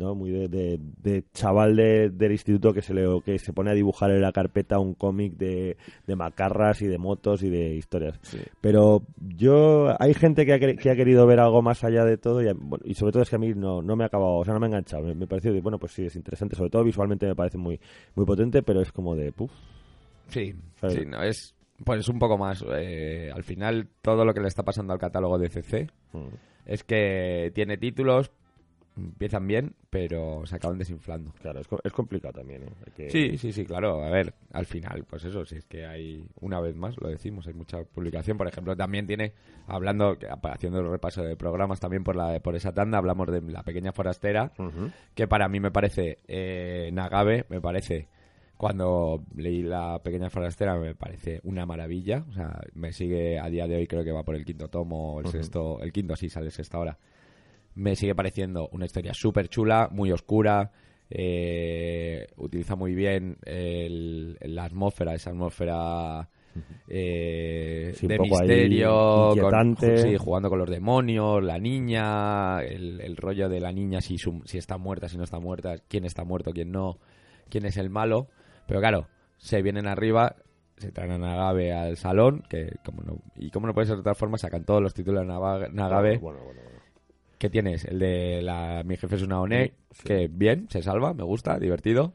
no 0.05 0.15
muy 0.15 0.31
de, 0.31 0.49
de- 0.49 0.79
de 1.03 1.25
chaval 1.33 1.77
de- 1.77 2.11
del 2.11 2.33
instituto 2.33 2.73
que 2.73 2.83
se 2.83 2.93
le 2.95 3.05
que 3.25 3.39
se 3.39 3.53
pone 3.53 3.71
a 3.71 3.75
dibujar 3.75 4.11
en 4.11 4.21
la 4.23 4.33
carpeta 4.33 4.79
un 4.79 4.95
cómic 4.95 5.35
de, 5.37 5.77
macarras 6.17 6.83
y 6.83 6.87
de 6.87 6.99
motos 6.99 7.43
y 7.43 7.51
de 7.51 7.75
historias 7.75 8.19
Sí. 8.23 8.39
Pero 8.61 9.03
yo, 9.37 9.95
hay 9.99 10.15
gente 10.15 10.45
que 10.47 10.53
ha, 10.53 10.59
quer- 10.59 10.79
que 10.79 10.91
ha 10.91 10.97
querido 10.97 11.27
ver 11.27 11.41
algo 11.41 11.63
más 11.63 11.83
allá 11.85 12.05
de 12.05 12.17
todo 12.19 12.43
y, 12.43 12.49
a- 12.49 12.55
bueno, 12.55 12.85
y 12.87 12.95
sobre 12.95 13.13
todo 13.13 13.23
es 13.23 13.31
que 13.31 13.37
a 13.37 13.39
mí 13.39 13.53
no, 13.55 13.83
no 13.83 13.97
me 13.97 14.05
ha 14.05 14.07
acabado, 14.09 14.37
o 14.37 14.45
sea, 14.45 14.55
no 14.55 14.61
me 14.61 14.67
ha 14.67 14.69
enganchado. 14.69 15.03
Me, 15.05 15.15
me 15.15 15.27
pareció, 15.27 15.53
de, 15.53 15.61
bueno, 15.61 15.79
pues 15.79 15.93
sí, 15.93 16.05
es 16.07 16.17
interesante, 16.17 16.57
sobre 16.57 16.71
todo 16.71 16.85
visualmente 16.85 17.27
me 17.27 17.35
parece 17.35 17.59
muy, 17.59 17.81
muy 18.15 18.25
potente, 18.27 18.63
pero 18.63 18.81
es 18.81 18.93
como 18.93 19.15
de, 19.17 19.33
puf, 19.33 19.51
Sí, 20.29 20.55
¿Sabes? 20.81 20.97
sí, 20.97 21.07
no, 21.07 21.23
es 21.23 21.55
pues 21.85 22.09
un 22.09 22.19
poco 22.19 22.39
más. 22.39 22.65
eh, 22.77 23.31
al 23.35 23.43
final, 23.43 23.89
todo 24.01 24.25
lo 24.25 24.33
que 24.33 24.41
le 24.41 24.49
está 24.49 24.63
pasando 24.63 24.93
al 24.93 24.99
catálogo 24.99 25.39
de 25.39 25.49
CC 25.49 25.89
mm, 26.13 26.19
es 26.67 26.85
que 26.85 27.51
tiene 27.55 27.77
títulos, 27.77 28.31
empiezan 28.97 29.47
bien, 29.47 29.75
pero 29.91 30.47
se 30.47 30.57
acaban 30.57 30.79
desinflando. 30.79 31.33
claro, 31.41 31.61
es, 31.61 31.67
es 31.83 31.93
complicado 31.93 32.33
también, 32.35 32.63
¿eh? 32.63 32.69
Hay 32.87 32.93
que- 32.93 33.11
Sí, 33.11 33.39
sí, 33.39 33.53
sí, 33.53 33.65
claro. 33.65 34.05
A 34.05 34.11
ver, 34.11 34.35
al 34.53 34.67
final, 34.67 35.05
pues 35.09 35.25
eso, 35.25 35.45
si 35.45 35.57
es 35.57 35.65
que 35.65 35.85
hay, 35.85 36.25
una 36.41 36.61
vez 36.61 36.77
más, 36.77 36.95
lo 37.01 37.09
decimos, 37.09 37.47
hay 37.47 37.55
mucha 37.55 37.83
publicación. 37.83 38.37
Por 38.39 38.47
ejemplo, 38.47 38.77
también 38.77 39.07
tiene, 39.07 39.33
hablando, 39.67 40.17
haciendo 40.45 40.79
el 40.81 40.89
repaso 40.91 41.23
de 41.23 41.37
programas 41.37 41.81
también 41.81 42.05
por, 42.05 42.15
la, 42.17 42.39
por 42.41 42.55
esa 42.55 42.73
tanda, 42.73 42.99
hablamos 42.99 43.27
de 43.33 43.41
La 43.43 43.63
Pequeña 43.65 43.93
Forastera, 43.93 44.53
que 45.15 45.27
para 45.27 45.49
mí 45.49 45.59
me 45.61 45.71
parece, 45.73 46.19
eh, 46.29 46.91
Nagabe, 46.93 47.47
me 47.49 47.61
parece, 47.61 48.09
cuando 48.57 49.25
leí 49.35 49.63
La 49.63 50.01
Pequeña 50.03 50.31
Forastera, 50.31 50.77
me 50.79 50.95
parece 50.95 51.41
una 51.43 51.67
maravilla. 51.67 52.25
O 52.31 52.33
sea, 52.33 52.61
me 52.75 52.93
sigue 52.93 53.39
a 53.41 53.49
día 53.51 53.67
de 53.67 53.77
hoy, 53.77 53.87
creo 53.89 54.05
que 54.05 54.13
va 54.13 54.23
por 54.23 54.37
el 54.37 54.45
quinto 54.45 54.69
tomo, 54.69 55.15
o 55.15 55.19
el 55.21 55.27
sexto, 55.33 55.81
el 55.83 55.93
quinto 55.93 56.15
sí 56.15 56.29
sale 56.31 56.47
el 56.47 56.53
sexto 56.53 56.77
ahora. 56.79 56.97
Me 57.75 57.97
sigue 57.97 58.15
pareciendo 58.15 58.69
una 58.73 58.87
historia 58.87 59.13
súper 59.15 59.49
chula, 59.49 59.89
muy 59.91 60.13
oscura. 60.13 60.71
eh, 61.11 62.27
utiliza 62.39 62.77
muy 62.77 62.95
bien 62.95 63.37
el- 63.45 64.39
la 64.41 64.65
atmósfera, 64.65 65.15
esa 65.15 65.31
atmósfera 65.31 66.29
eh, 66.89 67.93
Sí, 67.95 68.07
de 68.07 68.19
misterio, 68.19 69.33
con- 69.43 69.51
sí, 70.03 70.17
jugando 70.17 70.49
con 70.51 70.59
los 70.59 70.69
demonios, 70.71 71.43
la 71.45 71.59
niña, 71.59 72.63
el, 72.63 73.01
el 73.01 73.17
rollo 73.17 73.49
de 73.49 73.61
la 73.61 73.71
niña 73.73 74.01
si, 74.01 74.19
su- 74.19 74.43
si 74.47 74.59
está 74.59 74.79
muerta, 74.79 75.09
si 75.09 75.17
no 75.19 75.25
está 75.25 75.39
muerta, 75.41 75.77
quién 75.89 76.05
está 76.05 76.25
muerto, 76.25 76.53
quién 76.53 76.73
no, 76.73 76.99
quién 77.49 77.67
es 77.67 77.77
el 77.77 77.91
malo. 77.91 78.29
Pero 78.67 78.81
claro, 78.81 79.07
se 79.37 79.63
vienen 79.63 79.87
arriba, 79.87 80.37
se 80.79 80.91
traen 80.91 81.13
a 81.13 81.19
Nagabe 81.19 81.73
al 81.73 81.97
salón, 81.97 82.45
que 82.49 82.77
como 82.85 83.03
no, 83.03 83.19
y 83.37 83.51
como 83.51 83.67
no 83.67 83.75
puede 83.75 83.87
ser 83.89 83.97
de 83.97 84.01
otra 84.01 84.15
forma, 84.15 84.39
sacan 84.39 84.65
todos 84.65 84.83
los 84.83 84.95
títulos 84.95 85.21
de 85.23 85.27
Nagabe. 85.29 85.69
Bueno, 86.19 86.41
bueno, 86.45 86.61
bueno. 86.63 86.74
¿Qué 87.39 87.51
tienes? 87.51 87.85
El 87.85 87.99
de 87.99 88.41
la 88.43 88.83
Mi 88.85 88.97
jefe 88.97 89.17
es 89.17 89.23
una 89.23 89.41
ONE, 89.41 89.75
Sí. 89.91 90.05
que 90.05 90.29
bien, 90.31 90.67
se 90.71 90.83
salva, 90.83 91.13
me 91.15 91.23
gusta, 91.25 91.59
divertido. 91.59 92.15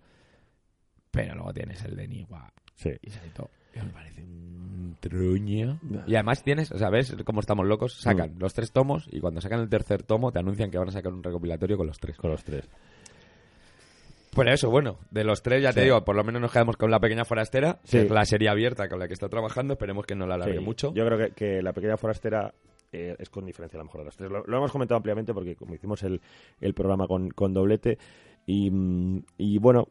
Pero 1.12 1.36
luego 1.36 1.54
tienes 1.54 1.84
el 1.86 1.96
de 1.96 2.08
Niwa 2.08 2.52
Sí. 2.76 2.92
y 3.02 3.10
Saito, 3.10 3.50
que 3.74 3.82
me 3.84 3.90
parece 3.90 4.24
un 4.24 4.96
truño. 5.00 5.80
Y 6.08 6.16
además 6.16 6.44
tienes, 6.44 6.72
o 6.72 6.78
sea, 6.78 6.90
¿ves 6.90 7.16
cómo 7.26 7.40
estamos 7.42 7.66
locos? 7.68 7.94
Sacan 8.00 8.36
Mm. 8.36 8.40
los 8.40 8.54
tres 8.54 8.72
tomos 8.72 9.08
y 9.12 9.20
cuando 9.20 9.42
sacan 9.42 9.60
el 9.60 9.70
tercer 9.70 10.04
tomo 10.04 10.32
te 10.32 10.40
anuncian 10.40 10.70
que 10.72 10.78
van 10.78 10.90
a 10.90 10.92
sacar 10.92 11.12
un 11.14 11.24
recopilatorio 11.24 11.78
con 11.78 11.88
los 11.88 12.00
tres. 12.00 12.18
Con 12.18 12.32
los 12.32 12.44
tres. 12.44 12.68
Por 14.34 14.48
eso, 14.48 14.70
bueno, 14.70 15.00
de 15.10 15.24
los 15.24 15.42
tres 15.42 15.64
ya 15.64 15.74
te 15.74 15.82
digo, 15.84 16.06
por 16.06 16.16
lo 16.16 16.24
menos 16.24 16.40
nos 16.42 16.52
quedamos 16.52 16.78
con 16.78 16.92
la 16.92 17.00
pequeña 17.00 17.26
forastera, 17.26 17.80
Sí. 17.84 17.98
que 17.98 18.04
es 18.06 18.12
la 18.12 18.24
serie 18.26 18.48
abierta 18.50 18.88
con 18.88 19.00
la 19.00 19.08
que 19.08 19.14
está 19.14 19.28
trabajando, 19.28 19.74
esperemos 19.74 20.06
que 20.06 20.16
no 20.16 20.28
la 20.28 20.36
alargue 20.36 20.60
Sí, 20.60 20.64
mucho. 20.64 20.94
Yo 20.94 21.06
creo 21.06 21.18
que, 21.18 21.32
que 21.34 21.62
la 21.64 21.74
pequeña 21.74 21.98
forastera 21.98 22.54
eh, 22.92 23.16
es 23.20 23.30
con 23.30 23.46
diferencia 23.46 23.78
a 23.78 23.82
lo 23.82 23.86
mejor 23.86 24.02
de 24.02 24.06
las 24.06 24.18
tres. 24.18 24.32
Lo, 24.32 24.44
lo 24.46 24.58
hemos 24.58 24.72
comentado 24.72 24.98
ampliamente 24.98 25.34
porque 25.34 25.56
como 25.56 25.76
hicimos 25.76 26.04
el, 26.04 26.22
el 26.62 26.74
programa 26.74 27.08
con, 27.08 27.30
con 27.30 27.54
doblete 27.54 27.98
y, 28.46 28.70
mm, 28.72 29.24
y 29.38 29.58
bueno, 29.60 29.88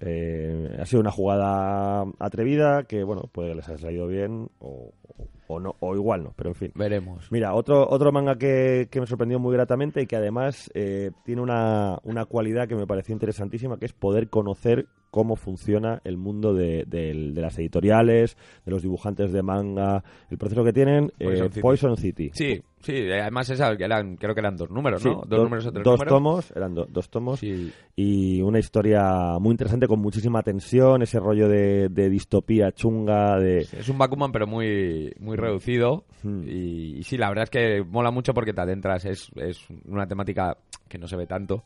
eh, 0.00 0.76
ha 0.80 0.86
sido 0.86 1.00
una 1.00 1.10
jugada 1.10 2.04
atrevida 2.18 2.84
que 2.84 3.04
bueno, 3.04 3.22
puede 3.32 3.50
que 3.50 3.54
les 3.56 3.68
haya 3.68 3.78
salido 3.78 4.06
bien 4.06 4.48
o, 4.58 4.92
o- 5.18 5.28
o 5.46 5.60
no, 5.60 5.76
o 5.80 5.94
igual 5.94 6.24
no, 6.24 6.32
pero 6.36 6.48
en 6.50 6.54
fin. 6.54 6.72
Veremos. 6.74 7.30
Mira, 7.30 7.52
otro, 7.54 7.86
otro 7.88 8.10
manga 8.12 8.36
que, 8.38 8.88
que 8.90 8.98
me 8.98 9.06
sorprendió 9.06 9.38
muy 9.38 9.52
gratamente 9.52 10.00
y 10.00 10.06
que 10.06 10.16
además 10.16 10.70
eh, 10.74 11.10
tiene 11.22 11.42
una, 11.42 11.98
una 12.02 12.24
cualidad 12.24 12.66
que 12.66 12.74
me 12.74 12.86
pareció 12.86 13.12
interesantísima, 13.12 13.78
que 13.78 13.84
es 13.84 13.92
poder 13.92 14.30
conocer 14.30 14.86
cómo 15.14 15.36
funciona 15.36 16.00
el 16.02 16.16
mundo 16.16 16.52
de, 16.54 16.82
del- 16.88 17.34
de 17.34 17.40
las 17.40 17.56
editoriales, 17.60 18.36
de 18.66 18.72
los 18.72 18.82
dibujantes 18.82 19.32
de 19.32 19.44
manga, 19.44 20.02
el 20.28 20.38
proceso 20.38 20.64
que 20.64 20.72
tienen, 20.72 21.12
eh, 21.20 21.24
Poison 21.26 21.48
City. 21.50 21.60
Poison 21.60 21.96
City. 21.96 22.30
Sí, 22.34 22.60
sí, 22.80 22.96
además 23.12 23.48
esa, 23.48 23.76
que 23.76 23.84
eran, 23.84 24.16
creo 24.16 24.34
que 24.34 24.40
eran 24.40 24.56
dos 24.56 24.70
números, 24.70 25.02
Sí, 25.02 25.08
¿no? 25.08 25.18
Dos 25.20 25.28
do- 25.28 25.44
números 25.44 25.66
o 25.66 25.70
tres 25.72 25.84
dos 25.84 25.92
números. 26.00 26.12
tomos, 26.12 26.50
eran 26.56 26.74
do- 26.74 26.86
dos 26.90 27.08
tomos, 27.10 27.38
Sí, 27.38 27.72
y 27.94 28.42
una 28.42 28.58
historia 28.58 29.38
muy 29.38 29.52
interesante 29.52 29.86
con 29.86 30.00
muchísima 30.00 30.42
tensión, 30.42 31.02
ese 31.02 31.20
rollo 31.20 31.48
de, 31.48 31.88
de 31.90 32.10
distopía 32.10 32.72
chunga, 32.72 33.38
de... 33.38 33.58
Es 33.60 33.88
un 33.88 33.98
Bakuman, 33.98 34.32
pero 34.32 34.48
muy, 34.48 35.14
muy 35.20 35.36
reducido. 35.36 36.06
Hmm. 36.24 36.42
Y, 36.48 36.98
y 36.98 37.02
sí, 37.04 37.16
la 37.16 37.28
verdad 37.28 37.44
es 37.44 37.50
que 37.50 37.84
mola 37.88 38.10
mucho 38.10 38.34
porque 38.34 38.52
te 38.52 38.60
adentras. 38.62 39.04
Es, 39.04 39.30
es 39.36 39.60
una 39.86 40.08
temática 40.08 40.56
que 40.88 40.98
no 40.98 41.06
se 41.06 41.14
ve 41.16 41.28
tanto. 41.28 41.62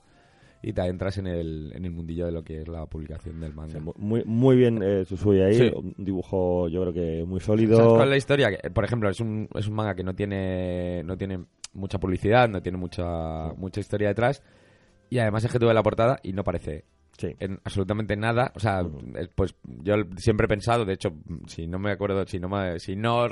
Y 0.62 0.72
te 0.72 0.82
entras 0.82 1.18
en 1.18 1.26
el, 1.26 1.72
en 1.74 1.84
el 1.84 1.90
mundillo 1.90 2.26
de 2.26 2.32
lo 2.32 2.42
que 2.42 2.62
es 2.62 2.68
la 2.68 2.86
publicación 2.86 3.40
del 3.40 3.54
manga. 3.54 3.80
muy, 3.96 4.22
muy 4.24 4.56
bien 4.56 4.82
eh, 4.82 5.04
Susui 5.04 5.40
ahí, 5.40 5.72
un 5.74 5.94
dibujo 5.96 6.68
yo 6.68 6.80
creo 6.82 6.92
que 6.92 7.24
muy 7.24 7.40
sólido. 7.40 7.76
¿Sabes 7.76 7.92
cuál 7.92 8.08
es 8.08 8.10
la 8.10 8.16
historia? 8.16 8.50
Que, 8.50 8.70
por 8.70 8.84
ejemplo, 8.84 9.08
es 9.08 9.20
un, 9.20 9.48
es 9.54 9.68
un 9.68 9.74
manga 9.74 9.94
que 9.94 10.02
no 10.02 10.14
tiene, 10.14 11.02
no 11.04 11.16
tiene 11.16 11.44
mucha 11.74 11.98
publicidad, 11.98 12.48
no 12.48 12.60
tiene 12.62 12.78
mucha, 12.78 13.52
mucha 13.56 13.80
historia 13.80 14.08
detrás 14.08 14.42
y 15.10 15.18
además 15.18 15.44
es 15.44 15.52
que 15.52 15.58
tuve 15.58 15.72
la 15.74 15.82
portada 15.82 16.18
y 16.22 16.32
no 16.32 16.44
parece 16.44 16.84
en 17.20 17.60
absolutamente 17.64 18.16
nada. 18.16 18.52
O 18.54 18.60
sea, 18.60 18.82
pues 19.34 19.54
yo 19.64 19.94
siempre 20.16 20.44
he 20.44 20.48
pensado, 20.48 20.84
de 20.84 20.94
hecho, 20.94 21.10
si 21.46 21.66
no 21.66 21.78
me 21.78 21.90
acuerdo, 21.90 22.24
si 22.26 22.38
no, 22.38 22.48
si 22.78 22.96
no 22.96 23.26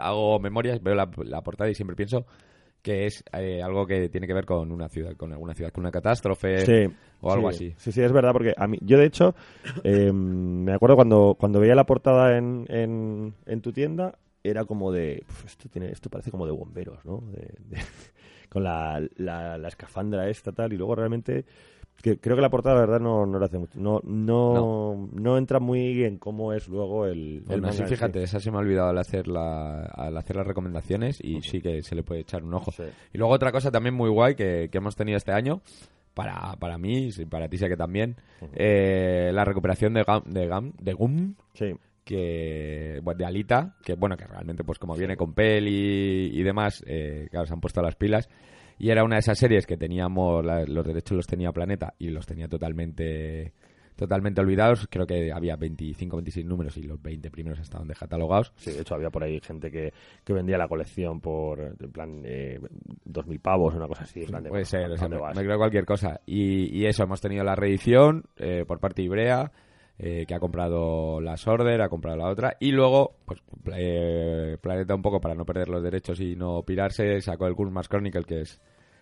hago 0.00 0.38
memorias, 0.38 0.82
veo 0.82 0.94
la, 0.94 1.42
portada 1.42 1.70
y 1.70 1.74
siempre 1.74 1.96
pienso 1.96 2.26
que 2.82 3.06
es 3.06 3.24
eh, 3.32 3.62
algo 3.62 3.86
que 3.86 4.08
tiene 4.08 4.26
que 4.26 4.34
ver 4.34 4.46
con 4.46 4.70
una 4.70 4.88
ciudad, 4.88 5.16
con 5.16 5.32
alguna 5.32 5.54
ciudad, 5.54 5.72
con 5.72 5.82
una 5.82 5.90
catástrofe 5.90 6.90
o 7.20 7.32
algo 7.32 7.48
así. 7.48 7.74
Sí, 7.76 7.92
sí, 7.92 8.00
es 8.02 8.12
verdad, 8.12 8.32
porque 8.32 8.54
a 8.56 8.66
mí, 8.66 8.78
yo 8.80 8.98
de 8.98 9.06
hecho, 9.06 9.34
em, 9.82 10.64
me 10.64 10.72
acuerdo 10.72 10.96
cuando, 10.96 11.36
cuando 11.38 11.60
veía 11.60 11.74
la 11.74 11.86
portada 11.86 12.36
en, 12.36 12.66
en, 12.68 13.60
tu 13.60 13.72
tienda, 13.72 14.18
era 14.42 14.64
como 14.64 14.92
de, 14.92 15.24
esto 15.44 15.68
tiene, 15.68 15.90
esto 15.90 16.08
parece 16.10 16.30
como 16.30 16.46
de 16.46 16.52
bomberos, 16.52 17.04
¿no? 17.04 17.22
con 18.48 18.64
la, 18.64 19.02
la, 19.16 19.58
la 19.58 19.68
escafandra 19.68 20.28
esta 20.28 20.52
tal, 20.52 20.72
y 20.72 20.76
luego 20.76 20.94
realmente 20.94 21.44
creo 22.02 22.36
que 22.36 22.42
la 22.42 22.50
portada, 22.50 22.76
la 22.76 22.80
verdad, 22.82 23.00
no, 23.00 23.26
no 23.26 23.38
lo 23.38 23.44
hace 23.44 23.58
mucho. 23.58 23.78
No, 23.78 24.00
no, 24.04 25.08
no, 25.12 25.38
entra 25.38 25.58
muy 25.58 26.04
en 26.04 26.18
cómo 26.18 26.52
es 26.52 26.68
luego 26.68 27.06
el. 27.06 27.44
el 27.48 27.72
sí, 27.72 27.84
fíjate, 27.84 28.22
esa 28.22 28.40
se 28.40 28.50
me 28.50 28.58
ha 28.58 28.60
olvidado 28.60 28.90
al 28.90 28.98
hacer, 28.98 29.28
la, 29.28 29.82
al 29.84 30.16
hacer 30.16 30.36
las 30.36 30.46
recomendaciones 30.46 31.18
y 31.22 31.42
sí 31.42 31.60
que 31.60 31.82
se 31.82 31.94
le 31.94 32.02
puede 32.02 32.20
echar 32.20 32.44
un 32.44 32.54
ojo. 32.54 32.72
Y 33.12 33.18
luego 33.18 33.32
otra 33.32 33.52
cosa 33.52 33.70
también 33.70 33.94
muy 33.94 34.10
guay 34.10 34.34
que, 34.34 34.68
que 34.70 34.78
hemos 34.78 34.96
tenido 34.96 35.16
este 35.16 35.32
año. 35.32 35.60
Para, 36.14 36.56
para 36.56 36.78
mí, 36.78 37.10
y 37.16 37.24
para 37.26 37.48
ti 37.48 37.58
sé 37.58 37.68
que 37.68 37.76
también, 37.76 38.16
eh, 38.52 39.30
la 39.32 39.44
recuperación 39.44 39.94
de 39.94 40.02
Gam, 40.02 40.24
de 40.26 40.48
Gam, 40.48 40.72
de 40.80 40.92
Gum, 40.92 41.36
que 42.04 43.00
de 43.16 43.24
Alita, 43.24 43.76
que 43.84 43.94
bueno, 43.94 44.16
que 44.16 44.26
realmente 44.26 44.64
pues 44.64 44.80
como 44.80 44.96
viene 44.96 45.16
con 45.16 45.32
peli 45.32 46.30
y, 46.32 46.42
demás, 46.42 46.82
eh, 46.88 47.28
claro, 47.30 47.46
se 47.46 47.52
han 47.52 47.60
puesto 47.60 47.82
las 47.82 47.94
pilas 47.94 48.28
y 48.78 48.90
era 48.90 49.04
una 49.04 49.16
de 49.16 49.20
esas 49.20 49.38
series 49.38 49.66
que 49.66 49.76
teníamos, 49.76 50.44
los 50.44 50.86
derechos 50.86 51.16
los 51.16 51.26
tenía 51.26 51.52
Planeta 51.52 51.94
y 51.98 52.10
los 52.10 52.26
tenía 52.26 52.48
totalmente 52.48 53.52
totalmente 53.98 54.40
olvidados. 54.40 54.86
Creo 54.88 55.06
que 55.06 55.32
había 55.32 55.56
25, 55.56 56.16
26 56.16 56.46
números 56.46 56.76
y 56.76 56.84
los 56.84 57.02
20 57.02 57.30
primeros 57.30 57.58
estaban 57.58 57.88
descatalogados. 57.88 58.52
Sí, 58.56 58.70
de 58.70 58.80
hecho 58.80 58.94
había 58.94 59.10
por 59.10 59.24
ahí 59.24 59.40
gente 59.40 59.70
que, 59.70 59.92
que 60.24 60.32
vendía 60.32 60.56
la 60.56 60.68
colección 60.68 61.20
por, 61.20 61.58
en 61.60 61.92
plan, 61.92 62.22
eh, 62.24 62.60
2.000 63.06 63.40
pavos, 63.40 63.74
una 63.74 63.88
cosa 63.88 64.04
así. 64.04 64.24
puede 64.48 64.64
ser, 64.64 64.88
me, 64.88 65.44
creo 65.44 65.58
cualquier 65.58 65.84
cosa. 65.84 66.20
Y, 66.24 66.78
y, 66.78 66.86
eso, 66.86 67.02
hemos 67.02 67.20
tenido 67.20 67.42
la 67.42 67.56
reedición 67.56 68.24
eh, 68.36 68.64
por 68.66 68.78
parte 68.78 69.02
de 69.02 69.06
Ibrea. 69.06 69.50
Eh, 70.00 70.26
que 70.28 70.34
ha 70.34 70.38
comprado 70.38 71.20
la 71.20 71.36
Sorder, 71.36 71.82
ha 71.82 71.88
comprado 71.88 72.16
la 72.16 72.28
otra, 72.28 72.56
y 72.60 72.70
luego, 72.70 73.16
pues, 73.24 73.42
eh, 73.74 74.56
Planeta 74.60 74.94
un 74.94 75.02
poco 75.02 75.20
para 75.20 75.34
no 75.34 75.44
perder 75.44 75.68
los 75.68 75.82
derechos 75.82 76.20
y 76.20 76.36
no 76.36 76.62
pirarse, 76.62 77.20
sacó 77.20 77.48
el 77.48 77.54
Gulmas 77.54 77.88
Chronicle, 77.88 78.22
que 78.22 78.42
es 78.42 78.60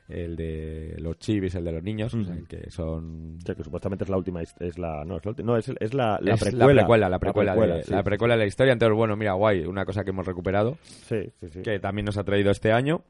el 0.08 0.36
de 0.36 0.94
los 0.98 1.18
chivis, 1.18 1.54
el 1.54 1.64
de 1.64 1.72
los 1.72 1.82
niños, 1.82 2.16
que 2.48 2.70
son... 2.70 3.38
que 3.44 3.62
supuestamente 3.62 4.04
es 4.04 4.10
la 4.10 4.16
última, 4.16 4.40
es 4.40 4.78
la... 4.78 5.04
No, 5.04 5.18
es 5.18 5.26
la, 5.26 5.34
no, 5.42 5.56
es, 5.56 5.68
es 5.68 5.92
la, 5.92 6.18
la, 6.22 6.36
precuela. 6.36 7.10
La 7.10 7.18
precuela, 7.18 7.58
la 7.88 8.02
precuela, 8.02 8.34
de, 8.34 8.38
la 8.38 8.46
historia. 8.46 8.72
Entonces, 8.72 8.96
bueno, 8.96 9.16
mira, 9.16 9.32
guay, 9.32 9.66
una 9.66 9.84
cosa 9.84 10.02
que 10.02 10.10
hemos 10.10 10.24
recuperado, 10.26 10.78
sí, 10.82 11.30
sí, 11.40 11.48
sí. 11.50 11.62
que 11.62 11.78
también 11.78 12.06
nos 12.06 12.16
ha 12.16 12.24
traído 12.24 12.50
este 12.50 12.72
año. 12.72 13.02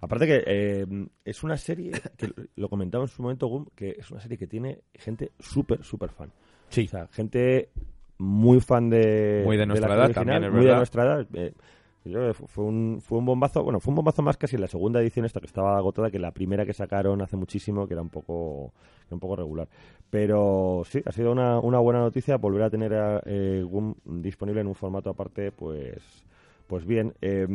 Aparte 0.00 0.26
que 0.26 0.44
eh, 0.46 0.86
es 1.24 1.42
una 1.42 1.56
serie, 1.56 1.92
que 2.16 2.30
lo 2.56 2.68
comentaba 2.68 3.04
en 3.04 3.08
su 3.08 3.22
momento, 3.22 3.46
Gum, 3.48 3.66
que 3.74 3.96
es 3.98 4.10
una 4.10 4.20
serie 4.20 4.38
que 4.38 4.46
tiene 4.46 4.82
gente 4.94 5.32
súper, 5.38 5.82
súper 5.82 6.10
fan. 6.10 6.30
Sí. 6.74 6.84
O 6.86 6.88
sea, 6.88 7.06
gente 7.08 7.68
muy 8.18 8.60
fan 8.60 8.90
de, 8.90 9.42
muy 9.44 9.56
de 9.56 9.66
nuestra 9.66 9.94
edad 9.94 10.10
también, 10.10 10.52
muy 10.52 10.64
de 10.64 10.74
nuestra 10.74 11.04
edad. 11.04 11.26
Eh, 11.34 11.52
fue 12.34 12.64
un, 12.64 13.00
fue 13.00 13.18
un 13.18 13.24
bombazo, 13.24 13.62
bueno, 13.62 13.80
fue 13.80 13.92
un 13.92 13.96
bombazo 13.96 14.22
más 14.22 14.36
casi 14.36 14.56
en 14.56 14.60
la 14.60 14.68
segunda 14.68 15.00
edición 15.00 15.24
esta 15.24 15.40
que 15.40 15.46
estaba 15.46 15.78
agotada 15.78 16.10
que 16.10 16.18
la 16.18 16.32
primera 16.32 16.66
que 16.66 16.74
sacaron 16.74 17.22
hace 17.22 17.36
muchísimo, 17.36 17.86
que 17.86 17.94
era 17.94 18.02
un 18.02 18.10
poco, 18.10 18.72
un 19.10 19.20
poco 19.20 19.36
regular. 19.36 19.68
Pero 20.10 20.82
sí, 20.84 21.00
ha 21.04 21.12
sido 21.12 21.32
una, 21.32 21.58
una 21.60 21.78
buena 21.78 22.00
noticia 22.00 22.36
volver 22.36 22.62
a 22.62 22.70
tener 22.70 22.92
a, 22.94 23.22
eh, 23.24 23.64
disponible 24.04 24.60
en 24.60 24.66
un 24.66 24.74
formato 24.74 25.10
aparte, 25.10 25.50
pues, 25.50 26.24
pues 26.66 26.84
bien. 26.84 27.14
Eh, 27.22 27.46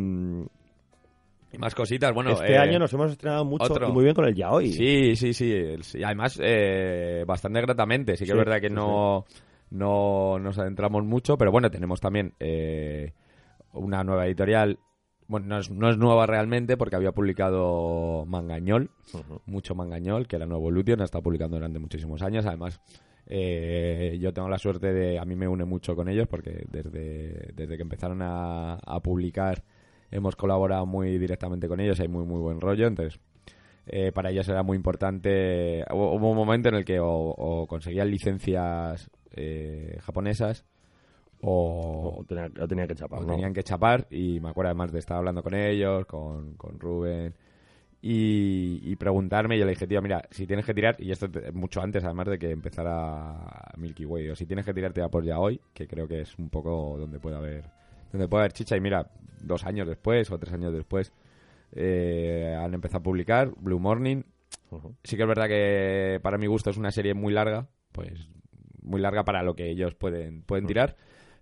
y 1.51 1.57
más 1.57 1.73
cositas, 1.73 2.13
bueno. 2.13 2.31
Este 2.31 2.53
eh, 2.53 2.57
año 2.57 2.77
nos 2.79 2.93
hemos 2.93 3.11
estrenado 3.11 3.43
mucho 3.43 3.73
y 3.87 3.91
muy 3.91 4.03
bien 4.03 4.15
con 4.15 4.25
el 4.25 4.35
Yaoi. 4.35 4.71
Sí, 4.71 5.15
sí, 5.15 5.33
sí. 5.33 6.03
Además, 6.03 6.39
eh, 6.41 7.23
bastante 7.25 7.61
gratamente. 7.61 8.15
Sí 8.15 8.25
que 8.25 8.31
es 8.31 8.37
verdad 8.37 8.61
que 8.61 8.69
no, 8.69 9.25
no 9.71 10.37
nos 10.39 10.59
adentramos 10.59 11.03
mucho, 11.03 11.37
pero 11.37 11.51
bueno, 11.51 11.71
tenemos 11.71 11.99
también 11.99 12.33
eh, 12.39 13.13
una 13.73 14.03
nueva 14.03 14.27
editorial. 14.27 14.79
Bueno, 15.27 15.47
no 15.47 15.59
es, 15.59 15.69
no 15.69 15.89
es, 15.89 15.97
nueva 15.97 16.25
realmente 16.25 16.75
porque 16.75 16.95
había 16.95 17.11
publicado 17.11 18.25
Mangañol, 18.25 18.89
mucho 19.45 19.75
Mangañol, 19.75 20.27
que 20.27 20.37
era 20.37 20.47
nuevo 20.47 20.71
Lution, 20.71 21.01
ha 21.01 21.05
estado 21.05 21.23
publicando 21.23 21.57
durante 21.57 21.77
muchísimos 21.77 22.23
años. 22.23 22.47
Además, 22.47 22.81
yo 23.27 24.33
tengo 24.33 24.49
la 24.49 24.57
suerte 24.57 24.91
de. 24.91 25.19
A 25.19 25.25
mí 25.25 25.35
me 25.35 25.47
une 25.47 25.65
mucho 25.65 25.95
con 25.95 26.09
ellos 26.09 26.27
porque 26.27 26.63
desde, 26.67 27.53
desde 27.53 27.75
que 27.75 27.83
empezaron 27.83 28.23
a, 28.23 28.75
a 28.75 28.99
publicar 29.01 29.63
hemos 30.11 30.35
colaborado 30.35 30.85
muy 30.85 31.17
directamente 31.17 31.67
con 31.67 31.79
ellos, 31.79 31.99
hay 31.99 32.07
muy, 32.07 32.25
muy 32.25 32.39
buen 32.39 32.59
rollo, 32.59 32.87
entonces 32.87 33.19
eh, 33.85 34.11
para 34.11 34.29
ellos 34.29 34.47
era 34.47 34.63
muy 34.63 34.77
importante. 34.77 35.83
Hubo 35.91 36.29
un 36.29 36.37
momento 36.37 36.69
en 36.69 36.75
el 36.75 36.85
que 36.85 36.99
o, 37.01 37.65
conseguían 37.67 38.09
licencias 38.09 39.09
eh, 39.31 39.97
japonesas 40.01 40.65
o, 41.41 42.23
tenía, 42.27 42.87
que 42.87 42.95
chapar. 42.95 43.25
tenían 43.25 43.53
que 43.53 43.63
chapar 43.63 44.07
y 44.11 44.39
me 44.39 44.49
acuerdo 44.49 44.69
además 44.69 44.91
de 44.91 44.99
estar 44.99 45.17
hablando 45.17 45.41
con 45.41 45.55
ellos, 45.55 46.05
con, 46.05 46.53
con 46.55 46.79
Rubén. 46.79 47.33
Y, 48.01 48.95
preguntarme, 48.95 49.57
yo 49.57 49.65
le 49.65 49.71
dije, 49.71 49.85
tío, 49.85 50.01
mira, 50.01 50.23
si 50.31 50.47
tienes 50.47 50.65
que 50.65 50.73
tirar, 50.73 50.95
y 50.99 51.11
esto 51.11 51.27
mucho 51.53 51.81
antes 51.81 52.03
además 52.05 52.27
de 52.27 52.39
que 52.39 52.51
empezara 52.51 53.71
Milky 53.75 54.05
Way, 54.05 54.29
o 54.29 54.35
si 54.35 54.45
tienes 54.45 54.65
que 54.65 54.73
tirarte 54.73 55.01
a 55.01 55.09
por 55.09 55.25
ya 55.25 55.37
hoy, 55.37 55.59
que 55.73 55.85
creo 55.85 56.07
que 56.07 56.21
es 56.21 56.37
un 56.37 56.49
poco 56.49 56.97
donde 56.97 57.19
puede 57.19 57.35
haber 57.35 57.78
donde 58.11 58.27
puede 58.27 58.43
haber 58.43 58.53
chicha. 58.53 58.75
Y 58.75 58.81
mira, 58.81 59.11
dos 59.41 59.65
años 59.65 59.87
después 59.87 60.31
o 60.31 60.37
tres 60.37 60.53
años 60.53 60.73
después 60.73 61.11
eh, 61.73 62.55
han 62.57 62.73
empezado 62.73 62.99
a 62.99 63.03
publicar 63.03 63.51
Blue 63.57 63.79
Morning. 63.79 64.23
Sí 65.03 65.15
que 65.15 65.23
es 65.23 65.27
verdad 65.27 65.47
que 65.47 66.19
para 66.21 66.37
mi 66.37 66.47
gusto 66.47 66.69
es 66.69 66.77
una 66.77 66.91
serie 66.91 67.13
muy 67.13 67.33
larga, 67.33 67.67
pues 67.91 68.27
muy 68.81 69.01
larga 69.01 69.23
para 69.23 69.41
lo 69.43 69.55
que 69.55 69.69
ellos 69.69 69.95
pueden, 69.95 70.43
pueden 70.43 70.67
tirar. 70.67 70.95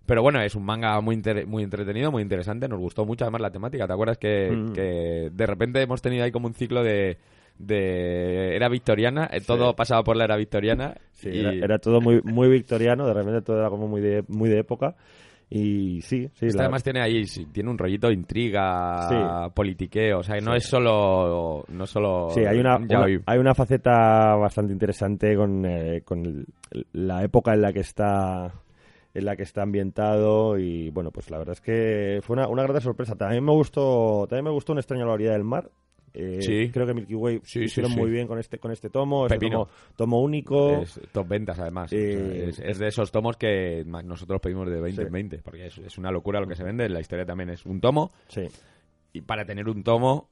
Pero 0.06 0.22
bueno, 0.22 0.40
es 0.40 0.54
un 0.54 0.64
manga 0.64 0.98
muy, 1.02 1.22
muy 1.46 1.62
entretenido, 1.62 2.10
muy 2.10 2.22
interesante. 2.22 2.66
Nos 2.68 2.78
gustó 2.78 3.04
mucho 3.04 3.24
además 3.24 3.42
la 3.42 3.50
temática. 3.50 3.86
¿Te 3.86 3.92
acuerdas 3.92 4.16
que, 4.16 4.50
mm. 4.50 5.36
de 5.36 5.46
repente 5.46 5.82
hemos 5.82 6.00
tenido 6.00 6.24
ahí 6.24 6.32
como 6.32 6.46
un 6.46 6.54
ciclo 6.54 6.82
de, 6.82 7.18
de 7.58 8.54
era 8.54 8.68
victoriana, 8.68 9.28
eh, 9.32 9.40
todo 9.40 9.74
pasaba 9.74 10.04
por 10.04 10.16
la 10.16 10.24
era 10.24 10.36
victoriana. 10.36 10.94
Sí, 11.12 11.28
era, 11.30 11.78
todo 11.78 12.00
muy, 12.00 12.22
muy 12.22 12.48
victoriano, 12.48 13.06
de 13.06 13.14
repente 13.14 13.42
todo 13.42 13.58
era 13.58 13.68
como 13.68 13.88
muy 13.88 14.00
de, 14.00 14.24
muy 14.28 14.48
de 14.48 14.60
época. 14.60 14.96
Y 15.50 16.02
sí, 16.02 16.28
sí. 16.34 16.48
además 16.58 16.82
tiene 16.82 17.00
ahí, 17.00 17.24
tiene 17.52 17.70
un 17.70 17.78
rollito 17.78 18.08
de 18.08 18.14
intriga, 18.14 19.50
politiqueo, 19.54 20.18
o 20.18 20.22
sea, 20.22 20.36
que 20.36 20.42
no 20.42 20.54
es 20.54 20.66
solo... 20.66 21.64
No 21.68 21.86
solo 21.86 22.30
sí, 22.30 22.40
hay 22.44 22.58
una, 22.58 22.78
hay 23.24 23.38
una 23.38 23.54
faceta 23.54 24.34
bastante 24.34 24.72
interesante 24.72 25.34
con, 25.36 25.64
eh, 25.64 26.02
con 26.04 26.44
la 26.92 27.22
época 27.22 27.54
en 27.54 27.62
la 27.62 27.72
que 27.72 27.80
está 27.80 28.52
en 29.14 29.24
la 29.24 29.36
que 29.36 29.42
está 29.42 29.62
ambientado 29.62 30.58
y 30.58 30.90
bueno 30.90 31.10
pues 31.10 31.30
la 31.30 31.38
verdad 31.38 31.54
es 31.54 31.60
que 31.60 32.20
fue 32.22 32.34
una, 32.36 32.46
una 32.46 32.62
gran 32.64 32.80
sorpresa. 32.80 33.16
También 33.16 33.44
me 33.44 33.52
gustó 33.52 34.26
también 34.28 34.44
me 34.44 34.50
gustó 34.50 34.72
una 34.72 34.80
extraña 34.80 35.06
la 35.06 35.16
del 35.16 35.44
mar 35.44 35.70
eh, 36.14 36.38
sí. 36.40 36.70
Creo 36.70 36.86
que 36.86 36.94
Milky 36.94 37.14
Way 37.14 37.40
sí, 37.44 37.60
hicieron 37.60 37.92
muy 37.92 38.10
bien 38.10 38.26
con 38.26 38.38
este 38.38 38.58
con 38.58 38.70
este 38.72 38.90
tomo. 38.90 39.26
Es 39.26 39.38
tomo, 39.38 39.68
tomo, 39.96 40.22
único. 40.22 40.82
Es 40.82 41.00
top 41.12 41.28
ventas, 41.28 41.58
además. 41.58 41.92
es, 41.92 42.78
de 42.78 42.88
esos 42.88 43.10
tomos 43.10 43.36
que 43.36 43.84
nosotros 43.86 44.40
pedimos 44.40 44.68
de 44.68 44.80
20 44.80 45.02
en 45.02 45.12
20, 45.12 45.38
porque 45.38 45.66
es, 45.66 45.98
una 45.98 46.10
locura 46.10 46.40
lo 46.40 46.46
que 46.46 46.56
se 46.56 46.64
vende. 46.64 46.88
La 46.88 47.00
historia 47.00 47.24
también 47.24 47.50
es 47.50 47.64
un 47.66 47.80
tomo. 47.80 48.12
Sí. 48.28 48.42
Y 49.12 49.22
para 49.22 49.44
tener 49.44 49.68
un 49.68 49.82
tomo, 49.82 50.30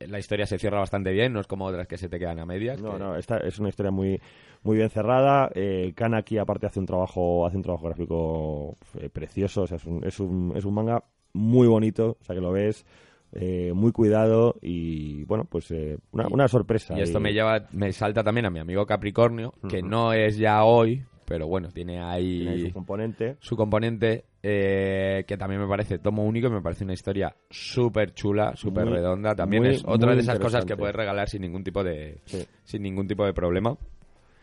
la 0.00 0.18
historia 0.18 0.46
se 0.46 0.58
cierra 0.58 0.78
bastante 0.78 1.10
bien, 1.12 1.32
no 1.32 1.40
es 1.40 1.46
como 1.46 1.64
otras 1.64 1.86
que 1.86 1.96
se 1.96 2.08
te 2.08 2.18
quedan 2.18 2.38
a 2.38 2.46
medias. 2.46 2.80
No, 2.80 2.98
no, 2.98 3.16
esta 3.16 3.38
es 3.38 3.58
una 3.58 3.68
historia 3.68 3.90
muy 3.90 4.20
muy 4.62 4.76
bien 4.76 4.90
cerrada. 4.90 5.50
Eh, 5.54 5.92
Kanaki 5.94 6.38
aparte 6.38 6.66
hace 6.66 6.80
un 6.80 6.86
trabajo 6.86 7.46
hace 7.46 7.56
un 7.56 7.62
trabajo 7.62 7.86
gráfico 7.86 8.76
eh, 8.98 9.08
precioso, 9.08 9.62
o 9.62 9.66
sea, 9.66 9.76
es 9.76 9.86
un, 9.86 10.04
es 10.04 10.20
un, 10.20 10.52
es 10.56 10.64
un 10.64 10.74
manga 10.74 11.02
muy 11.32 11.68
bonito, 11.68 12.18
o 12.20 12.24
sea 12.24 12.34
que 12.34 12.40
lo 12.40 12.52
ves 12.52 12.84
eh, 13.32 13.72
muy 13.74 13.92
cuidado 13.92 14.56
y 14.60 15.24
bueno, 15.24 15.44
pues 15.44 15.70
eh, 15.70 15.98
una, 16.12 16.48
sorpresa. 16.48 16.96
Y 16.98 17.02
esto 17.02 17.20
me 17.20 17.32
lleva, 17.32 17.66
me 17.72 17.92
salta 17.92 18.22
también 18.24 18.46
a 18.46 18.50
mi 18.50 18.58
amigo 18.58 18.86
Capricornio, 18.86 19.52
que 19.68 19.82
no 19.82 20.12
es 20.12 20.36
ya 20.36 20.64
hoy, 20.64 21.04
pero 21.26 21.46
bueno, 21.46 21.68
tiene 21.68 22.00
ahí, 22.02 22.38
Tiene 22.38 22.50
ahí 22.52 22.66
su 22.68 22.72
componente. 22.72 23.36
su 23.40 23.56
componente, 23.56 24.24
eh, 24.42 25.24
que 25.28 25.36
también 25.36 25.60
me 25.60 25.68
parece 25.68 25.98
tomo 25.98 26.24
único 26.24 26.48
y 26.48 26.50
me 26.50 26.60
parece 26.60 26.82
una 26.84 26.94
historia 26.94 27.34
súper 27.48 28.14
chula, 28.14 28.56
súper 28.56 28.88
redonda. 28.88 29.34
También 29.34 29.62
muy- 29.62 29.74
es 29.74 29.84
otra 29.86 30.14
de 30.14 30.20
esas 30.22 30.38
cosas 30.40 30.64
que 30.64 30.76
puedes 30.76 30.96
regalar 30.96 31.28
sin 31.28 31.42
ningún 31.42 31.62
tipo 31.62 31.84
de, 31.84 32.18
Sí. 32.24 32.44
sin 32.64 32.82
ningún 32.82 33.06
tipo 33.06 33.24
de 33.24 33.32
problema. 33.32 33.76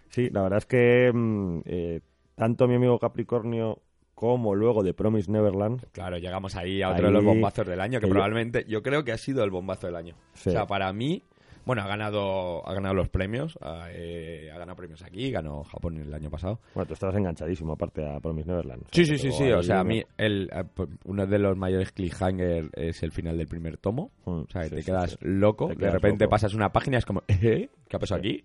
Sí, 0.09 0.29
la 0.29 0.43
verdad 0.43 0.59
es 0.59 0.65
que 0.65 1.11
mm, 1.13 1.59
eh, 1.65 1.99
tanto 2.35 2.67
mi 2.67 2.75
amigo 2.75 2.97
Capricornio 2.99 3.79
como 4.18 4.55
luego 4.55 4.82
de 4.82 4.95
Promise 4.95 5.32
Neverland, 5.32 5.86
Claro, 5.91 6.18
llegamos 6.18 6.55
ahí 6.55 6.82
a 6.82 6.89
otro 6.89 7.05
de 7.05 7.13
los 7.13 7.24
bombazos 7.24 7.68
del 7.68 7.80
año, 7.80 7.99
que 7.99 8.07
probablemente 8.07 8.65
yo 8.68 8.82
creo 8.82 9.03
que 9.03 9.11
ha 9.11 9.18
sido 9.20 9.43
el 9.43 9.51
bombazo 9.51 9.86
del 9.86 9.95
año. 9.95 10.15
Sí. 10.34 10.49
O 10.49 10.53
sea, 10.53 10.65
para 10.65 10.91
mí, 10.91 11.22
bueno, 11.68 11.84
ha 11.84 11.88
ganado, 11.88 12.68
ha 12.68 12.74
ganado 12.74 12.95
los 12.95 13.09
premios, 13.09 13.59
ha, 13.61 13.89
eh, 13.91 14.49
ha 14.51 14.57
ganado 14.57 14.76
premios 14.76 15.03
aquí, 15.03 15.30
ganó 15.30 15.63
Japón 15.65 15.99
el 15.99 16.11
año 16.11 16.32
pasado. 16.32 16.59
bueno, 16.74 16.88
tú 16.88 16.95
estabas 16.95 17.15
enganchadísimo 17.15 17.74
aparte 17.74 18.03
a 18.09 18.20
Promise 18.20 18.49
Neverland. 18.49 18.86
O 18.86 18.86
sea, 18.91 19.05
Sí, 19.05 19.05
sí, 19.05 19.20
sí, 19.20 19.32
sí. 19.32 19.51
O 19.51 19.61
sea, 19.61 19.82
a 19.82 19.84
mí 19.84 20.03
el, 20.18 20.49
eh, 20.51 20.63
pues, 20.74 20.89
uno 21.05 21.28
de 21.28 21.38
los 21.38 21.55
mayores 21.55 21.91
cliffhanger 21.91 22.72
es 22.74 23.03
el 23.03 23.11
final 23.11 23.38
del 23.38 23.47
primer 23.47 23.78
tomo. 23.78 24.09
Mm, 24.26 24.30
O 24.32 24.47
sea, 24.51 24.63
sí, 24.63 24.70
te 24.72 24.82
sí, 24.82 24.86
quedas 24.88 25.15
loco. 25.22 25.68
Te 25.68 25.76
de 25.76 25.91
repente 25.91 26.24
loco. 26.26 26.32
pasas 26.32 26.55
una 26.55 26.70
página 26.72 26.97
y 26.97 26.99
es 26.99 27.05
como, 27.05 27.22
¿eh? 27.28 27.70
¿Qué 27.88 27.95
ha 27.95 27.99
pasado 27.99 28.18
aquí? 28.18 28.43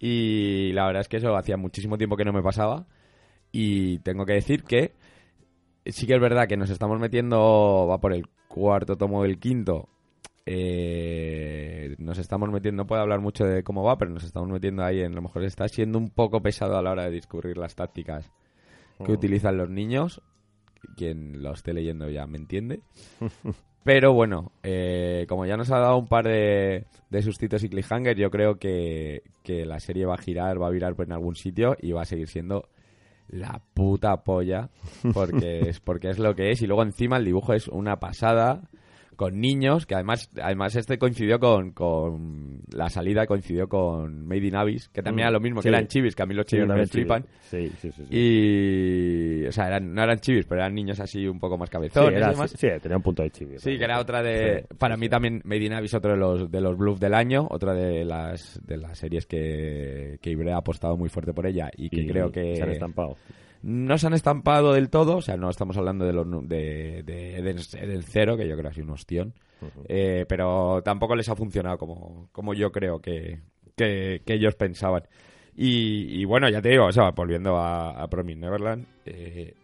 Y 0.00 0.72
la 0.72 0.86
verdad 0.86 1.02
es 1.02 1.08
que 1.08 1.18
eso 1.18 1.36
hacía 1.36 1.56
muchísimo 1.56 1.96
tiempo 1.98 2.16
que 2.16 2.24
no 2.24 2.32
me 2.32 2.42
pasaba. 2.42 2.84
Y 3.52 3.98
tengo 4.00 4.24
que 4.26 4.34
decir 4.34 4.62
que 4.64 4.92
sí 5.86 6.06
que 6.06 6.14
es 6.14 6.20
verdad 6.20 6.46
que 6.46 6.56
nos 6.56 6.70
estamos 6.70 6.98
metiendo, 7.00 7.86
va 7.88 7.98
por 7.98 8.12
el 8.12 8.26
cuarto 8.48 8.96
tomo 8.96 9.22
del 9.22 9.38
quinto. 9.38 9.88
eh, 10.46 11.94
nos 11.98 12.18
estamos 12.18 12.50
metiendo, 12.50 12.82
no 12.82 12.86
puedo 12.86 13.02
hablar 13.02 13.20
mucho 13.20 13.44
de 13.44 13.62
cómo 13.62 13.82
va, 13.84 13.98
pero 13.98 14.10
nos 14.10 14.24
estamos 14.24 14.48
metiendo 14.48 14.82
ahí 14.84 15.00
en, 15.00 15.12
a 15.12 15.16
lo 15.16 15.22
mejor 15.22 15.44
está 15.44 15.68
siendo 15.68 15.98
un 15.98 16.10
poco 16.10 16.40
pesado 16.40 16.76
a 16.78 16.82
la 16.82 16.90
hora 16.92 17.04
de 17.04 17.10
discurrir 17.10 17.58
las 17.58 17.74
tácticas 17.74 18.30
que 19.04 19.12
utilizan 19.12 19.56
los 19.56 19.68
niños. 19.70 20.22
Quien 20.96 21.42
lo 21.42 21.52
esté 21.52 21.72
leyendo 21.74 22.08
ya 22.08 22.26
me 22.26 22.38
entiende. 22.38 22.80
Pero 23.84 24.12
bueno, 24.12 24.52
eh, 24.62 25.26
como 25.28 25.46
ya 25.46 25.56
nos 25.56 25.70
ha 25.70 25.78
dado 25.78 25.96
un 25.98 26.06
par 26.08 26.26
de, 26.26 26.86
de 27.10 27.22
sustitos 27.22 27.62
y 27.64 27.68
cliffhanger, 27.68 28.16
yo 28.16 28.30
creo 28.30 28.58
que, 28.58 29.22
que 29.42 29.64
la 29.64 29.80
serie 29.80 30.04
va 30.06 30.14
a 30.14 30.18
girar, 30.18 30.60
va 30.60 30.66
a 30.66 30.70
virar 30.70 30.94
por 30.94 31.06
en 31.06 31.12
algún 31.12 31.36
sitio 31.36 31.76
y 31.80 31.92
va 31.92 32.02
a 32.02 32.06
seguir 32.06 32.28
siendo 32.28 32.68
la 33.28 33.60
puta 33.74 34.24
polla 34.24 34.70
porque 35.14 35.68
es 35.68 35.80
porque 35.80 36.10
es 36.10 36.18
lo 36.18 36.34
que 36.34 36.50
es 36.50 36.62
y 36.62 36.66
luego 36.66 36.82
encima 36.82 37.18
el 37.18 37.24
dibujo 37.24 37.52
es 37.52 37.68
una 37.68 37.98
pasada 38.00 38.62
con 39.18 39.40
niños 39.40 39.84
que 39.84 39.96
además 39.96 40.30
además 40.40 40.76
este 40.76 40.96
coincidió 40.96 41.40
con, 41.40 41.72
con 41.72 42.60
la 42.72 42.88
salida 42.88 43.26
coincidió 43.26 43.68
con 43.68 44.24
Made 44.24 44.46
in 44.46 44.54
Abyss 44.54 44.88
que 44.90 45.02
también 45.02 45.24
Mm, 45.24 45.28
era 45.28 45.30
lo 45.32 45.40
mismo 45.40 45.60
sí. 45.60 45.64
que 45.64 45.68
eran 45.70 45.88
chivis 45.88 46.14
que 46.14 46.22
a 46.22 46.26
mí 46.26 46.34
los 46.34 46.46
Sí, 46.46 46.50
chivis 46.50 46.62
me 46.62 46.68
también 46.68 46.88
chivis. 46.88 47.04
flipan 47.06 47.24
Sí, 47.40 47.68
sí, 47.80 47.90
sí. 47.90 48.04
sí. 48.08 48.16
y 48.16 49.46
o 49.46 49.50
sea 49.52 49.66
eran, 49.66 49.92
no 49.92 50.02
eran 50.04 50.18
chivis 50.20 50.46
pero 50.46 50.60
eran 50.60 50.72
niños 50.74 51.00
así 51.00 51.26
un 51.26 51.40
poco 51.40 51.58
más 51.58 51.68
Sí, 51.68 51.72
cabezones 51.72 52.16
era- 52.16 52.28
y 52.28 52.30
demás 52.30 52.50
sí, 52.56 52.68
tenía 52.80 52.96
un 52.96 53.02
punto 53.02 53.22
de 53.24 53.30
chibi. 53.30 53.58
Sí, 53.58 53.76
que 53.76 53.84
era 53.84 53.98
otra 54.00 54.22
de. 54.22 54.66
Sí, 54.68 54.74
para 54.78 54.94
sí, 54.94 55.00
mí 55.00 55.06
sí. 55.06 55.10
también 55.10 55.40
Made 55.44 55.64
in 55.64 55.72
Abyss 55.72 55.94
otro 55.94 56.12
de 56.12 56.16
los 56.16 56.50
de 56.50 56.60
los 56.60 56.76
bluffs 56.78 57.00
del 57.00 57.14
año, 57.14 57.46
otra 57.50 57.74
de 57.74 58.04
las 58.04 58.60
de 58.64 58.76
las 58.76 58.98
series 58.98 59.26
que, 59.26 60.18
que 60.22 60.30
Ibre 60.30 60.52
ha 60.52 60.58
apostado 60.58 60.96
muy 60.96 61.08
fuerte 61.08 61.32
por 61.32 61.46
ella 61.46 61.70
y 61.76 61.90
que 61.90 62.02
Y 62.02 62.06
creo 62.08 62.30
que 62.30 62.54
Se 62.56 62.62
han 62.62 62.70
estampado. 62.70 63.16
No 63.62 63.98
se 63.98 64.06
han 64.06 64.14
estampado 64.14 64.72
del 64.72 64.90
todo, 64.90 65.16
o 65.16 65.22
sea, 65.22 65.36
no 65.36 65.50
estamos 65.50 65.76
hablando 65.76 66.04
de 66.04 66.12
los 66.12 66.26
de, 66.48 67.02
de 67.04 67.38
Eden, 67.38 67.58
Eden 67.58 68.02
Zero, 68.02 68.36
que 68.36 68.46
yo 68.46 68.54
creo 68.54 68.62
que 68.62 68.68
ha 68.68 68.74
sido 68.74 68.86
un 68.86 68.92
ostión, 68.92 69.34
eh, 69.88 70.24
pero 70.28 70.82
tampoco 70.84 71.16
les 71.16 71.28
ha 71.28 71.36
funcionado 71.36 71.78
como, 71.78 72.28
como 72.32 72.54
yo 72.54 72.70
creo 72.70 73.00
que, 73.00 73.40
que, 73.76 74.22
que 74.24 74.34
ellos 74.34 74.54
pensaban. 74.54 75.02
Y, 75.56 76.20
y 76.20 76.24
bueno, 76.24 76.48
ya 76.48 76.62
te 76.62 76.68
digo, 76.68 76.86
o 76.86 76.92
sea, 76.92 77.10
volviendo 77.10 77.56
a, 77.56 77.90
a 78.00 78.08
Promise 78.08 78.38
Neverland, 78.38 78.86
eh, 79.04 79.54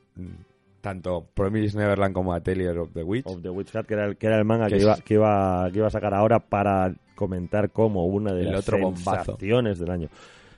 tanto 0.81 1.29
Promise 1.33 1.79
Neverland 1.79 2.13
como 2.13 2.35
Atelier 2.35 2.77
of 2.79 2.93
the 2.93 3.05
Witch, 3.05 3.27
Of 3.27 3.43
the 3.43 3.51
Witch 3.51 3.75
Hat, 3.75 3.87
que 3.87 3.95
era 3.95 4.07
el, 4.07 4.17
que 4.17 4.27
era 4.27 4.37
el 4.37 4.45
manga 4.45 4.67
Que 4.67 4.79
iba, 4.79 4.97
que, 4.97 5.15
iba, 5.15 5.69
que 5.71 5.79
iba 5.79 5.87
a 5.87 5.91
sacar 5.91 6.13
ahora 6.13 6.41
para 6.41 6.93
comentar 7.15 7.71
como 7.71 8.07
una 8.07 8.33
de 8.33 8.45
las 8.45 8.61
otro 8.69 8.79
bombazo. 8.79 9.25
sensaciones 9.25 9.79
del 9.79 9.91
año. 9.91 10.09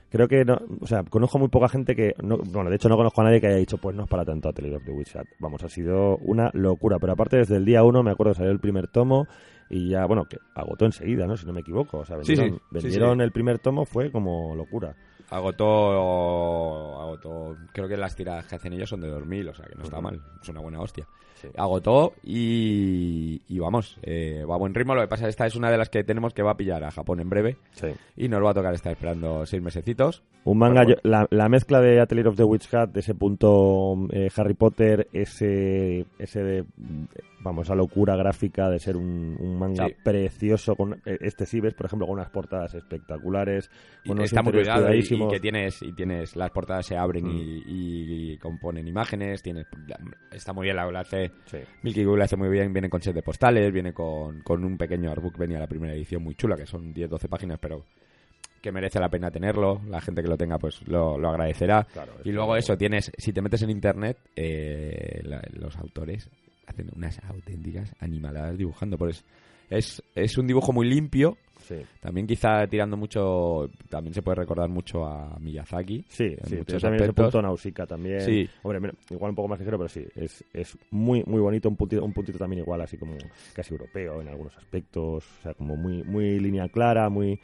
Creo 0.09 0.27
que, 0.27 0.45
no, 0.45 0.57
o 0.79 0.87
sea, 0.87 1.03
conozco 1.03 1.37
muy 1.37 1.49
poca 1.49 1.67
gente 1.67 1.95
que, 1.95 2.15
no, 2.23 2.37
bueno, 2.37 2.69
de 2.69 2.77
hecho 2.77 2.87
no 2.87 2.95
conozco 2.95 3.21
a 3.21 3.25
nadie 3.25 3.41
que 3.41 3.47
haya 3.47 3.57
dicho, 3.57 3.77
pues 3.77 3.95
no 3.95 4.03
es 4.03 4.09
para 4.09 4.23
tanto 4.23 4.47
Atelier 4.47 4.75
of 4.75 4.85
the 4.85 4.91
Witch 4.91 5.15
Hat. 5.15 5.25
Vamos, 5.39 5.63
ha 5.63 5.69
sido 5.69 6.17
una 6.17 6.49
locura. 6.53 6.97
Pero 6.99 7.13
aparte, 7.13 7.37
desde 7.37 7.57
el 7.57 7.65
día 7.65 7.83
uno, 7.83 8.03
me 8.03 8.11
acuerdo, 8.11 8.33
salió 8.33 8.51
el 8.51 8.59
primer 8.59 8.87
tomo 8.87 9.27
y 9.69 9.89
ya, 9.89 10.05
bueno, 10.05 10.25
que 10.25 10.37
agotó 10.55 10.85
enseguida, 10.85 11.27
¿no? 11.27 11.35
Si 11.35 11.45
no 11.45 11.51
me 11.51 11.59
equivoco. 11.59 11.99
O 11.99 12.05
sea, 12.05 12.17
sí, 12.23 12.35
vendieron, 12.35 12.59
sí, 12.59 12.65
vendieron 12.71 13.17
sí. 13.17 13.23
el 13.23 13.31
primer 13.31 13.59
tomo, 13.59 13.85
fue 13.85 14.09
como 14.11 14.55
locura. 14.55 14.95
agotó, 15.29 17.01
agotó, 17.01 17.57
creo 17.73 17.87
que 17.89 17.97
las 17.97 18.15
tiradas 18.15 18.45
que 18.47 18.55
hacen 18.55 18.73
ellos 18.73 18.89
son 18.89 19.01
de 19.01 19.09
2000, 19.09 19.49
o 19.49 19.53
sea 19.53 19.65
que 19.65 19.75
no 19.75 19.83
está 19.83 19.99
mal, 19.99 20.21
es 20.41 20.47
una 20.47 20.61
buena 20.61 20.79
hostia. 20.79 21.05
Sí. 21.41 21.47
Agotó 21.55 22.13
y, 22.23 23.41
y 23.47 23.59
vamos, 23.59 23.97
eh, 24.03 24.43
va 24.49 24.55
a 24.55 24.57
buen 24.57 24.73
ritmo. 24.73 24.95
Lo 24.95 25.01
que 25.01 25.07
pasa 25.07 25.23
es 25.23 25.27
que 25.27 25.29
esta 25.31 25.45
es 25.45 25.55
una 25.55 25.69
de 25.71 25.77
las 25.77 25.89
que 25.89 26.03
tenemos 26.03 26.33
que 26.33 26.41
va 26.43 26.51
a 26.51 26.57
pillar 26.57 26.83
a 26.83 26.91
Japón 26.91 27.19
en 27.19 27.29
breve 27.29 27.57
Sí. 27.71 27.87
y 28.15 28.27
nos 28.27 28.43
va 28.43 28.51
a 28.51 28.53
tocar 28.53 28.73
estar 28.73 28.91
esperando 28.91 29.45
seis 29.45 29.61
mesecitos. 29.61 30.23
Un 30.43 30.57
manga, 30.59 30.83
yo- 30.85 30.95
la, 31.03 31.27
la 31.29 31.49
mezcla 31.49 31.81
de 31.81 31.99
Atelier 31.99 32.27
of 32.29 32.37
the 32.37 32.43
Witch 32.43 32.73
Hat, 32.73 32.89
de 32.89 33.01
ese 33.01 33.13
punto 33.15 33.95
eh, 34.11 34.29
Harry 34.35 34.53
Potter, 34.53 35.07
ese, 35.11 36.05
ese 36.17 36.41
de, 36.43 36.63
vamos, 37.41 37.67
esa 37.67 37.75
locura 37.75 38.15
gráfica 38.15 38.69
de 38.69 38.79
ser 38.79 38.95
un, 38.95 39.35
un 39.39 39.59
manga 39.59 39.87
Sí. 39.87 39.95
precioso, 40.03 40.75
con 40.75 40.93
eh, 41.05 41.17
este 41.21 41.45
sí 41.45 41.59
ves, 41.59 41.73
por 41.73 41.85
ejemplo, 41.87 42.07
con 42.07 42.15
unas 42.15 42.29
portadas 42.29 42.73
espectaculares, 42.75 43.69
Y 44.05 44.09
con 44.09 44.21
está 44.21 44.41
muy 44.41 44.53
cuidado 44.53 44.93
y, 44.93 45.03
que 45.29 45.39
tienes 45.39 45.81
y 45.81 45.91
tienes 45.93 46.35
las 46.35 46.51
portadas 46.51 46.85
se 46.85 46.95
abren 46.97 47.25
Mm. 47.25 47.37
y, 47.37 48.33
y 48.33 48.37
componen 48.37 48.87
imágenes 48.87 49.41
tienes 49.41 49.65
está 50.31 50.53
muy 50.53 50.65
bien 50.65 50.75
la 50.77 50.89
la 50.91 51.01
hace 51.01 51.26
Sí. 51.45 51.57
Milky 51.83 52.05
Way 52.05 52.17
lo 52.17 52.23
hace 52.23 52.35
muy 52.37 52.49
bien 52.49 52.71
viene 52.73 52.89
con 52.89 53.01
set 53.01 53.13
de 53.15 53.21
postales 53.21 53.71
viene 53.73 53.93
con, 53.93 54.41
con 54.41 54.63
un 54.65 54.77
pequeño 54.77 55.11
artbook 55.11 55.37
venía 55.37 55.59
la 55.59 55.67
primera 55.67 55.93
edición 55.93 56.23
muy 56.23 56.35
chula 56.35 56.55
que 56.55 56.65
son 56.65 56.93
10-12 56.93 57.27
páginas 57.29 57.59
pero 57.59 57.83
que 58.61 58.71
merece 58.71 58.99
la 58.99 59.09
pena 59.09 59.29
tenerlo 59.31 59.81
la 59.87 60.01
gente 60.01 60.21
que 60.21 60.27
lo 60.27 60.37
tenga 60.37 60.57
pues 60.57 60.81
lo, 60.87 61.17
lo 61.17 61.29
agradecerá 61.29 61.83
Claro, 61.93 62.13
y 62.23 62.31
luego 62.31 62.55
eso 62.55 62.75
tienes 62.77 63.11
si 63.17 63.31
te 63.33 63.41
metes 63.41 63.61
en 63.61 63.69
internet 63.69 64.17
eh, 64.35 65.21
la- 65.23 65.43
los 65.53 65.75
autores 65.77 66.29
hacen 66.65 66.89
unas 66.95 67.19
auténticas 67.23 67.93
animaladas 67.99 68.57
dibujando 68.57 68.97
pues 68.97 69.23
es, 69.69 70.01
es 70.15 70.37
un 70.37 70.47
dibujo 70.47 70.73
muy 70.73 70.87
limpio 70.89 71.37
Sí, 71.67 71.75
también 71.99 72.25
quizá 72.25 72.65
tirando 72.67 72.95
mucho, 72.95 73.69
también 73.89 74.13
se 74.13 74.21
puede 74.21 74.35
recordar 74.35 74.69
mucho 74.69 75.05
a 75.05 75.37
Miyazaki. 75.39 76.05
sí, 76.07 76.35
sí 76.45 76.55
muchos 76.55 76.81
también 76.81 77.03
ese 77.03 77.13
punto 77.13 77.41
Nausicaa 77.41 77.85
también. 77.85 78.21
Sí. 78.21 78.49
Hombre, 78.63 78.79
mira, 78.79 78.93
igual 79.09 79.31
un 79.31 79.35
poco 79.35 79.47
más 79.49 79.59
ligero, 79.59 79.77
pero 79.77 79.89
sí, 79.89 80.05
es, 80.15 80.45
es 80.53 80.77
muy 80.91 81.23
muy 81.25 81.41
bonito, 81.41 81.67
un 81.67 81.75
puntito, 81.75 82.05
un 82.05 82.13
puntito 82.13 82.37
también 82.37 82.61
igual, 82.61 82.81
así 82.81 82.97
como 82.97 83.17
casi 83.53 83.73
europeo 83.73 84.21
en 84.21 84.29
algunos 84.29 84.55
aspectos, 84.57 85.25
o 85.39 85.43
sea, 85.43 85.53
como 85.53 85.75
muy, 85.75 86.03
muy 86.03 86.39
línea 86.39 86.69
clara, 86.69 87.09
muy... 87.09 87.39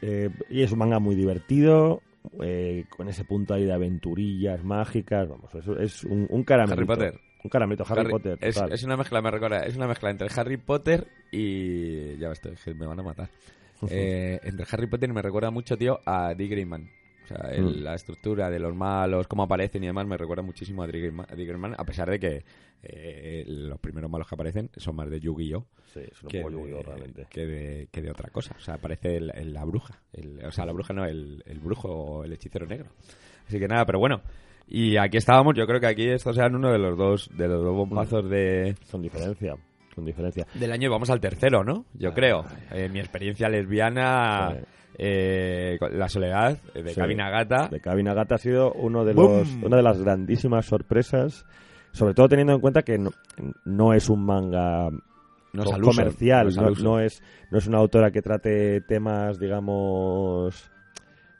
eh, 0.00 0.30
y 0.48 0.62
es 0.62 0.72
un 0.72 0.78
manga 0.78 0.98
muy 0.98 1.14
divertido, 1.14 2.00
eh, 2.42 2.86
con 2.96 3.08
ese 3.08 3.24
punto 3.24 3.52
ahí 3.52 3.64
de 3.64 3.72
aventurillas 3.72 4.64
mágicas, 4.64 5.28
vamos, 5.28 5.54
es, 5.54 5.66
es 5.80 6.04
un, 6.04 6.26
un 6.30 6.42
caramelito. 6.44 6.92
Harry 6.92 7.10
Potter. 7.10 7.20
Un 7.44 7.50
caramelito, 7.50 7.84
Harry, 7.86 8.00
Harry- 8.00 8.10
Potter, 8.10 8.38
es, 8.40 8.82
una 8.84 8.96
mezcla, 8.96 9.20
me 9.20 9.30
recuerda, 9.30 9.60
es 9.66 9.76
una 9.76 9.86
mezcla 9.86 10.10
entre 10.10 10.28
Harry 10.34 10.56
Potter 10.56 11.06
y 11.30 12.16
ya 12.16 12.32
que 12.32 12.74
me 12.74 12.86
van 12.86 12.98
a 13.00 13.02
matar. 13.02 13.28
Eh, 13.90 14.40
entre 14.44 14.64
Harry 14.70 14.86
Potter 14.86 15.12
me 15.12 15.20
recuerda 15.20 15.50
mucho, 15.50 15.76
tío, 15.76 15.98
a 16.06 16.32
Dick 16.34 16.50
Grayman. 16.52 16.88
O 17.24 17.26
sea, 17.26 17.50
el- 17.52 17.80
Mm. 17.80 17.82
la 17.82 17.94
estructura 17.94 18.48
de 18.50 18.58
los 18.58 18.74
malos, 18.74 19.26
cómo 19.28 19.42
aparecen 19.42 19.82
y 19.84 19.88
demás, 19.88 20.06
me 20.06 20.16
recuerda 20.16 20.42
muchísimo 20.42 20.82
a 20.82 20.86
Grayman, 20.86 21.74
a 21.74 21.82
a 21.82 21.84
pesar 21.84 22.08
de 22.10 22.18
que 22.18 22.44
eh, 22.82 23.44
los 23.46 23.78
primeros 23.80 24.10
malos 24.10 24.26
que 24.28 24.34
aparecen 24.36 24.70
son 24.76 24.96
más 24.96 25.10
de 25.10 25.20
Yu-Gi-Oh! 25.20 25.66
Sí, 25.92 26.00
es 26.00 26.22
un 26.22 26.28
que, 26.30 26.38
poco 26.40 26.50
de, 26.50 26.56
Yu-Gi-Oh, 26.56 26.82
realmente. 26.82 27.26
que, 27.28 27.46
de, 27.46 27.88
que 27.90 28.00
de 28.02 28.10
otra 28.10 28.30
cosa. 28.30 28.54
O 28.56 28.60
sea, 28.60 28.78
parece 28.78 29.16
el- 29.16 29.30
el- 29.34 29.52
la 29.52 29.64
bruja. 29.64 30.00
El- 30.12 30.42
o 30.44 30.50
sea, 30.52 30.64
la 30.64 30.72
bruja 30.72 30.94
no, 30.94 31.04
el, 31.04 31.42
el 31.46 31.58
brujo 31.60 31.88
o 31.90 32.24
el 32.24 32.32
hechicero 32.32 32.66
negro. 32.66 32.88
Así 33.48 33.58
que 33.58 33.68
nada, 33.68 33.84
pero 33.84 33.98
bueno. 33.98 34.22
Y 34.66 34.96
aquí 34.96 35.18
estábamos, 35.18 35.54
yo 35.54 35.66
creo 35.66 35.80
que 35.80 35.86
aquí 35.86 36.08
estos 36.08 36.36
eran 36.38 36.54
uno 36.56 36.72
de 36.72 36.78
los 36.78 36.96
dos, 36.96 37.30
de 37.36 37.48
los 37.48 37.62
dos 37.62 37.74
bombazos 37.76 38.28
de, 38.28 38.74
Con 38.90 39.02
diferencia, 39.02 39.54
con 39.94 40.04
diferencia. 40.04 40.46
del 40.54 40.72
año 40.72 40.86
y 40.88 40.90
vamos 40.90 41.10
al 41.10 41.20
tercero, 41.20 41.62
¿no? 41.62 41.84
Yo 41.94 42.12
creo. 42.14 42.44
Eh, 42.72 42.88
mi 42.88 42.98
experiencia 42.98 43.48
lesbiana, 43.48 44.56
eh, 44.98 45.76
con 45.78 45.96
La 45.98 46.08
Soledad, 46.08 46.56
eh, 46.74 46.82
de 46.82 46.90
Sí. 46.94 47.00
Cabina 47.00 47.28
Gata. 47.30 47.68
De 47.68 47.80
Cabina 47.80 48.14
Gata 48.14 48.36
ha 48.36 48.38
sido 48.38 48.72
uno 48.72 49.04
de 49.04 49.12
¡Bum! 49.12 49.38
los, 49.38 49.48
una 49.62 49.76
de 49.76 49.82
las 49.82 50.00
grandísimas 50.02 50.64
sorpresas, 50.66 51.44
sobre 51.92 52.14
todo 52.14 52.28
teniendo 52.28 52.54
en 52.54 52.60
cuenta 52.60 52.82
que 52.82 52.98
no, 52.98 53.10
no 53.66 53.92
es 53.92 54.08
un 54.08 54.24
manga 54.24 54.88
No 55.52 55.62
es 55.62 55.68
uso, 55.68 55.80
comercial, 55.82 56.44
no 56.46 56.48
es 56.50 56.56
no, 56.56 56.62
al 56.66 56.72
uso. 56.72 56.82
no 56.84 57.00
es, 57.00 57.22
no 57.50 57.58
es 57.58 57.66
una 57.66 57.78
autora 57.78 58.10
que 58.10 58.22
trate 58.22 58.80
temas, 58.80 59.38
digamos, 59.38 60.70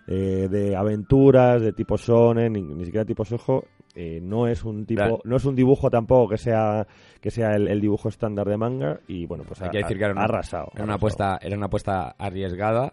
eh, 0.07 0.49
de 0.51 0.77
aventuras, 0.77 1.63
de 1.63 1.73
tipo 1.73 1.97
shonen, 1.97 2.53
ni, 2.53 2.63
ni 2.63 2.85
siquiera 2.85 3.05
tipo 3.05 3.25
sojo. 3.25 3.65
eh, 3.97 4.19
no 4.21 4.49
es 4.49 4.65
un 4.65 4.85
tipo, 4.87 4.99
Claro. 5.01 5.19
no 5.25 5.37
es 5.37 5.45
un 5.45 5.55
dibujo 5.55 5.89
tampoco 5.89 6.31
que 6.31 6.37
sea 6.39 6.85
que 7.21 7.31
sea 7.31 7.55
el, 7.55 7.69
el 7.69 7.81
dibujo 7.81 8.09
estándar 8.09 8.47
de 8.49 8.57
manga 8.57 8.99
y 9.07 9.25
bueno 9.25 9.45
pues 9.47 9.63
Hay 9.63 9.69
ha, 9.69 9.71
que 9.71 9.79
decir 9.79 9.97
que 9.99 10.05
era 10.05 10.13
ha 10.13 10.17
una- 10.17 10.25
arrasado. 10.25 10.71
Era 10.75 10.83
ha 10.83 10.85
una, 10.85 10.95
arrasado. 10.95 10.97
apuesta, 10.97 11.47
era 11.47 11.57
una 11.57 11.67
apuesta 11.67 12.15
arriesgada 12.19 12.93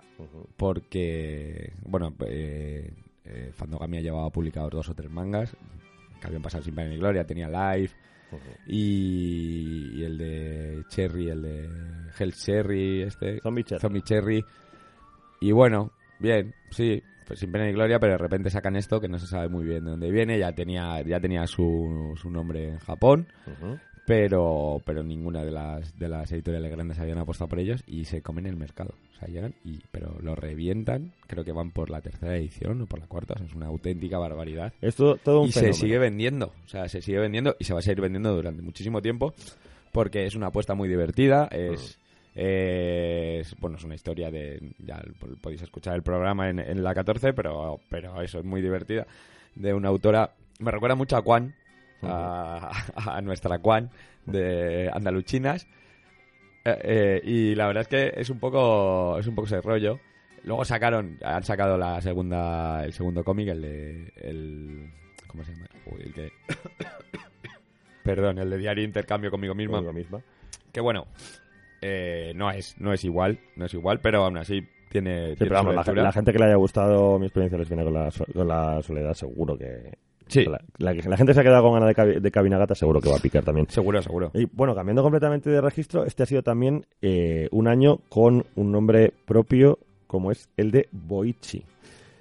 porque, 0.57 1.74
bueno, 1.86 2.14
eh, 2.28 2.93
eh, 3.26 3.49
Fandogami 3.53 4.01
llevaba 4.01 4.30
publicados 4.30 4.72
dos 4.72 4.89
o 4.89 4.93
tres 4.93 5.09
mangas 5.09 5.55
que 6.20 6.28
habían 6.28 6.41
pasado 6.43 6.64
sin 6.64 6.76
pena 6.76 6.89
ni 6.89 6.97
gloria. 6.97 7.26
Tenía 7.26 7.47
Live 7.49 7.89
y, 8.68 9.99
y 9.99 10.03
el 10.03 10.18
de 10.18 10.84
Cherry, 10.88 11.30
el 11.30 11.41
de 11.41 11.70
Hell 12.18 12.34
Cherry, 12.34 13.01
este. 13.03 13.39
Zombie 13.41 13.64
Cherry. 13.64 13.82
Zombie 13.82 14.01
Cherry. 14.03 14.45
Y 15.41 15.51
bueno, 15.51 15.91
bien, 16.22 16.54
sí, 16.70 17.02
pues 17.28 17.40
sin 17.40 17.52
pena 17.52 17.66
ni 17.66 17.74
gloria, 17.74 18.00
pero 18.00 18.14
de 18.14 18.18
repente 18.18 18.50
sacan 18.50 18.76
esto 18.76 19.00
que 19.02 19.08
no 19.08 19.18
se 19.20 19.28
sabe 19.28 19.50
muy 19.50 19.66
bien 19.66 19.84
de 19.86 19.92
dónde 19.92 20.12
viene. 20.12 20.38
Ya 20.40 20.52
tenía, 20.54 21.02
ya 21.02 21.20
tenía 21.20 21.46
su, 21.48 22.14
su 22.22 22.30
nombre 22.30 22.70
en 22.70 22.80
Japón, 22.80 23.28
Ujú. 23.48 23.78
pero, 24.06 24.82
pero 24.86 25.04
ninguna 25.04 25.44
de 25.46 25.52
las, 25.52 25.98
de 25.98 26.10
las 26.10 26.32
editoriales 26.32 26.72
grandes 26.72 27.00
habían 27.00 27.20
apostado 27.20 27.48
por 27.50 27.60
ellos 27.60 27.84
y 27.88 28.06
se 28.06 28.22
comen 28.22 28.46
el 28.48 28.56
mercado. 28.58 28.94
O 29.14 29.20
sea, 29.20 29.28
llegan 29.28 29.54
y, 29.64 29.80
pero 29.92 30.18
lo 30.22 30.36
revientan. 30.36 31.14
Creo 31.28 31.44
que 31.46 31.52
van 31.52 31.72
por 31.72 31.90
la 31.90 32.02
tercera 32.02 32.36
edición 32.36 32.82
o 32.82 32.86
por 32.88 33.00
la 33.00 33.08
cuarta. 33.08 33.36
O 33.36 33.38
sea, 33.38 33.46
es 33.48 33.54
una 33.56 33.68
auténtica 33.68 34.18
barbaridad 34.18 34.74
Es 34.82 34.96
todo, 34.96 35.18
un 35.42 35.48
y 35.50 35.52
fenómeno. 35.52 35.74
se 35.76 35.80
sigue 35.80 36.00
vendiendo. 36.00 36.54
O 36.66 36.68
sea, 36.68 36.90
se 36.90 37.02
sigue 37.02 37.20
vendiendo 37.20 37.56
y 37.60 37.64
se 37.66 37.74
va 37.74 37.80
a 37.80 37.84
seguir 37.84 38.02
vendiendo 38.02 38.34
durante 38.36 38.62
muchísimo 38.62 39.02
tiempo 39.02 39.34
porque 39.92 40.26
es 40.26 40.36
una 40.36 40.48
apuesta 40.48 40.74
muy 40.74 40.90
divertida. 40.90 41.48
Es, 41.52 42.00
es- 42.36 43.56
bueno, 43.60 43.78
es 43.78 43.84
una 43.84 43.96
historia 43.96 44.32
de. 44.32 44.74
Ya 44.80 45.02
podéis 45.42 45.62
escuchar 45.62 45.96
el 45.96 46.04
programa 46.04 46.50
en, 46.50 46.60
en 46.60 46.84
la 46.84 46.94
14, 46.94 47.34
pero, 47.34 47.80
pero 47.90 48.22
eso 48.22 48.40
es 48.40 48.46
muy 48.46 48.62
divertida. 48.62 49.06
De 49.56 49.74
una 49.74 49.90
autora. 49.90 50.32
Me 50.60 50.72
recuerda 50.72 50.96
mucho 50.96 51.18
a 51.18 51.22
Juan, 51.22 51.56
a, 52.04 52.72
a 52.96 53.22
nuestra 53.22 53.58
Juan 53.60 53.90
de 54.26 54.90
Andaluchinas. 54.94 55.66
Eh, 56.64 56.80
eh, 56.84 57.22
y 57.24 57.56
la 57.56 57.66
verdad 57.68 57.82
es 57.82 57.88
que 57.88 58.14
es 58.22 58.30
un 58.30 58.40
poco 58.40 59.18
es 59.20 59.26
un 59.28 59.36
poco 59.36 59.48
ese 59.48 59.62
rollo. 59.62 60.00
Luego 60.44 60.66
sacaron, 60.66 61.20
han 61.24 61.44
sacado 61.44 61.78
la 61.78 62.02
segunda, 62.02 62.84
el 62.84 62.94
segundo 62.94 63.24
cómic, 63.24 63.50
el 63.50 63.62
de, 63.62 64.14
el, 64.16 64.90
¿cómo 65.28 65.44
se 65.44 65.54
llama? 65.54 65.68
Uy, 65.86 66.02
el 66.04 66.14
que, 66.14 66.32
perdón, 68.04 68.40
el 68.40 68.50
de 68.50 68.58
diario 68.58 68.84
intercambio 68.84 69.30
conmigo 69.32 69.54
mismo. 69.54 69.76
Conmigo 69.76 69.94
misma. 69.94 70.22
Que 70.72 70.82
bueno, 70.82 71.06
eh, 71.82 72.32
no 72.36 72.50
es, 72.52 72.76
no 72.80 72.94
es 72.94 73.04
igual, 73.04 73.40
no 73.56 73.66
es 73.66 73.74
igual, 73.74 74.00
pero 74.02 74.24
aún 74.24 74.38
así 74.38 74.62
tiene, 74.90 75.32
Sí, 75.32 75.36
tiene 75.38 75.50
pero 75.50 75.56
vamos, 75.64 75.76
la, 75.96 76.12
gente 76.12 76.32
que 76.34 76.40
le 76.40 76.46
haya 76.46 76.56
gustado 76.56 77.18
mi 77.18 77.26
experiencia 77.28 77.58
lesbiana 77.58 77.84
con 77.84 77.94
la, 77.94 78.10
con 78.34 78.48
la 78.48 78.82
soledad, 78.82 79.14
seguro 79.14 79.58
que. 79.58 79.94
Sí. 80.28 80.46
La, 80.46 80.62
la 80.78 80.94
que- 80.94 81.10
la 81.10 81.18
gente 81.18 81.34
se 81.34 81.40
ha 81.42 81.44
quedado 81.44 81.62
con 81.64 81.74
ganas 81.74 81.90
de, 81.90 81.96
cabi- 81.96 82.20
de 82.22 82.32
cabinagata, 82.32 82.74
seguro 82.76 83.02
que 83.02 83.10
va 83.10 83.18
a 83.18 83.22
picar 83.22 83.44
también. 83.44 83.68
Seguro, 83.70 84.02
seguro. 84.02 84.32
Y 84.34 84.46
bueno, 84.46 84.74
cambiando 84.74 85.04
completamente 85.04 85.50
de 85.50 85.60
registro, 85.60 86.06
este 86.06 86.24
ha 86.24 86.26
sido 86.26 86.42
también 86.42 86.86
eh, 87.02 87.50
un 87.52 87.68
año 87.68 87.98
con 88.10 88.46
un 88.56 88.72
nombre 88.72 89.12
propio 89.26 89.80
como 90.08 90.32
es 90.32 90.50
el 90.58 90.72
de 90.72 90.88
Boichi. 90.92 91.64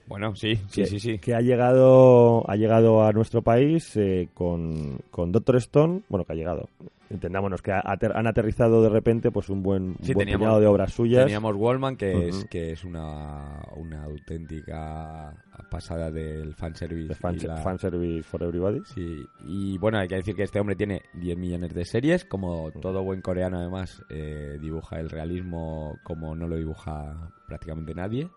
Bueno, 0.08 0.34
sí, 0.34 0.56
sí, 0.68 0.82
que, 0.82 0.86
sí, 0.88 0.98
sí. 0.98 1.18
que 1.20 1.34
ha 1.36 1.40
llegado 1.40 2.42
ha 2.50 2.56
llegado 2.56 3.04
a 3.04 3.12
nuestro 3.12 3.42
país 3.42 3.96
eh, 3.96 4.28
con, 4.34 4.98
con 5.12 5.30
Doctor 5.30 5.54
Stone, 5.56 6.00
bueno, 6.08 6.24
que 6.24 6.32
ha 6.32 6.36
llegado. 6.36 6.68
Entendámonos 7.10 7.60
que 7.60 7.72
ater- 7.72 8.12
han 8.14 8.26
aterrizado 8.28 8.82
de 8.82 8.88
repente 8.88 9.32
pues 9.32 9.48
un 9.48 9.62
buen, 9.64 9.96
Sí, 10.00 10.14
buen 10.14 10.26
teníamos- 10.26 10.44
puñado 10.46 10.60
de 10.60 10.66
obras 10.68 10.92
suyas. 10.92 11.24
Teníamos 11.24 11.56
Wallman, 11.56 11.96
que 11.96 12.28
es 12.28 12.36
Ujú. 12.38 12.46
que 12.48 12.70
es 12.70 12.84
una, 12.84 13.60
una 13.76 14.04
auténtica 14.04 15.34
pasada 15.70 16.10
del 16.10 16.54
fanservice. 16.54 17.08
de 17.08 17.14
fan, 17.16 17.36
la- 17.42 17.56
fanservice 17.58 18.22
for 18.22 18.42
everybody. 18.42 18.80
Sí, 18.84 19.24
y 19.44 19.76
bueno, 19.78 19.98
hay 19.98 20.06
que 20.08 20.16
decir 20.16 20.34
que 20.36 20.44
este 20.44 20.60
hombre 20.60 20.76
tiene 20.76 21.02
10 21.14 21.36
millones 21.36 21.74
de 21.74 21.84
series, 21.84 22.24
como 22.24 22.70
todo 22.80 23.02
buen 23.02 23.20
coreano 23.22 23.58
además 23.58 24.02
eh, 24.08 24.58
dibuja 24.60 25.00
el 25.00 25.10
realismo 25.10 25.98
como 26.04 26.34
no 26.36 26.46
lo 26.46 26.56
dibuja 26.56 27.32
prácticamente 27.48 27.94
nadie. 27.94 28.28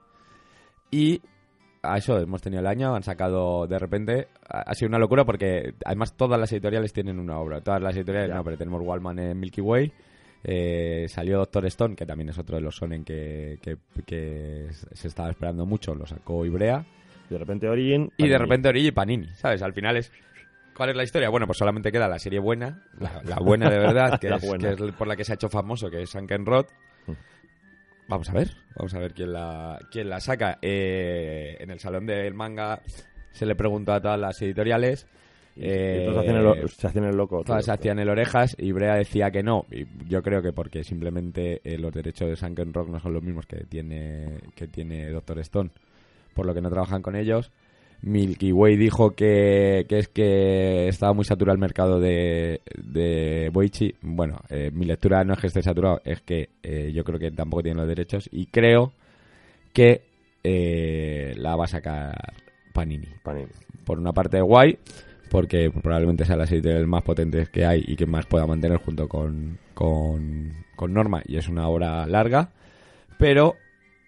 Y 0.92 1.22
a 1.84 1.98
eso 1.98 2.18
hemos 2.18 2.42
tenido 2.42 2.62
el 2.62 2.68
año, 2.68 2.96
han 2.96 3.04
sacado 3.04 3.68
de 3.68 3.78
repente, 3.78 4.28
ha 4.50 4.74
sido 4.74 4.90
una 4.90 4.98
locura 5.00 5.26
porque 5.26 5.76
además 5.86 6.16
todas 6.16 6.40
las 6.40 6.52
editoriales 6.52 6.94
tienen 6.94 7.20
una 7.20 7.38
obra, 7.38 7.62
todas 7.62 7.82
las 7.82 7.96
editoriales 7.96 8.30
Ya. 8.30 8.36
no, 8.36 8.44
pero 8.44 8.58
tenemos 8.58 8.82
Wallman 8.82 9.20
en 9.20 9.40
Milky 9.40 9.62
Way, 9.62 9.92
eh, 10.46 11.06
salió 11.10 11.38
Doctor 11.38 11.66
Stone, 11.68 11.96
que 11.96 12.06
también 12.06 12.30
es 12.30 12.38
otro 12.38 12.56
de 12.56 12.62
los 12.62 12.76
sonen 12.76 13.04
que, 13.04 13.60
que, 13.62 13.78
que 14.06 14.68
se 14.72 15.08
estaba 15.08 15.30
esperando 15.30 15.66
mucho, 15.66 15.94
lo 15.94 16.06
sacó 16.06 16.46
Ibrea. 16.46 16.86
De 17.30 17.38
repente 17.38 17.68
Origin. 17.68 18.12
Y 18.18 18.28
de 18.28 18.38
repente 18.38 18.70
Origi 18.70 18.88
y 18.88 18.92
Panini, 18.92 19.28
¿sabes? 19.36 19.62
Al 19.62 19.74
final 19.74 19.98
es... 19.98 20.12
¿Cuál 20.76 20.90
es 20.90 20.96
la 20.96 21.04
historia? 21.04 21.30
Bueno, 21.30 21.46
pues 21.46 21.58
solamente 21.60 21.92
queda 21.92 22.08
la 22.08 22.18
serie 22.18 22.40
buena, 22.40 22.84
la, 23.00 23.22
la 23.24 23.36
buena 23.38 23.70
de 23.70 23.78
verdad, 23.78 24.20
que, 24.22 24.28
es, 24.28 24.46
buena. 24.46 24.76
que 24.76 24.86
es 24.86 24.92
por 24.96 25.08
la 25.08 25.16
que 25.16 25.24
se 25.24 25.34
ha 25.34 25.36
hecho 25.36 25.48
famoso, 25.50 25.90
que 25.90 26.02
es 26.02 26.10
Sunken 26.10 26.46
Rod. 26.46 26.66
Vamos 28.08 28.30
a 28.30 28.34
ver, 28.34 28.52
vamos 28.76 28.94
a 28.94 29.00
ver 29.00 29.14
quién 29.14 29.34
la, 29.34 29.80
quién 29.92 30.10
la 30.10 30.20
saca. 30.20 30.60
Eh, 30.62 31.58
en 31.60 31.72
el 31.72 31.80
salón 31.80 32.06
del 32.06 32.34
manga 32.34 32.82
se 33.32 33.46
le 33.46 33.56
preguntó 33.56 33.94
a 33.94 34.02
todas 34.02 34.20
las 34.20 34.42
editoriales. 34.42 35.08
Eh, 35.56 36.06
todos 36.08 36.20
hacían 36.20 36.36
el, 36.38 36.70
se 36.70 36.88
hacían 36.88 37.06
el 37.06 37.16
loco. 37.16 37.44
Todas 37.44 37.66
se 37.66 37.72
hacían 37.72 38.00
el 38.00 38.10
orejas 38.10 38.56
y 38.58 38.72
Brea 38.72 38.96
decía 38.96 39.32
que 39.32 39.44
no. 39.44 39.66
Y 39.72 39.86
yo 40.08 40.22
creo 40.22 40.42
que 40.42 40.52
porque 40.52 40.84
simplemente 40.84 41.62
eh, 41.64 41.78
los 41.78 41.94
derechos 41.94 42.28
de 42.28 42.36
Sunken 42.36 42.74
Rock 42.74 42.90
no 42.90 43.00
son 43.00 43.14
los 43.14 43.24
mismos 43.24 43.46
que 43.46 43.64
tiene, 43.66 44.40
que 44.56 44.68
tiene 44.68 45.10
Doctor 45.10 45.40
Stone, 45.40 45.70
por 46.34 46.46
lo 46.46 46.54
que 46.54 46.62
no 46.62 46.70
trabajan 46.70 47.02
con 47.02 47.16
ellos. 47.16 47.52
Milky 48.04 48.52
Way 48.52 48.76
dijo 48.76 49.12
que, 49.12 49.86
que 49.88 50.00
es 50.00 50.10
que 50.10 50.90
estaba 50.90 51.14
muy 51.14 51.24
saturado 51.24 51.54
el 51.54 51.62
mercado 51.62 52.02
de, 52.02 52.60
de 52.76 53.50
Boichi. 53.52 53.96
Bueno, 54.02 54.42
eh, 54.50 54.72
mi 54.74 54.86
lectura 54.86 55.24
no 55.24 55.34
es 55.34 55.40
que 55.40 55.48
esté 55.48 55.62
saturado, 55.62 56.02
es 56.04 56.22
que 56.22 56.50
eh, 56.62 56.92
yo 56.94 57.06
creo 57.06 57.18
que 57.18 57.32
tampoco 57.32 57.64
tienen 57.64 57.80
los 57.80 57.88
derechos 57.88 58.30
y 58.30 58.48
creo 58.48 58.92
que 59.72 60.02
eh, 60.44 61.34
la 61.38 61.56
va 61.56 61.64
a 61.64 61.68
sacar 61.68 62.14
Panini 62.74 63.08
Panini. 63.24 63.48
por 63.86 63.98
una 63.98 64.12
parte 64.12 64.42
guay, 64.42 64.78
porque 65.32 65.72
probablemente 65.72 66.26
sea 66.26 66.36
las 66.36 66.52
editoriales 66.52 66.88
más 66.88 67.04
potentes 67.04 67.48
que 67.50 67.66
hay 67.66 67.86
y 67.88 67.96
que 67.96 68.06
más 68.06 68.26
pueda 68.26 68.46
mantener 68.46 68.80
junto 68.80 69.08
con, 69.08 69.58
con, 69.74 70.52
con 70.76 70.94
Norma, 70.94 71.24
y 71.26 71.38
es 71.38 71.48
una 71.48 71.70
obra 71.70 72.06
larga, 72.06 72.52
pero 73.18 73.56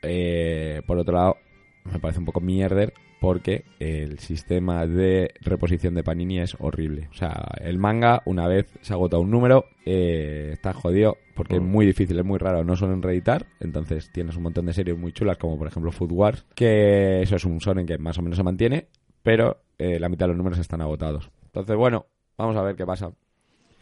eh, 0.01 0.81
por 0.85 0.97
otro 0.97 1.15
lado 1.15 1.37
me 1.85 1.99
parece 1.99 2.19
un 2.19 2.25
poco 2.25 2.41
mierder 2.41 2.91
porque 3.19 3.65
el 3.79 4.19
sistema 4.19 4.85
de 4.85 5.33
reposición 5.41 5.95
de 5.95 6.03
Panini 6.03 6.39
es 6.39 6.55
horrible. 6.59 7.07
O 7.11 7.13
sea, 7.15 7.47
el 7.61 7.77
manga, 7.77 8.21
una 8.25 8.47
vez 8.47 8.67
se 8.81 8.93
agota 8.93 9.17
un 9.17 9.31
número, 9.31 9.65
eh, 9.85 10.51
está 10.53 10.73
jodido 10.73 11.17
porque 11.35 11.55
es 11.55 11.61
Mm. 11.61 11.65
muy 11.65 11.85
difícil, 11.85 12.17
es 12.19 12.25
muy 12.25 12.37
raro, 12.37 12.63
no 12.63 12.75
suelen 12.75 13.01
reeditar. 13.01 13.45
Entonces 13.59 14.11
tienes 14.11 14.35
un 14.37 14.43
montón 14.43 14.65
de 14.67 14.73
series 14.73 14.97
muy 14.97 15.11
chulas, 15.11 15.37
como 15.37 15.57
por 15.57 15.67
ejemplo 15.67 15.91
Food 15.91 16.11
Wars, 16.11 16.45
que 16.55 17.21
eso 17.21 17.35
es 17.35 17.45
un 17.45 17.59
sonen 17.61 17.85
que 17.85 17.97
más 17.97 18.17
o 18.17 18.21
menos 18.21 18.37
se 18.37 18.43
mantiene, 18.43 18.87
pero 19.23 19.61
eh, 19.77 19.99
la 19.99 20.07
mitad 20.09 20.25
de 20.25 20.29
los 20.29 20.37
números 20.37 20.59
están 20.59 20.81
agotados. 20.81 21.29
Entonces, 21.45 21.75
bueno, 21.75 22.05
vamos 22.37 22.55
a 22.57 22.61
ver 22.61 22.75
qué 22.75 22.85
pasa. 22.85 23.11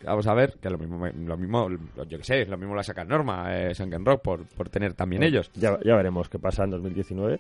Vamos 0.06 0.28
a 0.28 0.34
ver, 0.34 0.56
que 0.62 0.70
lo 0.70 0.78
mismo, 0.78 1.08
lo 1.08 1.38
mismo 1.38 1.70
yo 2.10 2.18
que 2.18 2.24
sé, 2.26 2.46
lo 2.46 2.58
mismo 2.58 2.76
la 2.76 2.84
saca 2.84 3.06
Norma, 3.06 3.56
eh, 3.56 3.74
Sunken 3.74 4.04
Rock, 4.04 4.22
por, 4.22 4.46
por 4.48 4.68
tener 4.70 4.94
también 4.96 5.24
ellos. 5.24 5.50
Ya, 5.54 5.80
ya 5.84 5.96
veremos 5.96 6.28
qué 6.28 6.40
pasa 6.40 6.66
en 6.66 6.72
2019. 6.72 7.40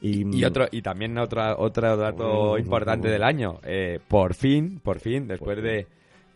Y, 0.00 0.38
Y 0.38 0.44
otro 0.44 0.66
y 0.70 0.80
también 0.82 1.16
otra, 1.18 1.56
otro 1.58 1.96
dato 1.96 2.56
importante 2.58 3.08
del 3.08 3.22
año. 3.22 3.60
Eh, 3.64 3.98
por 4.08 4.34
fin, 4.34 4.80
por 4.82 4.98
fin, 5.00 5.28
después 5.28 5.62
de 5.62 5.86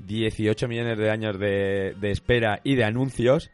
18 0.00 0.68
millones 0.68 0.98
de 0.98 1.10
años 1.10 1.38
de, 1.38 1.94
de 2.00 2.10
espera 2.10 2.60
y 2.62 2.74
de 2.74 2.84
anuncios, 2.84 3.50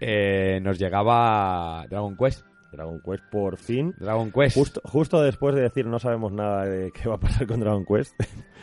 eh, 0.00 0.60
nos 0.62 0.78
llegaba 0.78 1.84
Dragon 1.90 2.16
Quest. 2.16 2.44
Dragon 2.72 3.00
Quest 3.04 3.24
por 3.30 3.56
fin. 3.56 3.92
Dragon 3.98 4.30
Quest. 4.30 4.56
Justo, 4.56 4.80
justo 4.84 5.20
después 5.22 5.54
de 5.56 5.62
decir 5.62 5.86
no 5.86 5.98
sabemos 5.98 6.32
nada 6.32 6.64
de 6.66 6.92
qué 6.92 7.08
va 7.08 7.16
a 7.16 7.20
pasar 7.20 7.46
con 7.46 7.60
Dragon 7.60 7.84
Quest. 7.84 8.14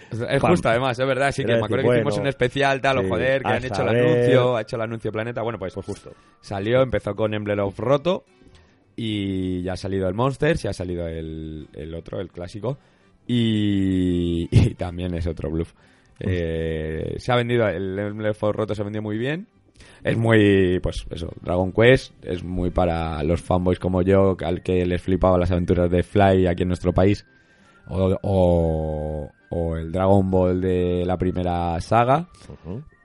Es- 0.10 0.42
Pam. 0.42 0.52
justo, 0.52 0.70
además, 0.70 0.98
es 0.98 1.06
verdad. 1.06 1.32
Sí, 1.34 1.44
que 1.44 1.52
Era 1.52 1.60
me 1.60 1.66
acuerdo 1.66 1.84
decir, 1.84 1.92
que 1.92 1.98
hicimos 2.00 2.14
bueno, 2.14 2.22
un 2.24 2.28
especial, 2.30 2.80
tal, 2.82 2.98
o 3.00 3.02
sí, 3.02 3.10
joder, 3.10 3.42
que 3.44 3.50
han 3.50 3.66
hecho 3.66 3.82
el 3.82 3.90
anuncio, 3.90 4.56
ha 4.56 4.62
hecho 4.62 4.76
el 4.78 4.82
anuncio 4.84 5.12
Planeta. 5.12 5.42
Bueno, 5.42 5.60
pues, 5.60 5.74
Pues 5.74 5.86
justo. 5.86 6.14
salió, 6.40 6.82
empezó 6.82 7.14
con 7.14 7.34
Emblem 7.34 7.60
of 7.60 7.78
Roto 7.78 8.24
y 8.98 9.62
ya 9.62 9.74
ha 9.74 9.78
salido 9.78 10.10
el 10.10 10.14
Monsters 10.14 10.66
y 10.66 10.68
ha 10.68 10.74
salido 10.74 11.08
el, 11.08 11.70
el 11.74 11.94
otro, 11.94 12.20
el 12.20 12.30
clásico. 12.30 12.78
Y, 13.26 14.50
y 14.52 14.74
también 14.74 15.14
es 15.14 15.26
otro 15.28 15.50
bluff. 15.50 15.74
Eh, 16.20 17.16
se 17.18 17.32
ha 17.32 17.36
vendido, 17.36 17.68
el 17.68 17.98
Emblem 17.98 18.32
of 18.32 18.42
Roto 18.42 18.76
se 18.76 18.84
vendió 18.84 19.02
muy 19.02 19.18
bien. 19.18 19.48
Es 20.04 20.18
muy, 20.18 20.80
pues 20.80 21.06
eso, 21.12 21.32
Dragon 21.42 21.72
Quest 21.72 22.14
es 22.26 22.44
muy 22.44 22.72
para 22.72 23.22
los 23.24 23.42
fanboys 23.42 23.80
como 23.80 24.02
yo, 24.02 24.36
al 24.44 24.62
que 24.64 24.86
les 24.86 25.02
flipaba 25.02 25.38
las 25.38 25.52
aventuras 25.52 25.90
de 25.92 26.04
Fly 26.04 26.48
aquí 26.48 26.64
en 26.64 26.70
nuestro 26.70 26.94
país. 26.94 27.26
O, 27.88 28.18
o, 28.22 29.32
o 29.50 29.78
el 29.78 29.92
Dragon 29.92 30.30
Ball 30.30 30.60
de 30.60 31.04
la 31.06 31.18
primera 31.18 31.80
saga 31.80 32.28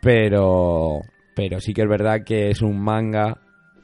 pero 0.03 1.01
pero 1.35 1.61
sí 1.61 1.73
que 1.73 1.83
es 1.83 1.89
verdad 1.89 2.25
que 2.25 2.51
es 2.51 2.61
un 2.61 2.81
manga 2.81 3.39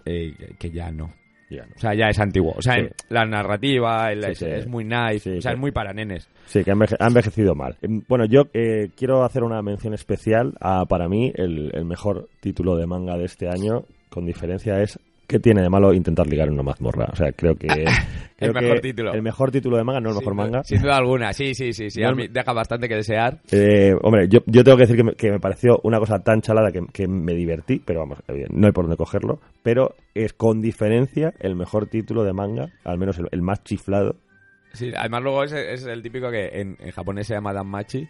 eh, 0.04 0.56
que 0.58 0.70
ya 0.70 0.90
no. 0.90 1.14
Ya 1.50 1.64
no. 1.64 1.72
O 1.76 1.78
sea, 1.78 1.94
ya 1.94 2.08
es 2.08 2.18
antiguo. 2.18 2.52
O 2.56 2.62
sea, 2.62 2.74
Sí. 2.74 2.80
en- 2.80 2.90
la 3.08 3.24
narrativa 3.24 4.10
Sí, 4.12 4.18
es, 4.30 4.38
sí. 4.38 4.44
es 4.46 4.66
muy 4.66 4.84
nice. 4.84 5.38
O 5.38 5.40
sea, 5.40 5.52
es 5.52 5.58
muy 5.58 5.70
para 5.72 5.92
nenes. 5.92 6.28
Sí, 6.46 6.62
que 6.62 6.70
ha 6.70 6.74
enveje- 6.74 6.96
ha 6.98 7.06
envejecido 7.06 7.54
mal. 7.54 7.76
Em, 7.82 8.02
Bueno, 8.08 8.24
yo 8.26 8.42
eh, 8.52 8.90
quiero 8.96 9.24
hacer 9.24 9.42
una 9.42 9.62
mención 9.62 9.94
especial 9.94 10.54
a, 10.60 10.84
para 10.86 11.08
mí, 11.08 11.32
el, 11.34 11.70
el 11.74 11.84
mejor 11.84 12.28
título 12.40 12.76
de 12.76 12.86
manga 12.86 13.16
de 13.16 13.24
este 13.24 13.48
año, 13.48 13.84
con 14.10 14.26
diferencia, 14.26 14.80
es 14.82 14.98
¿qué 15.28 15.38
tiene 15.38 15.62
de 15.62 15.68
malo 15.70 15.94
intentar 15.94 16.26
ligar 16.26 16.48
en 16.48 16.54
una 16.54 16.64
mazmorra? 16.64 17.06
O 17.12 17.14
sea, 17.14 17.30
creo 17.30 17.54
que, 17.54 17.68
El 18.38 18.52
mejor 18.52 18.74
que 18.76 18.80
título. 18.80 19.12
El 19.14 19.22
mejor 19.22 19.50
título 19.50 19.76
de 19.76 19.84
manga, 19.84 20.00
no 20.00 20.08
el 20.10 20.14
Sin 20.16 20.20
mejor 20.24 20.34
duda- 20.34 20.44
manga. 20.44 20.64
Sin 20.64 20.82
duda 20.82 20.96
alguna, 20.96 21.32
sí, 21.32 21.54
sí, 21.54 21.72
sí. 21.72 21.90
sí. 21.90 22.00
No, 22.00 22.14
deja 22.14 22.52
bastante 22.52 22.88
que 22.88 22.94
desear. 22.96 23.40
Eh, 23.52 23.94
hombre, 24.02 24.28
yo, 24.28 24.40
yo 24.46 24.62
tengo 24.64 24.76
que 24.76 24.82
decir 24.84 24.96
que 24.96 25.04
me, 25.04 25.12
que 25.14 25.30
me 25.30 25.38
pareció 25.40 25.78
una 25.84 25.98
cosa 25.98 26.20
tan 26.20 26.40
chalada 26.40 26.70
que, 26.72 26.80
que 26.92 27.06
me 27.08 27.34
divertí, 27.34 27.80
pero 27.84 28.00
vamos, 28.00 28.18
eh, 28.28 28.46
no 28.50 28.66
hay 28.66 28.72
por 28.72 28.84
dónde 28.84 28.96
cogerlo. 28.96 29.40
Pero 29.62 29.94
es 30.14 30.32
con 30.32 30.60
diferencia 30.60 31.34
el 31.40 31.56
mejor 31.56 31.86
título 31.88 32.24
de 32.24 32.32
manga, 32.32 32.72
al 32.84 32.98
menos 32.98 33.18
el, 33.18 33.26
el 33.32 33.42
más 33.42 33.62
chiflado. 33.64 34.16
Sí, 34.72 34.92
además 34.96 35.22
luego 35.22 35.42
es, 35.44 35.52
es 35.52 35.84
el 35.86 36.02
típico 36.02 36.30
que 36.30 36.46
en, 36.60 36.76
en 36.78 36.90
japonés 36.92 37.26
se 37.26 37.34
llama 37.34 37.52
Danmachi. 37.52 38.06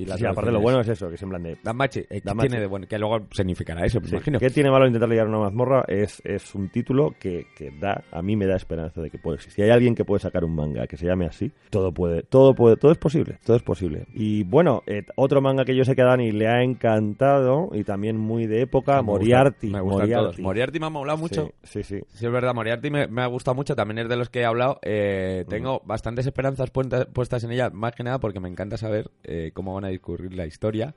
Y 0.00 0.06
la 0.06 0.16
Sí, 0.16 0.24
aparte 0.24 0.50
lo 0.50 0.60
bueno 0.60 0.80
es 0.80 0.88
eso, 0.88 1.08
que 1.08 1.16
es 1.16 1.22
en 1.22 1.28
plan 1.28 1.42
de... 1.42 1.58
Danmachi, 1.62 2.00
eh, 2.00 2.06
¿qué 2.08 2.20
Danmachi. 2.24 2.48
tiene 2.48 2.60
de 2.62 2.66
bueno? 2.66 2.86
Que 2.88 2.98
luego 2.98 3.26
significará 3.32 3.84
eso, 3.84 4.00
me 4.00 4.06
Sí, 4.08 4.14
imagino. 4.14 4.38
¿Qué 4.38 4.50
tiene 4.50 4.70
malo 4.70 4.86
intentar 4.86 5.08
liar 5.08 5.26
una 5.28 5.38
mazmorra? 5.40 5.84
Es, 5.88 6.22
es 6.24 6.54
un 6.54 6.70
título 6.70 7.14
que, 7.18 7.46
que 7.56 7.70
da, 7.70 8.02
a 8.10 8.22
mí 8.22 8.34
me 8.36 8.46
da 8.46 8.56
esperanza 8.56 9.00
de 9.02 9.10
que 9.10 9.18
puede 9.18 9.36
existir. 9.36 9.56
Si 9.56 9.62
hay 9.62 9.70
alguien 9.70 9.94
que 9.94 10.04
puede 10.04 10.20
sacar 10.20 10.44
un 10.44 10.54
manga 10.54 10.86
que 10.86 10.96
se 10.96 11.06
llame 11.06 11.26
así, 11.26 11.52
todo 11.70 11.92
puede, 11.92 12.22
todo 12.22 12.54
puede, 12.54 12.76
todo 12.76 12.92
es 12.92 12.98
posible, 12.98 13.38
todo 13.44 13.56
es 13.56 13.62
posible. 13.62 14.06
Y 14.14 14.44
bueno, 14.44 14.82
eh, 14.86 15.04
otro 15.16 15.40
manga 15.42 15.64
que 15.64 15.76
yo 15.76 15.84
sé 15.84 15.94
que 15.94 16.02
a 16.02 16.06
Dani 16.06 16.32
le 16.32 16.48
ha 16.48 16.62
encantado 16.62 17.70
y 17.72 17.84
también 17.84 18.16
muy 18.16 18.46
de 18.46 18.62
época, 18.62 18.94
Me 18.94 18.98
gusta- 19.02 19.12
Moriarty. 19.12 19.66
Me 19.68 19.80
gustan 19.80 20.00
Moriarty. 20.00 20.24
todos. 20.24 20.38
Moriarty 20.40 20.80
me 20.80 20.86
ha 20.86 20.90
molado 20.90 21.18
mucho. 21.18 21.52
Sí, 21.62 21.82
sí, 21.82 21.98
sí. 21.98 22.04
Sí, 22.14 22.26
es 22.26 22.32
verdad, 22.32 22.54
Moriarty 22.54 22.90
me, 22.90 23.06
me 23.06 23.22
ha 23.22 23.26
gustado 23.26 23.54
mucho, 23.54 23.74
también 23.76 23.98
es 23.98 24.08
de 24.08 24.16
los 24.16 24.28
que 24.30 24.40
he 24.40 24.44
hablado. 24.44 24.78
Eh, 24.82 25.44
tengo 25.48 25.82
bastantes 25.84 26.26
esperanzas 26.26 26.70
puestas 26.70 27.44
en 27.44 27.50
ella, 27.52 27.70
más 27.70 27.94
que 27.94 28.02
nada 28.02 28.18
porque 28.20 28.40
me 28.40 28.48
encanta 28.48 28.76
saber 28.76 29.10
eh, 29.24 29.50
cómo 29.54 29.74
van 29.74 29.84
a 29.84 29.89
discurrir 29.90 30.34
la 30.34 30.46
historia. 30.46 30.94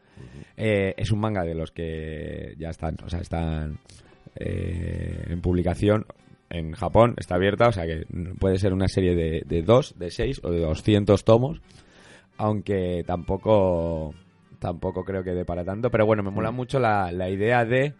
Eh, 0.57 0.93
es 0.97 1.11
un 1.11 1.19
manga 1.19 1.43
de 1.43 1.55
los 1.55 1.71
que 1.71 2.55
ya 2.57 2.69
están, 2.69 2.97
o 3.03 3.09
sea, 3.09 3.19
están 3.19 3.79
eh, 4.35 5.25
en 5.29 5.41
publicación 5.41 6.05
en 6.49 6.73
Japón, 6.73 7.15
está 7.17 7.35
abierta, 7.35 7.67
o 7.67 7.71
sea 7.71 7.85
que 7.85 8.05
puede 8.39 8.57
ser 8.57 8.73
una 8.73 8.87
serie 8.87 9.15
de, 9.15 9.43
de 9.45 9.61
dos, 9.63 9.97
de 9.97 10.11
seis 10.11 10.39
o 10.43 10.51
de 10.51 10.61
200 10.61 11.23
tomos, 11.23 11.61
aunque 12.37 13.03
tampoco 13.05 14.13
tampoco 14.59 15.03
creo 15.03 15.23
que 15.23 15.33
dé 15.33 15.45
para 15.45 15.65
tanto, 15.65 15.89
pero 15.89 16.05
bueno, 16.05 16.23
me 16.23 16.31
mola 16.31 16.51
mucho 16.51 16.79
la, 16.79 17.11
la 17.11 17.29
idea 17.29 17.65
de 17.65 17.93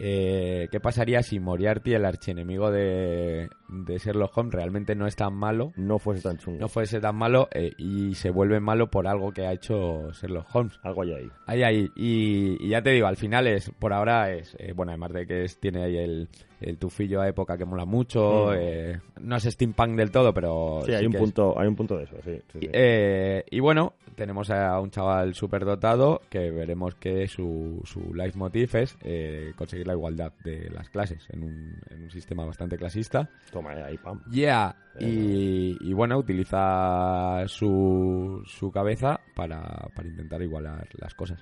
eh, 0.00 0.68
qué 0.70 0.80
pasaría 0.80 1.22
si 1.22 1.40
Moriarty, 1.40 1.94
el 1.94 2.04
archienemigo 2.04 2.70
de, 2.70 3.48
de 3.68 3.98
Sherlock 3.98 4.36
Holmes, 4.36 4.54
realmente 4.54 4.94
no 4.94 5.06
es 5.06 5.16
tan 5.16 5.34
malo, 5.34 5.72
No 5.76 5.98
fuese 5.98 6.22
tan 6.22 6.38
chungo. 6.38 6.60
no 6.60 6.68
fuese 6.68 7.00
tan 7.00 7.16
malo 7.16 7.48
eh, 7.52 7.72
y 7.78 8.14
se 8.14 8.30
vuelve 8.30 8.60
malo 8.60 8.90
por 8.90 9.06
algo 9.08 9.32
que 9.32 9.46
ha 9.46 9.52
hecho 9.52 10.10
Sherlock 10.12 10.54
Holmes. 10.54 10.78
Algo 10.82 11.02
hay 11.02 11.12
ahí. 11.14 11.30
Ahí, 11.46 11.62
ahí. 11.62 11.90
Y, 11.96 12.64
y 12.64 12.68
ya 12.68 12.82
te 12.82 12.90
digo, 12.90 13.06
al 13.06 13.16
final 13.16 13.46
es, 13.48 13.70
por 13.78 13.92
ahora 13.92 14.32
es, 14.32 14.56
eh, 14.58 14.72
bueno, 14.72 14.92
además 14.92 15.12
de 15.12 15.26
que 15.26 15.44
es, 15.44 15.58
tiene 15.58 15.82
ahí 15.82 15.96
el, 15.96 16.28
el 16.60 16.78
tufillo 16.78 17.20
a 17.20 17.28
época 17.28 17.56
que 17.56 17.64
mola 17.64 17.84
mucho, 17.84 18.46
Mm. 18.48 18.54
eh, 18.58 19.00
no 19.20 19.36
es 19.36 19.44
steampunk 19.44 19.96
del 19.96 20.10
todo, 20.10 20.32
pero... 20.34 20.82
Sí, 20.84 20.92
hay 20.92 21.06
un 21.06 21.14
es. 21.14 21.20
punto, 21.20 21.58
hay 21.58 21.68
un 21.68 21.76
punto 21.76 21.96
de 21.96 22.04
eso, 22.04 22.16
sí. 22.24 22.40
sí, 22.52 22.58
eh, 22.72 23.44
y 23.50 23.60
bueno, 23.60 23.94
tenemos 24.16 24.50
a 24.50 24.80
un 24.80 24.90
chaval 24.90 25.34
súper 25.34 25.64
dotado 25.64 26.20
que 26.28 26.50
veremos 26.50 26.94
que 26.96 27.28
su, 27.28 27.80
su 27.84 28.12
leitmotiv 28.14 28.74
es 28.76 28.96
eh, 29.02 29.52
conseguir 29.56 29.86
la 29.86 29.92
igualdad 29.92 30.32
de 30.44 30.68
las 30.70 30.88
clases 30.90 31.24
en 31.30 31.44
un, 31.44 31.76
en 31.90 32.02
un 32.04 32.10
sistema 32.10 32.44
bastante 32.44 32.76
clasista. 32.76 33.28
Toma 33.52 33.70
ahí, 33.72 33.96
pam. 33.98 34.20
Yeah. 34.30 34.74
Y, 34.98 35.76
y 35.80 35.92
bueno, 35.92 36.18
utiliza 36.18 37.44
su, 37.46 38.42
su 38.46 38.72
cabeza 38.72 39.20
para, 39.36 39.60
para 39.94 40.08
intentar 40.08 40.42
igualar 40.42 40.88
las 41.00 41.14
cosas. 41.14 41.38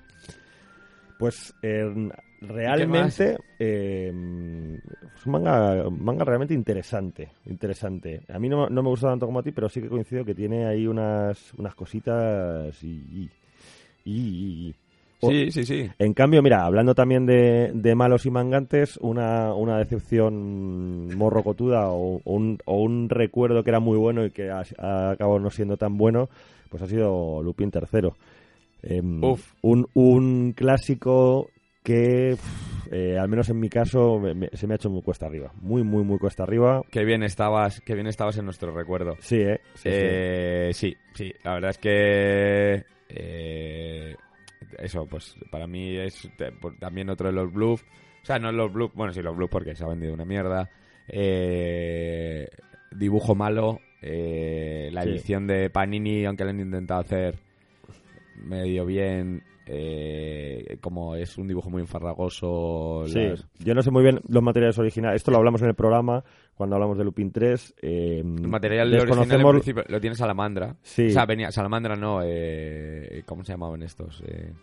Pues 1.17 1.53
eh, 1.63 2.09
realmente 2.41 3.37
eh, 3.57 4.11
es 5.15 5.25
un 5.25 5.31
manga, 5.31 5.89
manga 5.89 6.23
realmente 6.23 6.53
interesante, 6.53 7.29
interesante. 7.47 8.21
A 8.31 8.37
mí 8.39 8.47
no, 8.49 8.69
no 8.69 8.83
me 8.83 8.89
gusta 8.89 9.07
tanto 9.09 9.25
como 9.25 9.39
a 9.39 9.43
ti, 9.43 9.51
pero 9.51 9.67
sí 9.69 9.81
que 9.81 9.89
coincido 9.89 10.23
que 10.23 10.35
tiene 10.35 10.65
ahí 10.67 10.85
unas, 10.87 11.53
unas 11.55 11.73
cositas 11.75 12.83
y... 12.83 12.87
y, 12.89 13.29
y- 14.05 14.67
y- 14.69 14.75
O- 15.19 15.31
Sí, 15.31 15.51
sí, 15.51 15.65
sí. 15.65 15.89
En 15.97 16.13
cambio, 16.13 16.43
mira, 16.43 16.63
hablando 16.63 16.93
también 16.93 17.25
de, 17.25 17.71
de 17.73 17.95
malos 17.95 18.27
y 18.27 18.29
mangantes, 18.29 18.97
una, 18.97 19.51
una 19.55 19.79
decepción 19.79 21.17
morrocotuda 21.17 21.89
o, 21.89 22.21
o 22.23 22.33
un, 22.35 22.59
o 22.65 22.83
un 22.83 23.09
recuerdo 23.09 23.63
que 23.63 23.71
era 23.71 23.79
muy 23.79 23.97
bueno 23.97 24.23
y 24.23 24.29
que 24.29 24.51
ha, 24.51 24.61
ha 24.77 25.09
acabado 25.09 25.39
no 25.39 25.49
siendo 25.49 25.75
tan 25.75 25.97
bueno, 25.97 26.29
pues 26.69 26.83
ha 26.83 26.87
sido 26.87 27.41
Lupin 27.41 27.71
III. 27.71 28.13
Em, 28.83 29.23
Uf. 29.23 29.53
Un, 29.61 29.87
un 29.93 30.53
clásico 30.53 31.49
que, 31.83 32.35
eh, 32.91 33.17
al 33.17 33.27
menos 33.29 33.49
en 33.49 33.59
mi 33.59 33.69
caso, 33.69 34.19
me- 34.19 34.33
me- 34.33 34.49
se 34.53 34.67
me 34.67 34.73
ha 34.73 34.75
hecho 34.75 34.89
muy 34.89 35.01
cuesta 35.01 35.25
arriba. 35.25 35.51
Muy, 35.61 35.83
muy, 35.83 36.03
muy 36.03 36.19
cuesta 36.19 36.43
arriba. 36.43 36.81
Qué 36.91 37.03
bien 37.05 37.23
estabas, 37.23 37.81
qué 37.81 37.93
bien 37.95 38.07
estabas 38.07 38.37
en 38.37 38.45
nuestro 38.45 38.73
recuerdo. 38.73 39.15
Sí, 39.19 39.37
¿eh? 39.37 39.59
Sí, 39.75 39.81
sí. 39.83 39.89
Eh, 39.91 40.69
sí, 40.73 40.95
sí, 41.13 41.33
la 41.43 41.53
verdad 41.55 41.71
es 41.71 41.77
que 41.77 42.83
eh, 43.09 44.15
eso, 44.79 45.05
pues 45.07 45.35
para 45.49 45.65
mí 45.67 45.95
es 45.97 46.29
también 46.79 47.09
otro 47.09 47.27
de 47.27 47.33
los 47.33 47.51
bluffs. 47.51 47.85
O 48.21 48.25
sea, 48.27 48.37
no 48.39 48.51
los 48.51 48.71
bluffs, 48.73 48.93
bueno, 48.95 49.13
sí 49.13 49.21
los 49.21 49.35
bluffs 49.35 49.51
porque 49.51 49.75
se 49.75 49.83
ha 49.83 49.87
vendido 49.87 50.13
una 50.13 50.25
mierda. 50.25 50.69
Eh, 51.07 52.47
dibujo 52.91 53.33
malo, 53.35 53.79
la 54.01 55.03
Sí. 55.03 55.09
edición 55.09 55.47
de 55.47 55.69
Panini, 55.69 56.25
aunque 56.25 56.43
lo 56.43 56.49
han 56.51 56.59
intentado 56.59 56.99
hacer 57.01 57.35
medio 58.37 58.85
bien, 58.85 59.43
eh, 59.65 60.77
como 60.81 61.15
es 61.15 61.37
un 61.37 61.47
dibujo 61.47 61.69
muy 61.69 61.81
enfarragoso. 61.81 63.03
Sí, 63.07 63.19
las- 63.19 63.45
yo 63.59 63.73
no 63.75 63.81
sé 63.81 63.91
muy 63.91 64.03
bien 64.03 64.21
los 64.27 64.41
materiales 64.43 64.77
originales. 64.79 65.17
Esto 65.17 65.31
lo 65.31 65.37
hablamos 65.37 65.61
en 65.61 65.67
el 65.69 65.75
programa 65.75 66.23
cuando 66.55 66.75
hablamos 66.75 66.97
de 66.97 67.03
Lupin 67.03 67.31
3. 67.31 67.73
eh, 67.81 68.19
El 68.19 68.47
material 68.47 68.87
original 68.93 69.09
en 69.09 69.27
desconocemos- 69.27 69.51
principio 69.51 69.83
lo 69.87 69.99
tiene 69.99 70.15
Salamandra. 70.15 70.75
Sí. 70.81 71.07
O 71.07 71.11
sea, 71.11 71.25
venía, 71.25 71.51
Salamandra 71.51 71.95
no, 71.95 72.21
eh, 72.23 73.23
¿cómo 73.25 73.43
se 73.43 73.51
llamaban 73.53 73.83
estos? 73.83 74.23
Eh, 74.27 74.53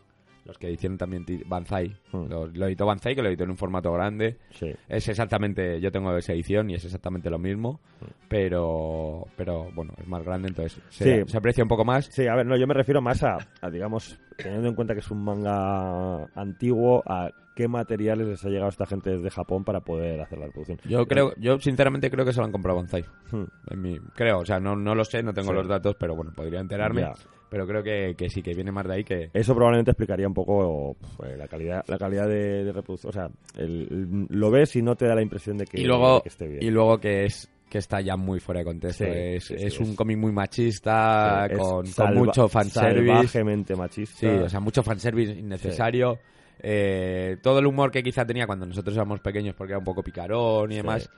los 0.44 0.58
que 0.58 0.70
hicieron 0.70 0.98
también 0.98 1.24
Banzai. 1.46 1.96
Hmm. 2.12 2.26
Lo, 2.28 2.46
lo 2.46 2.66
editó 2.66 2.86
Banzai, 2.86 3.14
que 3.14 3.22
lo 3.22 3.28
editó 3.28 3.44
en 3.44 3.50
un 3.50 3.56
formato 3.56 3.92
grande. 3.92 4.38
Sí. 4.50 4.72
Es 4.88 5.08
exactamente, 5.08 5.80
yo 5.80 5.90
tengo 5.90 6.14
esa 6.16 6.32
edición 6.32 6.70
y 6.70 6.74
es 6.74 6.84
exactamente 6.84 7.30
lo 7.30 7.38
mismo, 7.38 7.80
pero 8.28 9.26
pero 9.36 9.70
bueno, 9.74 9.94
es 9.98 10.06
más 10.06 10.22
grande, 10.24 10.48
entonces 10.48 10.80
se, 10.90 11.24
Sí. 11.24 11.30
se 11.30 11.36
aprecia 11.38 11.64
un 11.64 11.68
poco 11.68 11.84
más. 11.84 12.06
Sí, 12.06 12.26
a 12.26 12.34
ver, 12.34 12.46
no, 12.46 12.56
yo 12.56 12.66
me 12.66 12.74
refiero 12.74 13.00
más 13.00 13.22
a, 13.22 13.38
a, 13.60 13.70
digamos, 13.70 14.18
teniendo 14.36 14.68
en 14.68 14.74
cuenta 14.74 14.94
que 14.94 15.00
es 15.00 15.10
un 15.10 15.22
manga 15.24 16.24
antiguo, 16.34 17.02
a 17.06 17.30
qué 17.56 17.68
materiales 17.68 18.26
les 18.26 18.44
ha 18.44 18.48
llegado 18.48 18.66
a 18.66 18.70
esta 18.70 18.86
gente 18.86 19.10
desde 19.10 19.30
Japón 19.30 19.64
para 19.64 19.80
poder 19.80 20.20
hacer 20.20 20.38
la 20.38 20.46
reproducción. 20.46 20.78
Yo 20.88 21.06
creo, 21.06 21.32
yo 21.36 21.58
sinceramente 21.60 22.10
creo 22.10 22.24
que 22.24 22.32
se 22.32 22.40
lo 22.40 22.46
han 22.46 22.52
comprado 22.52 22.78
Banzai. 22.78 23.04
Hmm. 23.30 23.44
En 23.70 23.80
mi, 23.80 23.98
creo, 24.16 24.40
o 24.40 24.44
sea, 24.44 24.58
no, 24.58 24.74
no 24.74 24.94
lo 24.94 25.04
sé, 25.04 25.22
no 25.22 25.32
tengo 25.32 25.50
Sí. 25.50 25.54
los 25.54 25.68
datos, 25.68 25.94
pero 25.98 26.16
bueno, 26.16 26.32
podría 26.34 26.60
enterarme. 26.60 27.02
Ya. 27.02 27.14
Pero 27.54 27.68
creo 27.68 27.82
que, 27.84 28.16
que 28.18 28.28
sí, 28.28 28.42
que 28.42 28.52
viene 28.52 28.72
más 28.72 28.84
de 28.84 28.94
ahí 28.94 29.04
que... 29.04 29.30
Eso 29.32 29.54
probablemente 29.54 29.92
explicaría 29.92 30.26
un 30.26 30.34
poco 30.34 30.96
pues, 31.16 31.38
la 31.38 31.46
calidad 31.46 31.84
la 31.86 31.98
calidad 31.98 32.26
de, 32.26 32.64
de 32.64 32.72
reproducción. 32.72 33.10
O 33.10 33.12
sea, 33.12 33.28
el- 33.56 33.86
el- 33.88 34.26
lo 34.36 34.50
ves 34.50 34.74
y 34.74 34.82
no 34.82 34.96
te 34.96 35.06
da 35.06 35.14
la 35.14 35.22
impresión 35.22 35.56
de 35.56 35.64
que, 35.64 35.80
y 35.80 35.84
luego 35.84 36.16
de 36.16 36.22
que 36.22 36.28
esté 36.30 36.48
bien. 36.48 36.64
y 36.64 36.70
luego 36.70 36.98
que 36.98 37.26
es 37.26 37.48
que 37.70 37.78
está 37.78 38.00
ya 38.00 38.16
muy 38.16 38.40
fuera 38.40 38.58
de 38.58 38.64
contexto. 38.64 39.04
Sí, 39.04 39.10
es, 39.14 39.44
sí, 39.44 39.54
es 39.56 39.78
un 39.78 39.94
cómic 39.94 40.18
muy 40.18 40.32
machista 40.32 41.46
Es 41.46 41.56
con, 41.58 41.86
con 41.92 42.14
mucho 42.14 42.48
fanservice. 42.48 43.06
Salvajemente 43.14 43.76
machista. 43.76 44.18
sí 44.18 44.26
o 44.26 44.48
sea 44.48 44.58
mucho 44.58 44.82
fanservice 44.82 45.32
innecesario. 45.34 46.18
Eh, 46.60 47.36
todo 47.40 47.60
el 47.60 47.66
humor 47.66 47.92
que 47.92 48.02
quizá 48.02 48.24
tenía 48.26 48.46
cuando 48.48 48.66
nosotros 48.66 48.96
éramos 48.96 49.20
pequeños 49.20 49.54
porque 49.54 49.74
era 49.74 49.78
un 49.78 49.84
poco 49.84 50.02
picarón 50.02 50.72
y 50.72 50.76
demás 50.78 51.08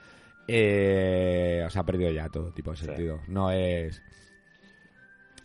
eh, 0.47 1.63
o 1.65 1.69
sea 1.71 1.81
ha 1.81 1.85
perdido 1.85 2.11
ya 2.11 2.29
todo 2.29 2.51
tipo 2.51 2.69
de 2.71 2.77
sentido. 2.77 3.21
No 3.27 3.49
es 3.51 4.01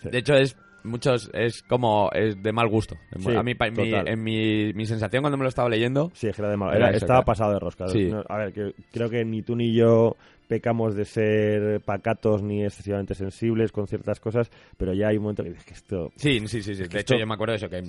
de 0.03 0.19
hecho 0.19 0.35
es 0.35 0.57
muchos 0.85 1.31
es 1.33 1.63
como 1.63 2.11
es 2.13 2.43
de 2.43 2.53
mal 2.53 2.69
gusto 2.69 2.97
Sí, 3.19 3.35
a 3.35 3.43
mí 3.43 3.55
mi, 3.55 3.93
en 3.95 4.23
mi, 4.23 4.73
mi 4.73 4.87
sensación 4.87 5.23
cuando 5.23 5.37
me 5.37 5.43
lo 5.45 5.49
estaba 5.49 5.69
leyendo 5.69 6.11
Sí, 6.15 6.29
es 6.29 6.37
que 6.37 6.43
era 6.43 6.51
de 6.51 6.57
malo. 6.57 6.73
Era 6.73 6.89
Era- 6.89 6.97
eso, 6.97 7.05
estaba 7.07 7.21
claro. 7.21 7.25
pasado 7.27 7.53
de 7.53 7.59
rosca. 7.61 7.89
Sí. 7.89 8.09
No, 8.11 8.23
a 8.29 8.37
ver, 8.39 8.53
que, 8.53 8.75
creo 8.93 9.09
que 9.09 9.25
ni 9.25 9.43
tú 9.43 9.57
ni 9.57 9.73
yo 9.75 10.17
pecamos 10.49 10.95
de 10.95 11.05
ser 11.07 11.81
pacatos 11.81 12.43
ni 12.43 12.63
excesivamente 12.65 13.15
sensibles 13.15 13.73
con 13.73 13.87
ciertas 13.87 14.21
cosas, 14.21 14.51
pero 14.77 14.93
ya 14.93 15.09
hay 15.09 15.17
un 15.17 15.23
momento 15.23 15.43
que 15.43 15.51
dices 15.51 15.65
que 15.65 15.73
esto... 15.75 16.13
Sí, 16.17 16.41
sí, 16.47 16.63
sí, 16.63 16.75
sí. 16.75 16.85
De 16.89 17.01
hecho, 17.01 17.17
yo 17.17 17.27
me 17.27 17.35
acuerdo 17.35 17.53
de 17.53 17.57
eso, 17.57 17.71
que 17.71 17.83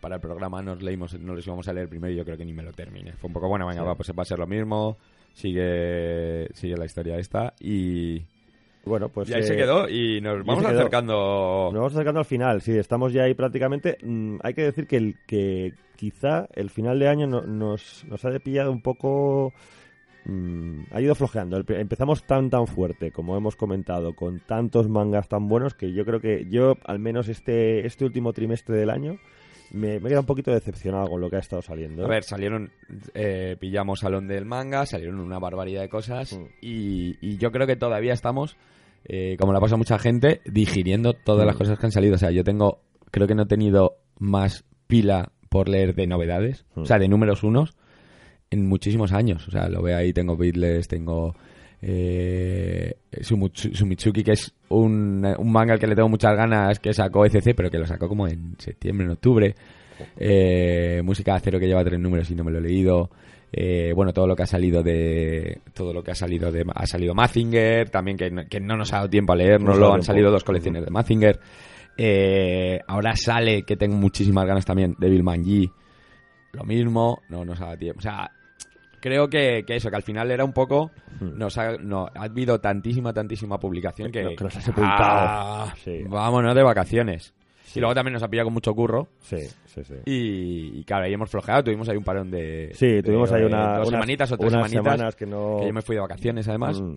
para 0.00 0.16
el 0.16 0.20
programa 0.20 0.60
nos 0.60 0.82
leímos, 0.82 1.14
nos 1.20 1.36
los 1.36 1.46
íbamos 1.46 1.68
a 1.68 1.72
leer 1.72 1.88
primero 1.88 2.12
y 2.12 2.16
yo 2.16 2.24
creo 2.24 2.36
que 2.36 2.44
ni 2.44 2.52
me 2.52 2.64
lo 2.64 2.72
terminé. 2.72 3.12
Fue 3.12 3.28
un 3.28 3.34
poco, 3.34 3.48
bueno, 3.48 3.66
venga, 3.66 3.82
va, 3.84 3.94
pues 3.94 4.10
va 4.10 4.22
a 4.22 4.24
ser 4.26 4.38
lo 4.40 4.46
mismo, 4.48 4.96
sigue 5.32 6.48
sigue 6.54 6.76
la 6.76 6.84
historia 6.86 7.16
esta 7.18 7.54
y, 7.60 8.22
Bueno, 8.84 9.08
pues... 9.08 9.28
y 9.28 9.34
ahí 9.34 9.40
eh, 9.40 9.44
se 9.44 9.56
quedó 9.56 9.88
y 9.88 10.20
nos 10.20 10.44
vamos 10.44 10.64
acercando... 10.64 11.70
Nos 11.72 11.74
vamos 11.80 11.92
acercando 11.92 12.20
al 12.20 12.24
final, 12.26 12.62
sí, 12.62 12.76
estamos 12.76 13.12
ya 13.12 13.24
ahí 13.24 13.34
prácticamente. 13.34 13.98
Mm, 14.02 14.38
hay 14.42 14.54
que 14.54 14.62
decir 14.62 14.86
que, 14.86 14.96
el, 14.96 15.16
que 15.26 15.74
quizá 15.96 16.46
el 16.54 16.70
final 16.70 16.98
de 16.98 17.08
año 17.08 17.26
no- 17.26 17.42
nos, 17.42 18.04
nos 18.08 18.24
ha 18.24 18.30
pillado 18.38 18.72
un 18.72 18.80
poco... 18.80 19.52
mm, 20.24 20.80
ha 20.92 21.00
ido 21.00 21.14
flojeando. 21.14 21.62
Empezamos 21.68 22.24
tan 22.24 22.48
tan 22.48 22.66
fuerte, 22.66 23.10
como 23.12 23.36
hemos 23.36 23.54
comentado, 23.54 24.14
con 24.14 24.40
tantos 24.40 24.88
mangas 24.88 25.28
tan 25.28 25.46
buenos 25.48 25.74
que 25.74 25.92
yo 25.92 26.04
creo 26.06 26.20
que 26.20 26.46
yo, 26.48 26.76
al 26.84 26.98
menos 26.98 27.28
este, 27.28 27.86
este 27.86 28.04
último 28.06 28.32
trimestre 28.32 28.76
del 28.76 28.88
año, 28.90 29.18
me, 29.72 29.88
me 29.88 29.96
he 29.96 30.00
quedado 30.08 30.20
un 30.20 30.26
poquito 30.26 30.50
decepcionado 30.52 31.08
con 31.08 31.20
lo 31.20 31.30
que 31.30 31.36
ha 31.36 31.40
estado 31.40 31.62
saliendo. 31.62 32.02
¿eh? 32.02 32.06
A 32.06 32.08
ver, 32.08 32.24
salieron, 32.24 32.70
eh, 33.14 33.56
pillamos 33.58 34.00
Salón 34.00 34.26
del 34.28 34.44
Manga, 34.44 34.86
salieron 34.86 35.20
una 35.20 35.38
barbaridad 35.38 35.82
de 35.82 35.88
cosas 35.88 36.32
Mm. 36.32 36.44
y, 36.60 37.16
y 37.20 37.38
yo 37.38 37.50
creo 37.52 37.66
que 37.66 37.76
todavía 37.76 38.12
estamos 38.12 38.56
eh, 39.04 39.36
como 39.40 39.52
la 39.54 39.60
pasa 39.60 39.76
mucha 39.76 39.98
gente, 39.98 40.42
digiriendo 40.44 41.14
todas 41.14 41.46
las 41.46 41.54
Mm. 41.54 41.58
cosas 41.58 41.78
que 41.78 41.86
han 41.86 41.92
salido. 41.92 42.16
O 42.16 42.18
sea, 42.18 42.30
yo 42.30 42.44
tengo, 42.44 42.82
creo 43.10 43.26
que 43.26 43.34
no 43.34 43.44
he 43.44 43.46
tenido 43.46 43.96
más 44.18 44.64
pila 44.86 45.32
por 45.48 45.68
leer 45.70 45.94
de 45.94 46.06
novedades, 46.06 46.66
Mm. 46.74 46.80
o 46.82 46.84
sea, 46.84 46.98
de 46.98 47.08
números 47.08 47.42
unos, 47.42 47.74
en 48.50 48.66
muchísimos 48.68 49.12
años. 49.12 49.48
O 49.48 49.50
sea, 49.50 49.68
lo 49.68 49.80
veo 49.82 49.96
ahí, 49.96 50.12
tengo 50.12 50.36
Beatles, 50.36 50.86
tengo 50.88 51.34
eh, 51.82 52.94
Sumitsu- 53.20 53.74
Sumitsuki, 53.74 54.22
que 54.22 54.32
es 54.32 54.52
un, 54.68 55.24
un 55.38 55.52
manga 55.52 55.72
al 55.74 55.78
que 55.80 55.86
le 55.86 55.94
tengo 55.94 56.08
muchas 56.08 56.36
ganas, 56.36 56.78
que 56.78 56.92
sacó 56.92 57.24
ECC, 57.24 57.54
pero 57.54 57.70
que 57.70 57.78
lo 57.78 57.86
sacó 57.86 58.08
como 58.08 58.26
en 58.28 58.54
septiembre, 58.58 59.06
en 59.06 59.12
octubre. 59.12 59.54
Eh, 60.16 61.02
música 61.04 61.32
de 61.32 61.36
acero 61.38 61.58
que 61.60 61.66
lleva 61.66 61.84
tres 61.84 62.00
números 62.00 62.30
y 62.30 62.34
no 62.34 62.44
me 62.44 62.50
lo 62.50 62.58
he 62.58 62.62
leído. 62.62 63.10
Eh, 63.52 63.92
bueno, 63.94 64.12
todo 64.12 64.26
lo 64.26 64.36
que 64.36 64.44
ha 64.44 64.46
salido 64.46 64.82
de. 64.82 65.60
Todo 65.74 65.92
lo 65.92 66.02
que 66.02 66.12
ha 66.12 66.14
salido 66.14 66.50
de. 66.52 66.64
Ha 66.74 66.86
salido 66.86 67.14
Mazinger, 67.14 67.90
también 67.90 68.16
que 68.16 68.30
no, 68.30 68.46
que 68.48 68.60
no 68.60 68.76
nos 68.76 68.92
ha 68.92 68.96
dado 68.98 69.10
tiempo 69.10 69.32
a 69.32 69.36
leérnoslo. 69.36 69.80
dado 69.86 69.94
Han 69.94 70.02
salido 70.02 70.30
dos 70.30 70.44
colecciones 70.44 70.84
de 70.84 70.90
Mazinger. 70.90 71.40
Eh, 71.96 72.80
ahora 72.86 73.14
sale, 73.16 73.62
que 73.64 73.76
tengo 73.76 73.96
muchísimas 73.96 74.46
ganas 74.46 74.64
también, 74.64 74.94
Devil 74.98 75.22
Man 75.24 75.44
G. 75.44 75.70
Lo 76.52 76.64
mismo, 76.64 77.20
no 77.28 77.44
nos 77.44 77.60
ha 77.60 77.66
dado 77.66 77.76
tiempo. 77.78 77.98
O 77.98 78.02
sea, 78.02 78.30
creo 79.00 79.28
que, 79.28 79.64
que 79.66 79.76
eso, 79.76 79.90
que 79.90 79.96
al 79.96 80.02
final 80.02 80.30
era 80.30 80.44
un 80.44 80.52
poco. 80.52 80.90
Hmm. 81.20 81.38
Nos 81.38 81.56
ha, 81.58 81.76
no, 81.78 82.06
ha 82.14 82.24
habido 82.24 82.60
tantísima, 82.60 83.12
tantísima 83.12 83.58
publicación 83.58 84.10
que. 84.10 84.34
Que 84.36 84.44
nos 84.44 84.56
ha 84.56 84.60
sepultado. 84.60 84.94
Ah, 84.98 85.74
Sí. 85.76 86.02
Vámonos 86.08 86.54
de 86.54 86.62
vacaciones. 86.62 87.34
Y 87.72 87.78
luego 87.78 87.94
también 87.94 88.14
nos 88.14 88.22
ha 88.24 88.28
pillado 88.28 88.46
con 88.46 88.54
mucho 88.54 88.74
curro. 88.74 89.06
Sí, 89.20 89.38
sí, 89.66 89.84
sí. 89.84 89.94
Y, 90.04 90.80
y 90.80 90.84
claro, 90.84 91.04
ahí 91.04 91.12
hemos 91.12 91.30
flojeado, 91.30 91.62
tuvimos 91.62 91.88
ahí 91.88 91.96
un 91.96 92.02
parón 92.02 92.28
de... 92.28 92.70
Sí, 92.74 92.86
de- 92.94 93.02
tuvimos 93.04 93.30
ahí 93.30 93.44
una, 93.44 93.78
dos 93.78 93.88
unas, 93.88 94.00
semanitas 94.00 94.32
o 94.32 94.36
tres 94.36 94.52
unas 94.52 94.68
semanitas, 94.70 94.94
semanas 94.96 95.14
que 95.14 95.26
no... 95.26 95.58
que 95.60 95.66
yo 95.68 95.72
me 95.72 95.80
fui 95.82 95.94
de 95.94 96.00
vacaciones 96.02 96.48
además. 96.48 96.80
Mm. 96.80 96.96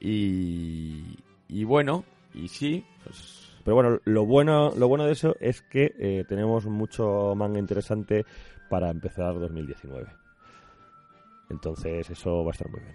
Y, 0.00 1.16
y 1.48 1.64
bueno, 1.64 2.04
y 2.34 2.48
sí, 2.48 2.84
pues... 3.04 3.34
Pero 3.64 3.74
bueno, 3.74 3.98
lo 4.04 4.24
bueno, 4.24 4.70
lo 4.78 4.88
bueno 4.88 5.04
de 5.04 5.12
eso 5.12 5.36
es 5.40 5.60
que 5.60 5.92
eh, 5.98 6.24
tenemos 6.26 6.64
mucho 6.64 7.34
manga 7.36 7.58
interesante 7.58 8.24
para 8.70 8.88
empezar 8.90 9.34
2019. 9.38 10.06
Entonces 11.50 12.08
eso 12.10 12.44
va 12.44 12.48
a 12.48 12.52
estar 12.52 12.70
muy 12.70 12.80
bien. 12.80 12.94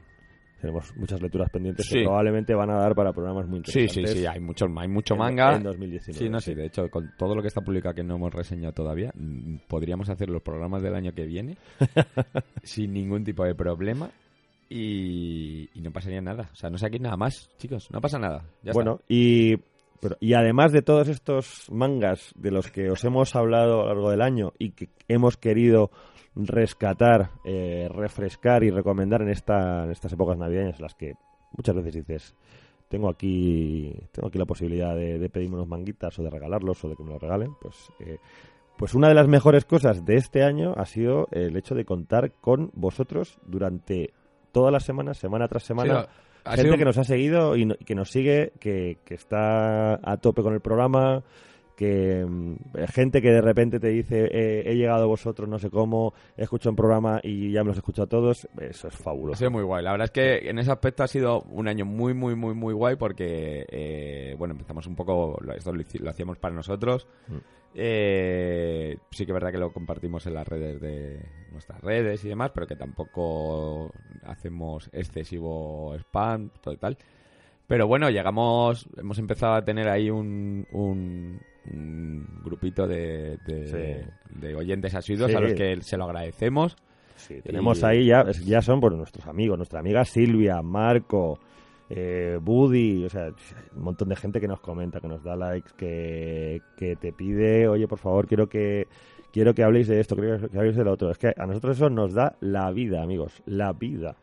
Tenemos 0.61 0.95
muchas 0.95 1.21
lecturas 1.21 1.49
pendientes 1.49 1.85
Sí. 1.85 1.95
que 1.99 2.03
probablemente 2.05 2.53
van 2.55 2.69
a 2.69 2.75
dar 2.77 2.95
para 2.95 3.11
programas 3.11 3.45
muy 3.49 3.61
Sí, 3.65 3.81
interesantes. 3.81 4.11
sí, 4.13 4.19
sí, 4.19 4.25
hay 4.25 4.39
mucho, 4.39 4.65
hay 4.77 4.87
mucho 4.87 5.15
manga. 5.17 5.55
En 5.57 5.63
2019. 5.63 6.17
Sí, 6.17 6.29
no, 6.29 6.39
sí, 6.39 6.53
de 6.53 6.67
hecho, 6.67 6.89
con 6.89 7.11
todo 7.17 7.35
lo 7.35 7.41
que 7.41 7.49
está 7.49 7.59
publicado 7.59 7.93
que 7.95 8.03
no 8.03 8.15
hemos 8.15 8.33
reseñado 8.33 8.71
todavía, 8.71 9.11
mm, 9.13 9.57
podríamos 9.67 10.09
hacer 10.09 10.29
los 10.29 10.41
programas 10.41 10.81
del 10.81 10.95
año 10.95 11.11
que 11.13 11.25
viene 11.25 11.57
sin 12.63 12.93
ningún 12.93 13.25
tipo 13.25 13.43
de 13.43 13.55
problema 13.55 14.09
y, 14.69 15.69
y 15.73 15.81
no 15.81 15.91
pasaría 15.91 16.21
nada. 16.21 16.49
O 16.53 16.55
sea, 16.55 16.69
no 16.69 16.77
saquéis 16.77 17.01
nada 17.01 17.17
más, 17.17 17.49
chicos, 17.57 17.89
no 17.91 17.99
pasa 17.99 18.17
nada. 18.17 18.43
Ya 18.63 18.71
está. 18.71 18.73
bueno, 18.73 19.01
y, 19.09 19.57
pero, 19.99 20.15
y 20.21 20.33
además 20.33 20.71
de 20.71 20.81
todos 20.81 21.09
estos 21.09 21.67
mangas 21.71 22.31
de 22.37 22.51
los 22.51 22.71
que 22.71 22.89
os 22.89 23.03
hemos 23.03 23.35
hablado 23.35 23.81
a 23.81 23.83
lo 23.83 23.87
largo 23.89 24.11
del 24.11 24.21
año 24.21 24.53
y 24.57 24.71
que 24.71 24.87
hemos 25.09 25.35
querido 25.37 25.91
rescatar, 26.35 27.29
eh, 27.45 27.89
refrescar 27.93 28.63
y 28.63 28.69
recomendar 28.71 29.21
en, 29.21 29.29
esta, 29.29 29.83
en 29.85 29.91
estas 29.91 30.13
épocas 30.13 30.37
navideñas, 30.37 30.77
en 30.77 30.83
las 30.83 30.95
que 30.95 31.13
muchas 31.55 31.75
veces 31.75 31.93
dices, 31.93 32.35
tengo 32.87 33.09
aquí, 33.09 33.93
tengo 34.11 34.27
aquí 34.27 34.37
la 34.37 34.45
posibilidad 34.45 34.95
de, 34.95 35.19
de 35.19 35.29
pedirme 35.29 35.55
unos 35.55 35.67
manguitas 35.67 36.17
o 36.19 36.23
de 36.23 36.29
regalarlos 36.29 36.83
o 36.83 36.89
de 36.89 36.95
que 36.95 37.03
me 37.03 37.11
los 37.11 37.21
regalen, 37.21 37.53
pues, 37.61 37.91
eh, 37.99 38.17
pues 38.77 38.93
una 38.95 39.07
de 39.07 39.13
las 39.13 39.27
mejores 39.27 39.65
cosas 39.65 40.03
de 40.05 40.15
este 40.15 40.43
año 40.43 40.73
ha 40.77 40.85
sido 40.85 41.27
el 41.31 41.55
hecho 41.55 41.75
de 41.75 41.85
contar 41.85 42.31
con 42.41 42.71
vosotros 42.73 43.37
durante 43.45 44.11
todas 44.51 44.71
las 44.71 44.83
semanas, 44.83 45.17
semana 45.17 45.47
tras 45.47 45.63
semana. 45.63 46.01
Sí, 46.03 46.09
Gente 46.57 46.61
sido- 46.63 46.77
que 46.77 46.85
nos 46.85 46.97
ha 46.97 47.03
seguido 47.03 47.55
y, 47.55 47.65
no- 47.65 47.75
y 47.79 47.85
que 47.85 47.95
nos 47.95 48.09
sigue, 48.11 48.51
que, 48.59 48.97
que 49.05 49.13
está 49.13 49.93
a 50.03 50.17
tope 50.17 50.41
con 50.41 50.53
el 50.53 50.59
programa, 50.59 51.23
que 51.83 52.25
mm, 52.25 52.55
gente 52.87 53.21
que 53.21 53.31
de 53.31 53.41
repente 53.41 53.79
te 53.79 53.89
dice 53.89 54.29
eh, 54.31 54.63
he 54.65 54.75
llegado 54.75 55.03
a 55.03 55.07
vosotros 55.07 55.49
no 55.49 55.59
sé 55.59 55.69
cómo, 55.69 56.13
he 56.37 56.43
escuchado 56.43 56.71
un 56.71 56.75
programa 56.75 57.19
y 57.23 57.51
ya 57.51 57.63
me 57.63 57.69
los 57.69 57.77
he 57.77 57.79
escuchado 57.79 58.07
todos, 58.07 58.47
eso 58.59 58.87
es 58.87 58.95
fabuloso. 58.95 59.39
sido 59.39 59.51
muy 59.51 59.63
guay. 59.63 59.83
La 59.83 59.91
verdad 59.91 60.05
es 60.05 60.11
que 60.11 60.49
en 60.49 60.59
ese 60.59 60.71
aspecto 60.71 61.03
ha 61.03 61.07
sido 61.07 61.41
un 61.43 61.67
año 61.67 61.85
muy, 61.85 62.13
muy, 62.13 62.35
muy, 62.35 62.53
muy 62.53 62.73
guay 62.73 62.95
porque, 62.95 63.65
eh, 63.69 64.35
bueno, 64.37 64.53
empezamos 64.53 64.87
un 64.87 64.95
poco, 64.95 65.39
esto 65.55 65.73
lo 65.73 66.09
hacíamos 66.09 66.37
para 66.37 66.55
nosotros. 66.55 67.07
Mm. 67.27 67.37
Eh, 67.75 68.97
sí 69.11 69.25
que 69.25 69.31
es 69.31 69.33
verdad 69.33 69.51
que 69.51 69.57
lo 69.57 69.73
compartimos 69.73 70.27
en 70.27 70.35
las 70.35 70.47
redes 70.47 70.79
de 70.79 71.19
nuestras 71.51 71.81
redes 71.81 72.23
y 72.23 72.29
demás, 72.29 72.51
pero 72.53 72.67
que 72.67 72.75
tampoco 72.75 73.91
hacemos 74.23 74.89
excesivo 74.93 75.95
spam, 75.95 76.49
todo 76.61 76.73
y 76.73 76.77
tal. 76.77 76.97
Pero 77.67 77.87
bueno, 77.87 78.09
llegamos, 78.09 78.87
hemos 78.97 79.17
empezado 79.19 79.53
a 79.53 79.65
tener 79.65 79.87
ahí 79.87 80.09
un, 80.09 80.67
un, 80.71 81.39
un 81.71 82.25
grupito 82.43 82.87
de, 82.87 83.37
de, 83.45 83.67
Sí. 83.67 84.39
de 84.39 84.55
oyentes 84.55 84.93
asiduos 84.95 85.31
Sí. 85.31 85.37
a 85.37 85.39
los 85.39 85.53
que 85.53 85.81
se 85.81 85.97
lo 85.97 86.05
agradecemos. 86.05 86.75
Sí, 87.15 87.41
tenemos 87.41 87.81
Y- 87.81 87.85
ahí 87.85 88.05
ya, 88.07 88.25
ya 88.31 88.61
son 88.61 88.79
nuestros 88.79 89.25
amigos, 89.27 89.57
nuestra 89.57 89.79
amiga 89.79 90.03
Silvia, 90.03 90.61
Marco, 90.61 91.39
eh, 91.89 92.37
Buddy, 92.41 93.05
o 93.05 93.09
sea, 93.09 93.27
un 93.75 93.83
montón 93.83 94.09
de 94.09 94.15
gente 94.15 94.41
que 94.41 94.47
nos 94.47 94.59
comenta, 94.59 94.99
que 94.99 95.07
nos 95.07 95.23
da 95.23 95.35
likes, 95.35 95.71
que, 95.77 96.61
que 96.75 96.95
te 96.95 97.13
pide, 97.13 97.67
oye, 97.67 97.87
por 97.87 97.99
favor, 97.99 98.27
quiero 98.27 98.47
que 98.49 98.87
quiero 99.31 99.53
que 99.53 99.63
habléis 99.63 99.87
de 99.87 99.99
esto, 99.99 100.15
quiero 100.15 100.49
que 100.49 100.57
habléis 100.57 100.75
de 100.75 100.83
lo 100.83 100.91
otro. 100.91 101.09
Es 101.11 101.17
que 101.17 101.33
a 101.35 101.45
nosotros 101.45 101.77
eso 101.77 101.89
nos 101.89 102.13
da 102.13 102.35
la 102.41 102.71
vida, 102.71 103.01
amigos, 103.01 103.41
la 103.45 103.73
vida. 103.73 104.15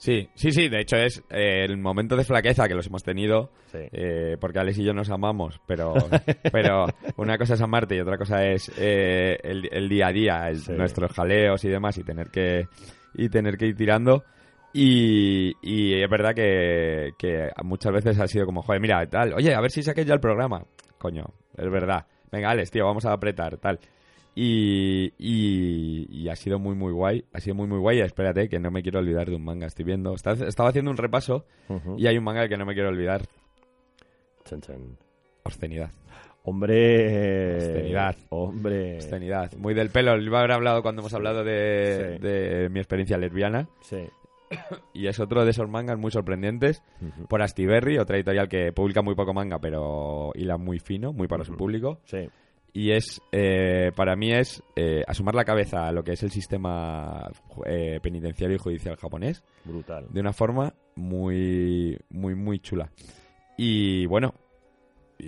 Sí, 0.00 0.30
sí, 0.34 0.50
sí, 0.50 0.70
de 0.70 0.80
hecho 0.80 0.96
es 0.96 1.22
eh, 1.28 1.62
el 1.68 1.76
momento 1.76 2.16
de 2.16 2.24
flaqueza 2.24 2.66
que 2.66 2.74
los 2.74 2.86
hemos 2.86 3.02
tenido, 3.02 3.50
Sí. 3.66 3.80
eh, 3.92 4.38
porque 4.40 4.58
Alex 4.58 4.78
y 4.78 4.84
yo 4.84 4.94
nos 4.94 5.10
amamos, 5.10 5.60
pero, 5.66 5.92
pero 6.52 6.86
una 7.18 7.36
cosa 7.36 7.52
es 7.52 7.60
amarte 7.60 7.96
y 7.96 8.00
otra 8.00 8.16
cosa 8.16 8.46
es 8.46 8.72
eh, 8.78 9.36
el, 9.42 9.68
el 9.70 9.90
día 9.90 10.06
a 10.06 10.12
día, 10.12 10.48
el- 10.48 10.56
Sí. 10.60 10.72
nuestros 10.72 11.12
jaleos 11.12 11.62
y 11.66 11.68
demás, 11.68 11.98
y 11.98 12.02
tener 12.04 12.28
que, 12.30 12.66
y 13.12 13.28
tener 13.28 13.58
que 13.58 13.66
ir 13.66 13.76
tirando. 13.76 14.24
Y, 14.72 15.52
y 15.60 16.00
es 16.02 16.08
verdad 16.08 16.34
que, 16.34 17.10
que 17.18 17.50
muchas 17.62 17.92
veces 17.92 18.18
ha 18.20 18.26
sido 18.26 18.46
como, 18.46 18.62
joder, 18.62 18.80
mira, 18.80 19.04
tal, 19.06 19.34
oye, 19.34 19.54
a 19.54 19.60
ver 19.60 19.70
si 19.70 19.82
saquéis 19.82 20.06
ya 20.06 20.14
el 20.14 20.20
programa. 20.20 20.64
Coño, 20.96 21.24
es 21.58 21.70
verdad. 21.70 22.06
Venga, 22.32 22.50
Alex, 22.50 22.70
tío, 22.70 22.86
vamos 22.86 23.04
a 23.04 23.12
apretar, 23.12 23.58
tal. 23.58 23.78
Y, 24.34 25.12
y, 25.18 26.06
y 26.08 26.28
ha 26.28 26.36
sido 26.36 26.58
muy, 26.58 26.74
muy 26.74 26.92
guay. 26.92 27.24
Ha 27.32 27.40
sido 27.40 27.54
muy, 27.56 27.66
muy 27.66 27.78
guay. 27.78 28.00
Espérate, 28.00 28.48
que 28.48 28.58
no 28.60 28.70
me 28.70 28.82
quiero 28.82 29.00
olvidar 29.00 29.28
de 29.28 29.36
un 29.36 29.44
manga. 29.44 29.66
Estoy 29.66 29.84
viendo. 29.84 30.14
Está- 30.14 30.32
Estaba 30.32 30.68
haciendo 30.70 30.90
un 30.90 30.96
repaso 30.96 31.44
y 31.98 32.06
hay 32.06 32.16
un 32.16 32.24
manga 32.24 32.48
que 32.48 32.56
no 32.56 32.64
me 32.64 32.74
quiero 32.74 32.88
olvidar. 32.88 33.22
Chan, 34.44 34.60
chan. 34.60 34.96
Obscenidad. 35.44 35.90
Hombre. 36.42 37.56
Obscenidad. 37.56 38.16
Hombre. 38.30 38.96
Obscenidad. 38.96 39.52
Muy 39.58 39.74
del 39.74 39.90
pelo. 39.90 40.16
Lo 40.16 40.22
iba 40.22 40.38
a 40.38 40.40
haber 40.40 40.52
hablado 40.52 40.82
cuando 40.82 41.02
hemos 41.02 41.12
hablado 41.14 41.44
de, 41.44 42.16
Sí. 42.16 42.22
de 42.26 42.68
mi 42.70 42.78
experiencia 42.80 43.18
lesbiana. 43.18 43.68
Sí. 43.82 43.98
Y 44.94 45.06
es 45.06 45.20
otro 45.20 45.44
de 45.44 45.50
esos 45.52 45.68
mangas 45.68 45.98
muy 45.98 46.10
sorprendentes. 46.10 46.82
Ujú. 47.00 47.26
Por 47.28 47.42
Astiberri, 47.42 47.98
otra 47.98 48.16
editorial 48.16 48.48
que 48.48 48.72
publica 48.72 49.02
muy 49.02 49.14
poco 49.14 49.32
manga, 49.34 49.58
pero 49.60 50.32
hila 50.34 50.56
muy 50.56 50.78
fino, 50.80 51.12
muy 51.12 51.28
para 51.28 51.44
su 51.44 51.56
público. 51.56 52.00
Sí. 52.04 52.28
Y 52.72 52.92
es 52.92 53.20
eh, 53.32 53.90
para 53.96 54.14
mí 54.16 54.32
es 54.32 54.62
eh, 54.76 55.02
asomar 55.06 55.34
la 55.34 55.44
cabeza 55.44 55.86
a 55.88 55.92
lo 55.92 56.02
que 56.04 56.12
es 56.12 56.22
el 56.22 56.30
sistema 56.30 57.28
eh, 57.66 57.98
penitenciario 58.02 58.56
y 58.56 58.60
judicial 58.60 58.96
japonés 58.96 59.42
Brutal. 59.64 60.06
de 60.10 60.20
una 60.20 60.32
forma 60.32 60.72
muy 60.94 61.98
muy 62.10 62.34
muy 62.34 62.60
chula 62.60 62.90
y 63.56 64.06
bueno 64.06 64.34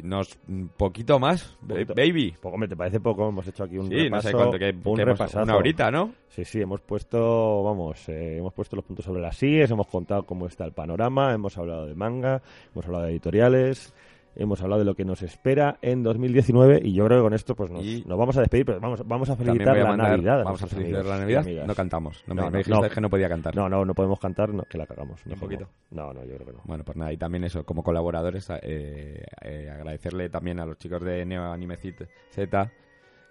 nos 0.05 0.39
un 0.49 0.69
poquito 0.69 1.19
más 1.19 1.59
Poquito. 1.69 1.93
baby 1.95 2.35
Poco, 2.41 2.55
hombre, 2.55 2.69
¿te 2.69 2.77
parece 2.77 2.99
poco? 3.01 3.29
Hemos 3.29 3.47
hecho 3.47 3.65
aquí 3.65 3.77
un 3.77 3.89
sí 3.89 3.95
repaso. 4.05 4.11
no 4.15 4.23
sé 4.23 4.33
cuánto 4.33 4.59
que, 4.59 4.71
un 4.89 4.97
que 4.97 5.03
hemos- 5.03 5.35
una 5.35 5.57
horita 5.57 5.91
no 5.91 6.15
Sí, 6.29 6.47
sí, 6.47 6.63
hemos 6.63 6.81
puesto, 6.81 7.63
vamos, 7.63 8.09
eh, 8.09 8.39
hemos 8.39 8.55
puesto 8.55 8.75
los 8.75 8.87
puntos 8.87 9.05
sobre 9.05 9.21
las 9.21 9.43
IES, 9.43 9.71
hemos 9.71 9.87
contado 9.89 10.25
cómo 10.25 10.47
está 10.47 10.65
el 10.65 10.73
panorama, 10.73 11.35
hemos 11.35 11.59
hablado 11.59 11.85
de 11.85 11.95
manga, 11.95 12.41
hemos 12.73 12.87
hablado 12.87 13.05
de 13.05 13.11
editoriales, 13.11 13.93
hemos 14.37 14.63
hablado 14.63 14.81
de 14.81 14.85
lo 14.85 14.95
que 14.95 15.05
nos 15.05 15.23
espera 15.23 15.79
en 15.83 16.03
2019 16.03 16.81
y 16.85 16.93
yo 16.95 17.05
creo 17.07 17.19
que 17.19 17.23
con 17.25 17.35
esto 17.35 17.55
pues 17.55 17.71
nos, 17.71 17.85
Y- 17.85 18.05
nos 18.07 18.19
vamos 18.19 18.37
a 18.37 18.41
despedir, 18.41 18.65
pero 18.67 18.81
vamos, 18.81 19.07
vamos 19.07 19.29
a 19.31 19.37
felicitar 19.37 19.77
la 19.77 19.97
Navidad. 19.97 20.45
vamos 20.45 20.63
a 20.63 20.67
felicitar 20.67 21.05
la 21.05 21.19
Navidad 21.19 21.45
no 21.67 21.75
cantamos 21.75 22.23
no, 22.27 22.35
me, 22.35 22.43
No, 22.43 22.51
me 22.51 22.59
dijiste 22.59 22.81
no. 22.81 22.89
que 22.91 23.01
no 23.01 23.11
podía 23.11 23.29
cantar 23.29 23.55
No, 23.55 23.69
no, 23.69 23.85
no 23.85 23.95
podemos 23.95 24.19
cantar, 24.19 24.53
no, 24.55 24.63
que 24.65 24.79
la 24.79 24.87
cagamos. 24.87 25.21
Un 25.27 25.39
poquito. 25.39 25.69
No, 25.91 26.13
no, 26.13 26.25
yo 26.25 26.35
creo 26.37 26.47
que 26.47 26.53
no. 26.53 26.61
Bueno, 26.65 26.85
pues 26.85 26.97
nada, 26.97 27.13
y 27.13 27.17
también 27.17 27.45
eso, 27.45 27.65
como 27.65 27.83
colaboradores, 27.83 28.49
eh, 28.63 29.25
eh, 29.43 29.71
agradecerle 29.71 30.29
también 30.31 30.61
a 30.61 30.67
los 30.67 30.79
chicos 30.79 31.03
de 31.03 31.25
Neo 31.27 31.45
Anime 31.53 31.77
Z 31.77 32.71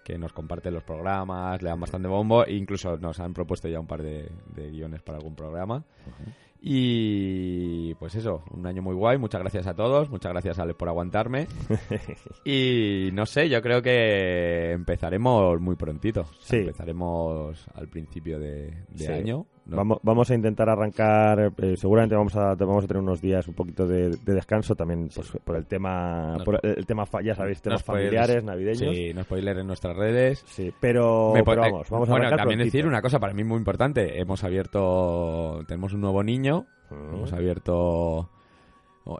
que 0.03 0.17
nos 0.17 0.33
comparten 0.33 0.73
los 0.73 0.83
programas, 0.83 1.61
le 1.61 1.69
dan 1.69 1.79
bastante 1.79 2.07
bombo, 2.07 2.43
e 2.45 2.53
incluso 2.55 2.97
nos 2.97 3.19
han 3.19 3.33
propuesto 3.33 3.67
ya 3.67 3.79
un 3.79 3.85
par 3.85 4.01
de, 4.01 4.29
de 4.55 4.71
guiones 4.71 5.01
para 5.03 5.19
algún 5.19 5.35
programa. 5.35 5.83
Y 6.63 7.95
pues 7.95 8.13
eso, 8.15 8.43
un 8.51 8.67
año 8.67 8.83
muy 8.83 8.93
guay, 8.93 9.17
muchas 9.17 9.41
gracias 9.41 9.65
a 9.65 9.73
todos, 9.73 10.09
muchas 10.11 10.31
gracias 10.31 10.59
Alex 10.59 10.77
por 10.77 10.87
aguantarme. 10.89 11.47
y 12.45 13.09
no 13.13 13.25
sé, 13.25 13.49
yo 13.49 13.61
creo 13.63 13.81
que 13.81 14.71
empezaremos 14.71 15.59
muy 15.59 15.75
prontito. 15.75 16.21
O 16.21 16.25
sea, 16.25 16.35
Sí. 16.51 16.57
Empezaremos 16.57 17.67
al 17.73 17.87
principio 17.89 18.39
de, 18.39 18.67
de 18.89 19.05
Sí. 19.05 19.07
año. 19.07 19.47
Vamos, 19.65 19.99
vamos 20.01 20.29
a 20.29 20.35
intentar 20.35 20.69
arrancar, 20.69 21.53
eh, 21.57 21.77
seguramente 21.77 22.15
vamos 22.15 22.35
a, 22.35 22.55
vamos 22.55 22.83
a 22.83 22.87
tener 22.87 23.01
unos 23.01 23.21
días 23.21 23.47
un 23.47 23.53
poquito 23.53 23.85
de, 23.85 24.09
descanso 24.25 24.75
también 24.75 25.09
pues, 25.13 25.31
por 25.43 25.55
el 25.55 25.65
tema, 25.65 26.37
por 26.43 26.59
el, 26.63 26.85
tema 26.85 27.05
ya 27.23 27.35
sabéis, 27.35 27.61
temas 27.61 27.83
familiares, 27.83 28.43
navideños. 28.43 28.95
Sí, 28.95 29.13
no 29.13 29.23
spoiler 29.23 29.59
en 29.59 29.67
nuestras 29.67 29.95
redes. 29.95 30.43
Sí, 30.47 30.73
pero, 30.79 31.33
pero 31.45 31.61
vamos, 31.61 31.89
vamos 31.89 32.09
a 32.09 32.11
Bueno, 32.11 32.35
también 32.35 32.59
decir 32.59 32.87
una 32.87 33.01
cosa 33.01 33.19
para 33.19 33.33
mí 33.33 33.43
muy 33.43 33.57
importante. 33.57 34.19
Hemos 34.19 34.43
abierto, 34.43 35.63
tenemos 35.67 35.93
un 35.93 36.01
nuevo 36.01 36.23
niño, 36.23 36.65
hemos 36.89 37.31
abierto... 37.31 38.29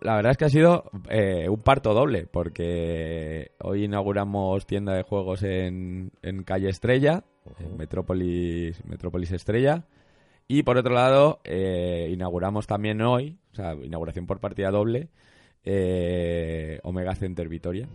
La 0.02 0.16
verdad 0.16 0.32
es 0.32 0.38
que 0.38 0.46
ha 0.46 0.50
sido 0.50 0.92
eh, 1.10 1.50
un 1.50 1.60
parto 1.60 1.94
doble, 1.94 2.28
porque 2.32 3.52
hoy 3.64 3.86
inauguramos 3.86 4.68
tienda 4.68 4.94
de 4.94 5.02
juegos 5.02 5.42
en, 5.42 6.12
en 6.22 6.44
Calle 6.44 6.70
Estrella, 6.70 7.24
en 7.60 7.78
Metrópolis, 7.78 8.86
Metrópolis 8.86 9.32
Estrella. 9.32 9.86
Y 10.54 10.64
por 10.64 10.78
otro 10.78 10.94
lado, 10.94 11.40
eh, 11.46 12.10
inauguramos 12.12 12.68
también 12.68 13.02
hoy, 13.02 13.38
o 13.54 13.56
sea, 13.56 13.74
inauguración 13.74 14.28
por 14.28 14.42
partida 14.42 14.70
doble, 14.70 15.08
eh, 15.64 16.78
Omega 16.84 17.16
Center 17.16 17.48
Vitoria. 17.48 17.88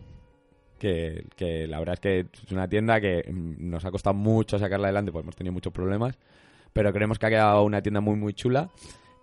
Que, 0.78 1.26
la 1.68 1.78
verdad 1.78 1.92
es 1.92 2.00
que 2.00 2.20
es 2.20 2.52
una 2.52 2.66
tienda 2.66 2.98
que 2.98 3.30
mm, 3.30 3.68
nos 3.68 3.84
ha 3.84 3.90
costado 3.90 4.14
mucho 4.14 4.58
sacarla 4.58 4.86
adelante, 4.86 5.12
porque 5.12 5.24
hemos 5.24 5.36
tenido 5.36 5.52
muchos 5.52 5.70
problemas, 5.70 6.18
pero 6.72 6.94
creemos 6.94 7.18
que 7.18 7.26
ha 7.26 7.28
quedado 7.28 7.62
una 7.62 7.82
tienda 7.82 8.00
muy, 8.00 8.16
muy 8.16 8.32
chula 8.32 8.70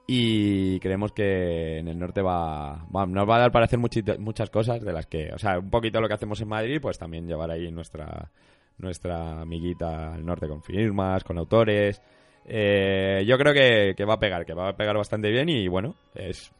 y 0.05 0.79
creemos 0.79 1.11
que 1.11 1.79
en 1.79 1.87
el 1.87 1.97
norte 1.97 2.21
va, 2.21 2.85
nos 3.07 3.27
va 3.27 3.37
a 3.37 3.39
dar 3.39 3.51
para 3.51 3.65
hacer 3.65 3.79
muchas 3.79 4.51
cosas 4.51 4.79
de 4.79 4.93
las 4.93 5.07
que, 5.07 5.33
o 5.33 5.39
sea, 5.39 5.57
un 5.57 5.71
poquito 5.71 5.99
lo 5.99 6.07
que 6.07 6.13
hacemos 6.13 6.39
en 6.39 6.49
Madrid, 6.49 6.77
pues 6.79 6.99
también 6.99 7.25
llevar 7.25 7.49
ahí 7.49 7.71
nuestra 7.71 8.29
nuestra 8.77 9.41
amiguita 9.41 10.13
al 10.13 10.23
norte 10.23 10.47
con 10.47 10.61
firmas, 10.61 11.23
con 11.23 11.39
autores. 11.39 11.99
Eh, 12.45 13.23
yo 13.25 13.37
creo 13.37 13.53
que, 13.53 14.05
va 14.05 14.15
a 14.15 14.19
pegar, 14.19 14.45
que 14.45 14.53
va 14.53 14.69
a 14.69 14.75
pegar 14.75 14.97
bastante 14.97 15.29
bien 15.29 15.49
y 15.49 15.67
bueno, 15.67 15.95
es 16.13 16.51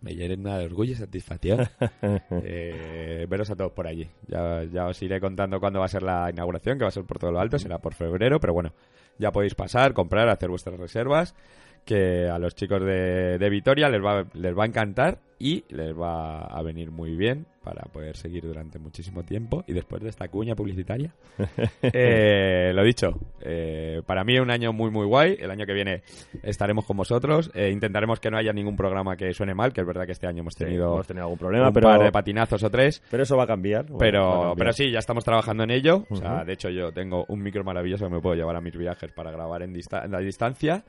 me 0.00 0.16
llena 0.16 0.58
de 0.58 0.64
orgullo 0.64 0.92
y 0.92 0.96
satisfacción 0.96 1.60
eh, 2.42 3.24
veros 3.28 3.50
a 3.50 3.56
todos 3.56 3.72
por 3.72 3.86
allí. 3.86 4.08
Ya, 4.26 4.64
ya 4.64 4.86
os 4.86 5.00
iré 5.00 5.20
contando 5.20 5.60
cuándo 5.60 5.78
va 5.78 5.84
a 5.84 5.88
ser 5.88 6.02
la 6.02 6.28
inauguración, 6.28 6.76
que 6.76 6.84
va 6.84 6.88
a 6.88 6.92
ser 6.92 7.04
por 7.04 7.18
todo 7.18 7.30
lo 7.30 7.38
alto, 7.38 7.58
será 7.58 7.78
por 7.78 7.94
febrero, 7.94 8.40
pero 8.40 8.52
bueno, 8.52 8.72
ya 9.18 9.30
podéis 9.30 9.54
pasar, 9.54 9.92
comprar, 9.92 10.28
hacer 10.28 10.48
vuestras 10.48 10.78
reservas, 10.78 11.36
que 11.84 12.28
a 12.28 12.38
los 12.40 12.56
chicos 12.56 12.80
de, 12.84 13.38
de 13.38 13.50
Vitoria 13.50 13.88
les 13.88 14.04
va, 14.04 14.26
les 14.34 14.58
va 14.58 14.64
a 14.64 14.66
encantar 14.66 15.20
y 15.38 15.64
les 15.68 15.96
va 15.96 16.46
a 16.46 16.62
venir 16.62 16.90
muy 16.90 17.16
bien 17.16 17.46
para 17.62 17.82
poder 17.84 18.16
seguir 18.16 18.44
durante 18.44 18.78
muchísimo 18.78 19.22
tiempo. 19.22 19.64
Y 19.66 19.72
después 19.72 20.02
de 20.02 20.08
esta 20.08 20.28
cuña 20.28 20.54
publicitaria, 20.54 21.14
eh, 21.82 22.72
lo 22.74 22.82
dicho, 22.82 23.18
eh, 23.40 24.02
para 24.04 24.24
mí 24.24 24.34
es 24.34 24.40
un 24.40 24.50
año 24.50 24.72
muy, 24.72 24.90
muy 24.90 25.06
guay. 25.06 25.36
El 25.38 25.50
año 25.50 25.64
que 25.64 25.72
viene 25.72 26.02
estaremos 26.42 26.84
con 26.84 26.96
vosotros. 26.96 27.50
Eh, 27.54 27.70
intentaremos 27.70 28.20
que 28.20 28.30
no 28.30 28.36
haya 28.38 28.52
ningún 28.52 28.76
programa 28.76 29.16
que 29.16 29.32
suene 29.32 29.54
mal, 29.54 29.72
que 29.72 29.80
es 29.80 29.86
verdad 29.86 30.06
que 30.06 30.12
este 30.12 30.26
año 30.26 30.40
hemos 30.40 30.56
tenido, 30.56 30.94
hemos 30.94 31.06
tenido 31.06 31.24
algún 31.24 31.38
problema, 31.38 31.68
un 31.68 31.72
pero... 31.72 31.88
par 31.88 32.02
de 32.02 32.12
patinazos 32.12 32.62
o 32.62 32.70
tres. 32.70 33.02
Pero 33.10 33.22
eso 33.22 33.36
va 33.36 33.44
a 33.44 33.46
cambiar. 33.46 33.86
pero, 33.98 34.54
pero 34.56 34.72
sí, 34.72 34.90
ya 34.90 34.98
estamos 34.98 35.24
trabajando 35.24 35.62
en 35.64 35.70
ello. 35.70 36.04
O 36.10 36.16
sea, 36.16 36.44
de 36.44 36.52
hecho, 36.52 36.68
yo 36.68 36.92
tengo 36.92 37.24
un 37.28 37.42
micro 37.42 37.64
maravilloso 37.64 38.06
que 38.06 38.14
me 38.14 38.20
puedo 38.20 38.34
llevar 38.34 38.56
a 38.56 38.60
mis 38.60 38.76
viajes 38.76 39.12
para 39.12 39.30
grabar 39.30 39.62
en, 39.62 39.72
la 40.08 40.18
distancia. 40.18 40.84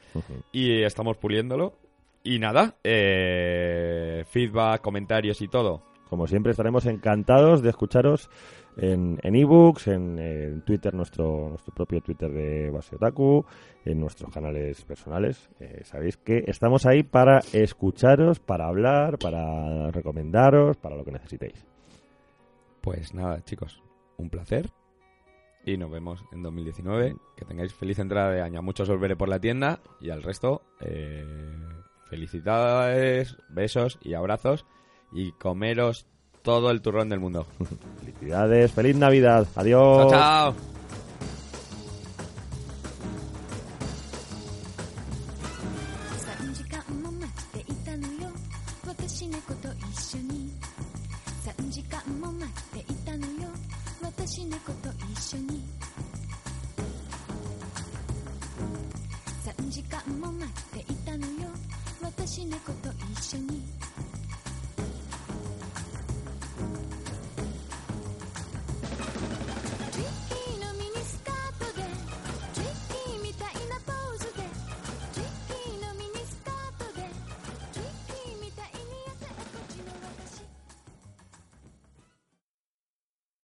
Y 0.52 0.82
estamos 0.84 1.18
puliéndolo. 1.18 1.78
Y 2.26 2.40
nada, 2.40 2.76
feedback, 2.84 4.82
comentarios 4.82 5.42
y 5.42 5.50
todo. 5.50 5.93
Como 6.14 6.28
siempre 6.28 6.52
estaremos 6.52 6.86
encantados 6.86 7.64
de 7.64 7.70
escucharos 7.70 8.30
en 8.78 9.18
ebooks, 9.24 9.88
en, 9.88 10.20
en, 10.20 10.62
Twitter, 10.62 10.94
nuestro, 10.94 11.50
nuestro 11.50 11.74
propio 11.74 12.02
Twitter 12.02 12.32
de 12.32 12.70
Base 12.70 12.96
Otaku, 12.98 13.44
en 13.84 14.00
nuestros 14.00 14.32
canales 14.32 14.86
personales. 14.86 15.50
Eh, 15.60 15.82
sabéis 15.86 16.18
que 16.18 16.44
estamos 16.46 16.86
ahí 16.86 17.02
para 17.02 17.40
escucharos, 17.52 18.40
para 18.40 18.68
hablar, 18.68 19.18
para 19.18 19.90
recomendaros, 19.90 20.78
para 20.78 20.96
lo 20.96 21.04
que 21.04 21.14
necesitéis. 21.14 21.66
Pues 22.80 23.16
nada, 23.16 23.44
chicos, 23.44 23.82
un 24.18 24.30
placer. 24.30 24.70
Y 25.66 25.78
nos 25.78 25.90
vemos 25.90 26.24
en 26.32 26.44
2019. 26.44 27.16
Que 27.36 27.46
tengáis 27.46 27.74
feliz 27.74 27.98
entrada 27.98 28.30
de 28.30 28.44
año. 28.44 28.62
Muchos 28.62 28.88
os 28.88 29.00
veré 29.00 29.16
por 29.16 29.30
la 29.30 29.40
tienda 29.40 29.80
y 30.00 30.12
al 30.12 30.22
resto... 30.22 30.62
Eh 30.80 31.26
Felicidades, 32.14 33.38
besos 33.50 33.98
y 34.04 34.14
abrazos 34.14 34.68
y 35.14 35.32
comeros 35.34 36.06
todo 36.42 36.72
el 36.72 36.82
turrón 36.82 37.10
del 37.10 37.20
mundo. 37.20 37.46
Felicidades, 38.00 38.72
feliz 38.72 38.96
Navidad. 38.96 39.48
Adiós. 39.56 40.12
Chao, 40.12 40.12
chao. 40.12 40.56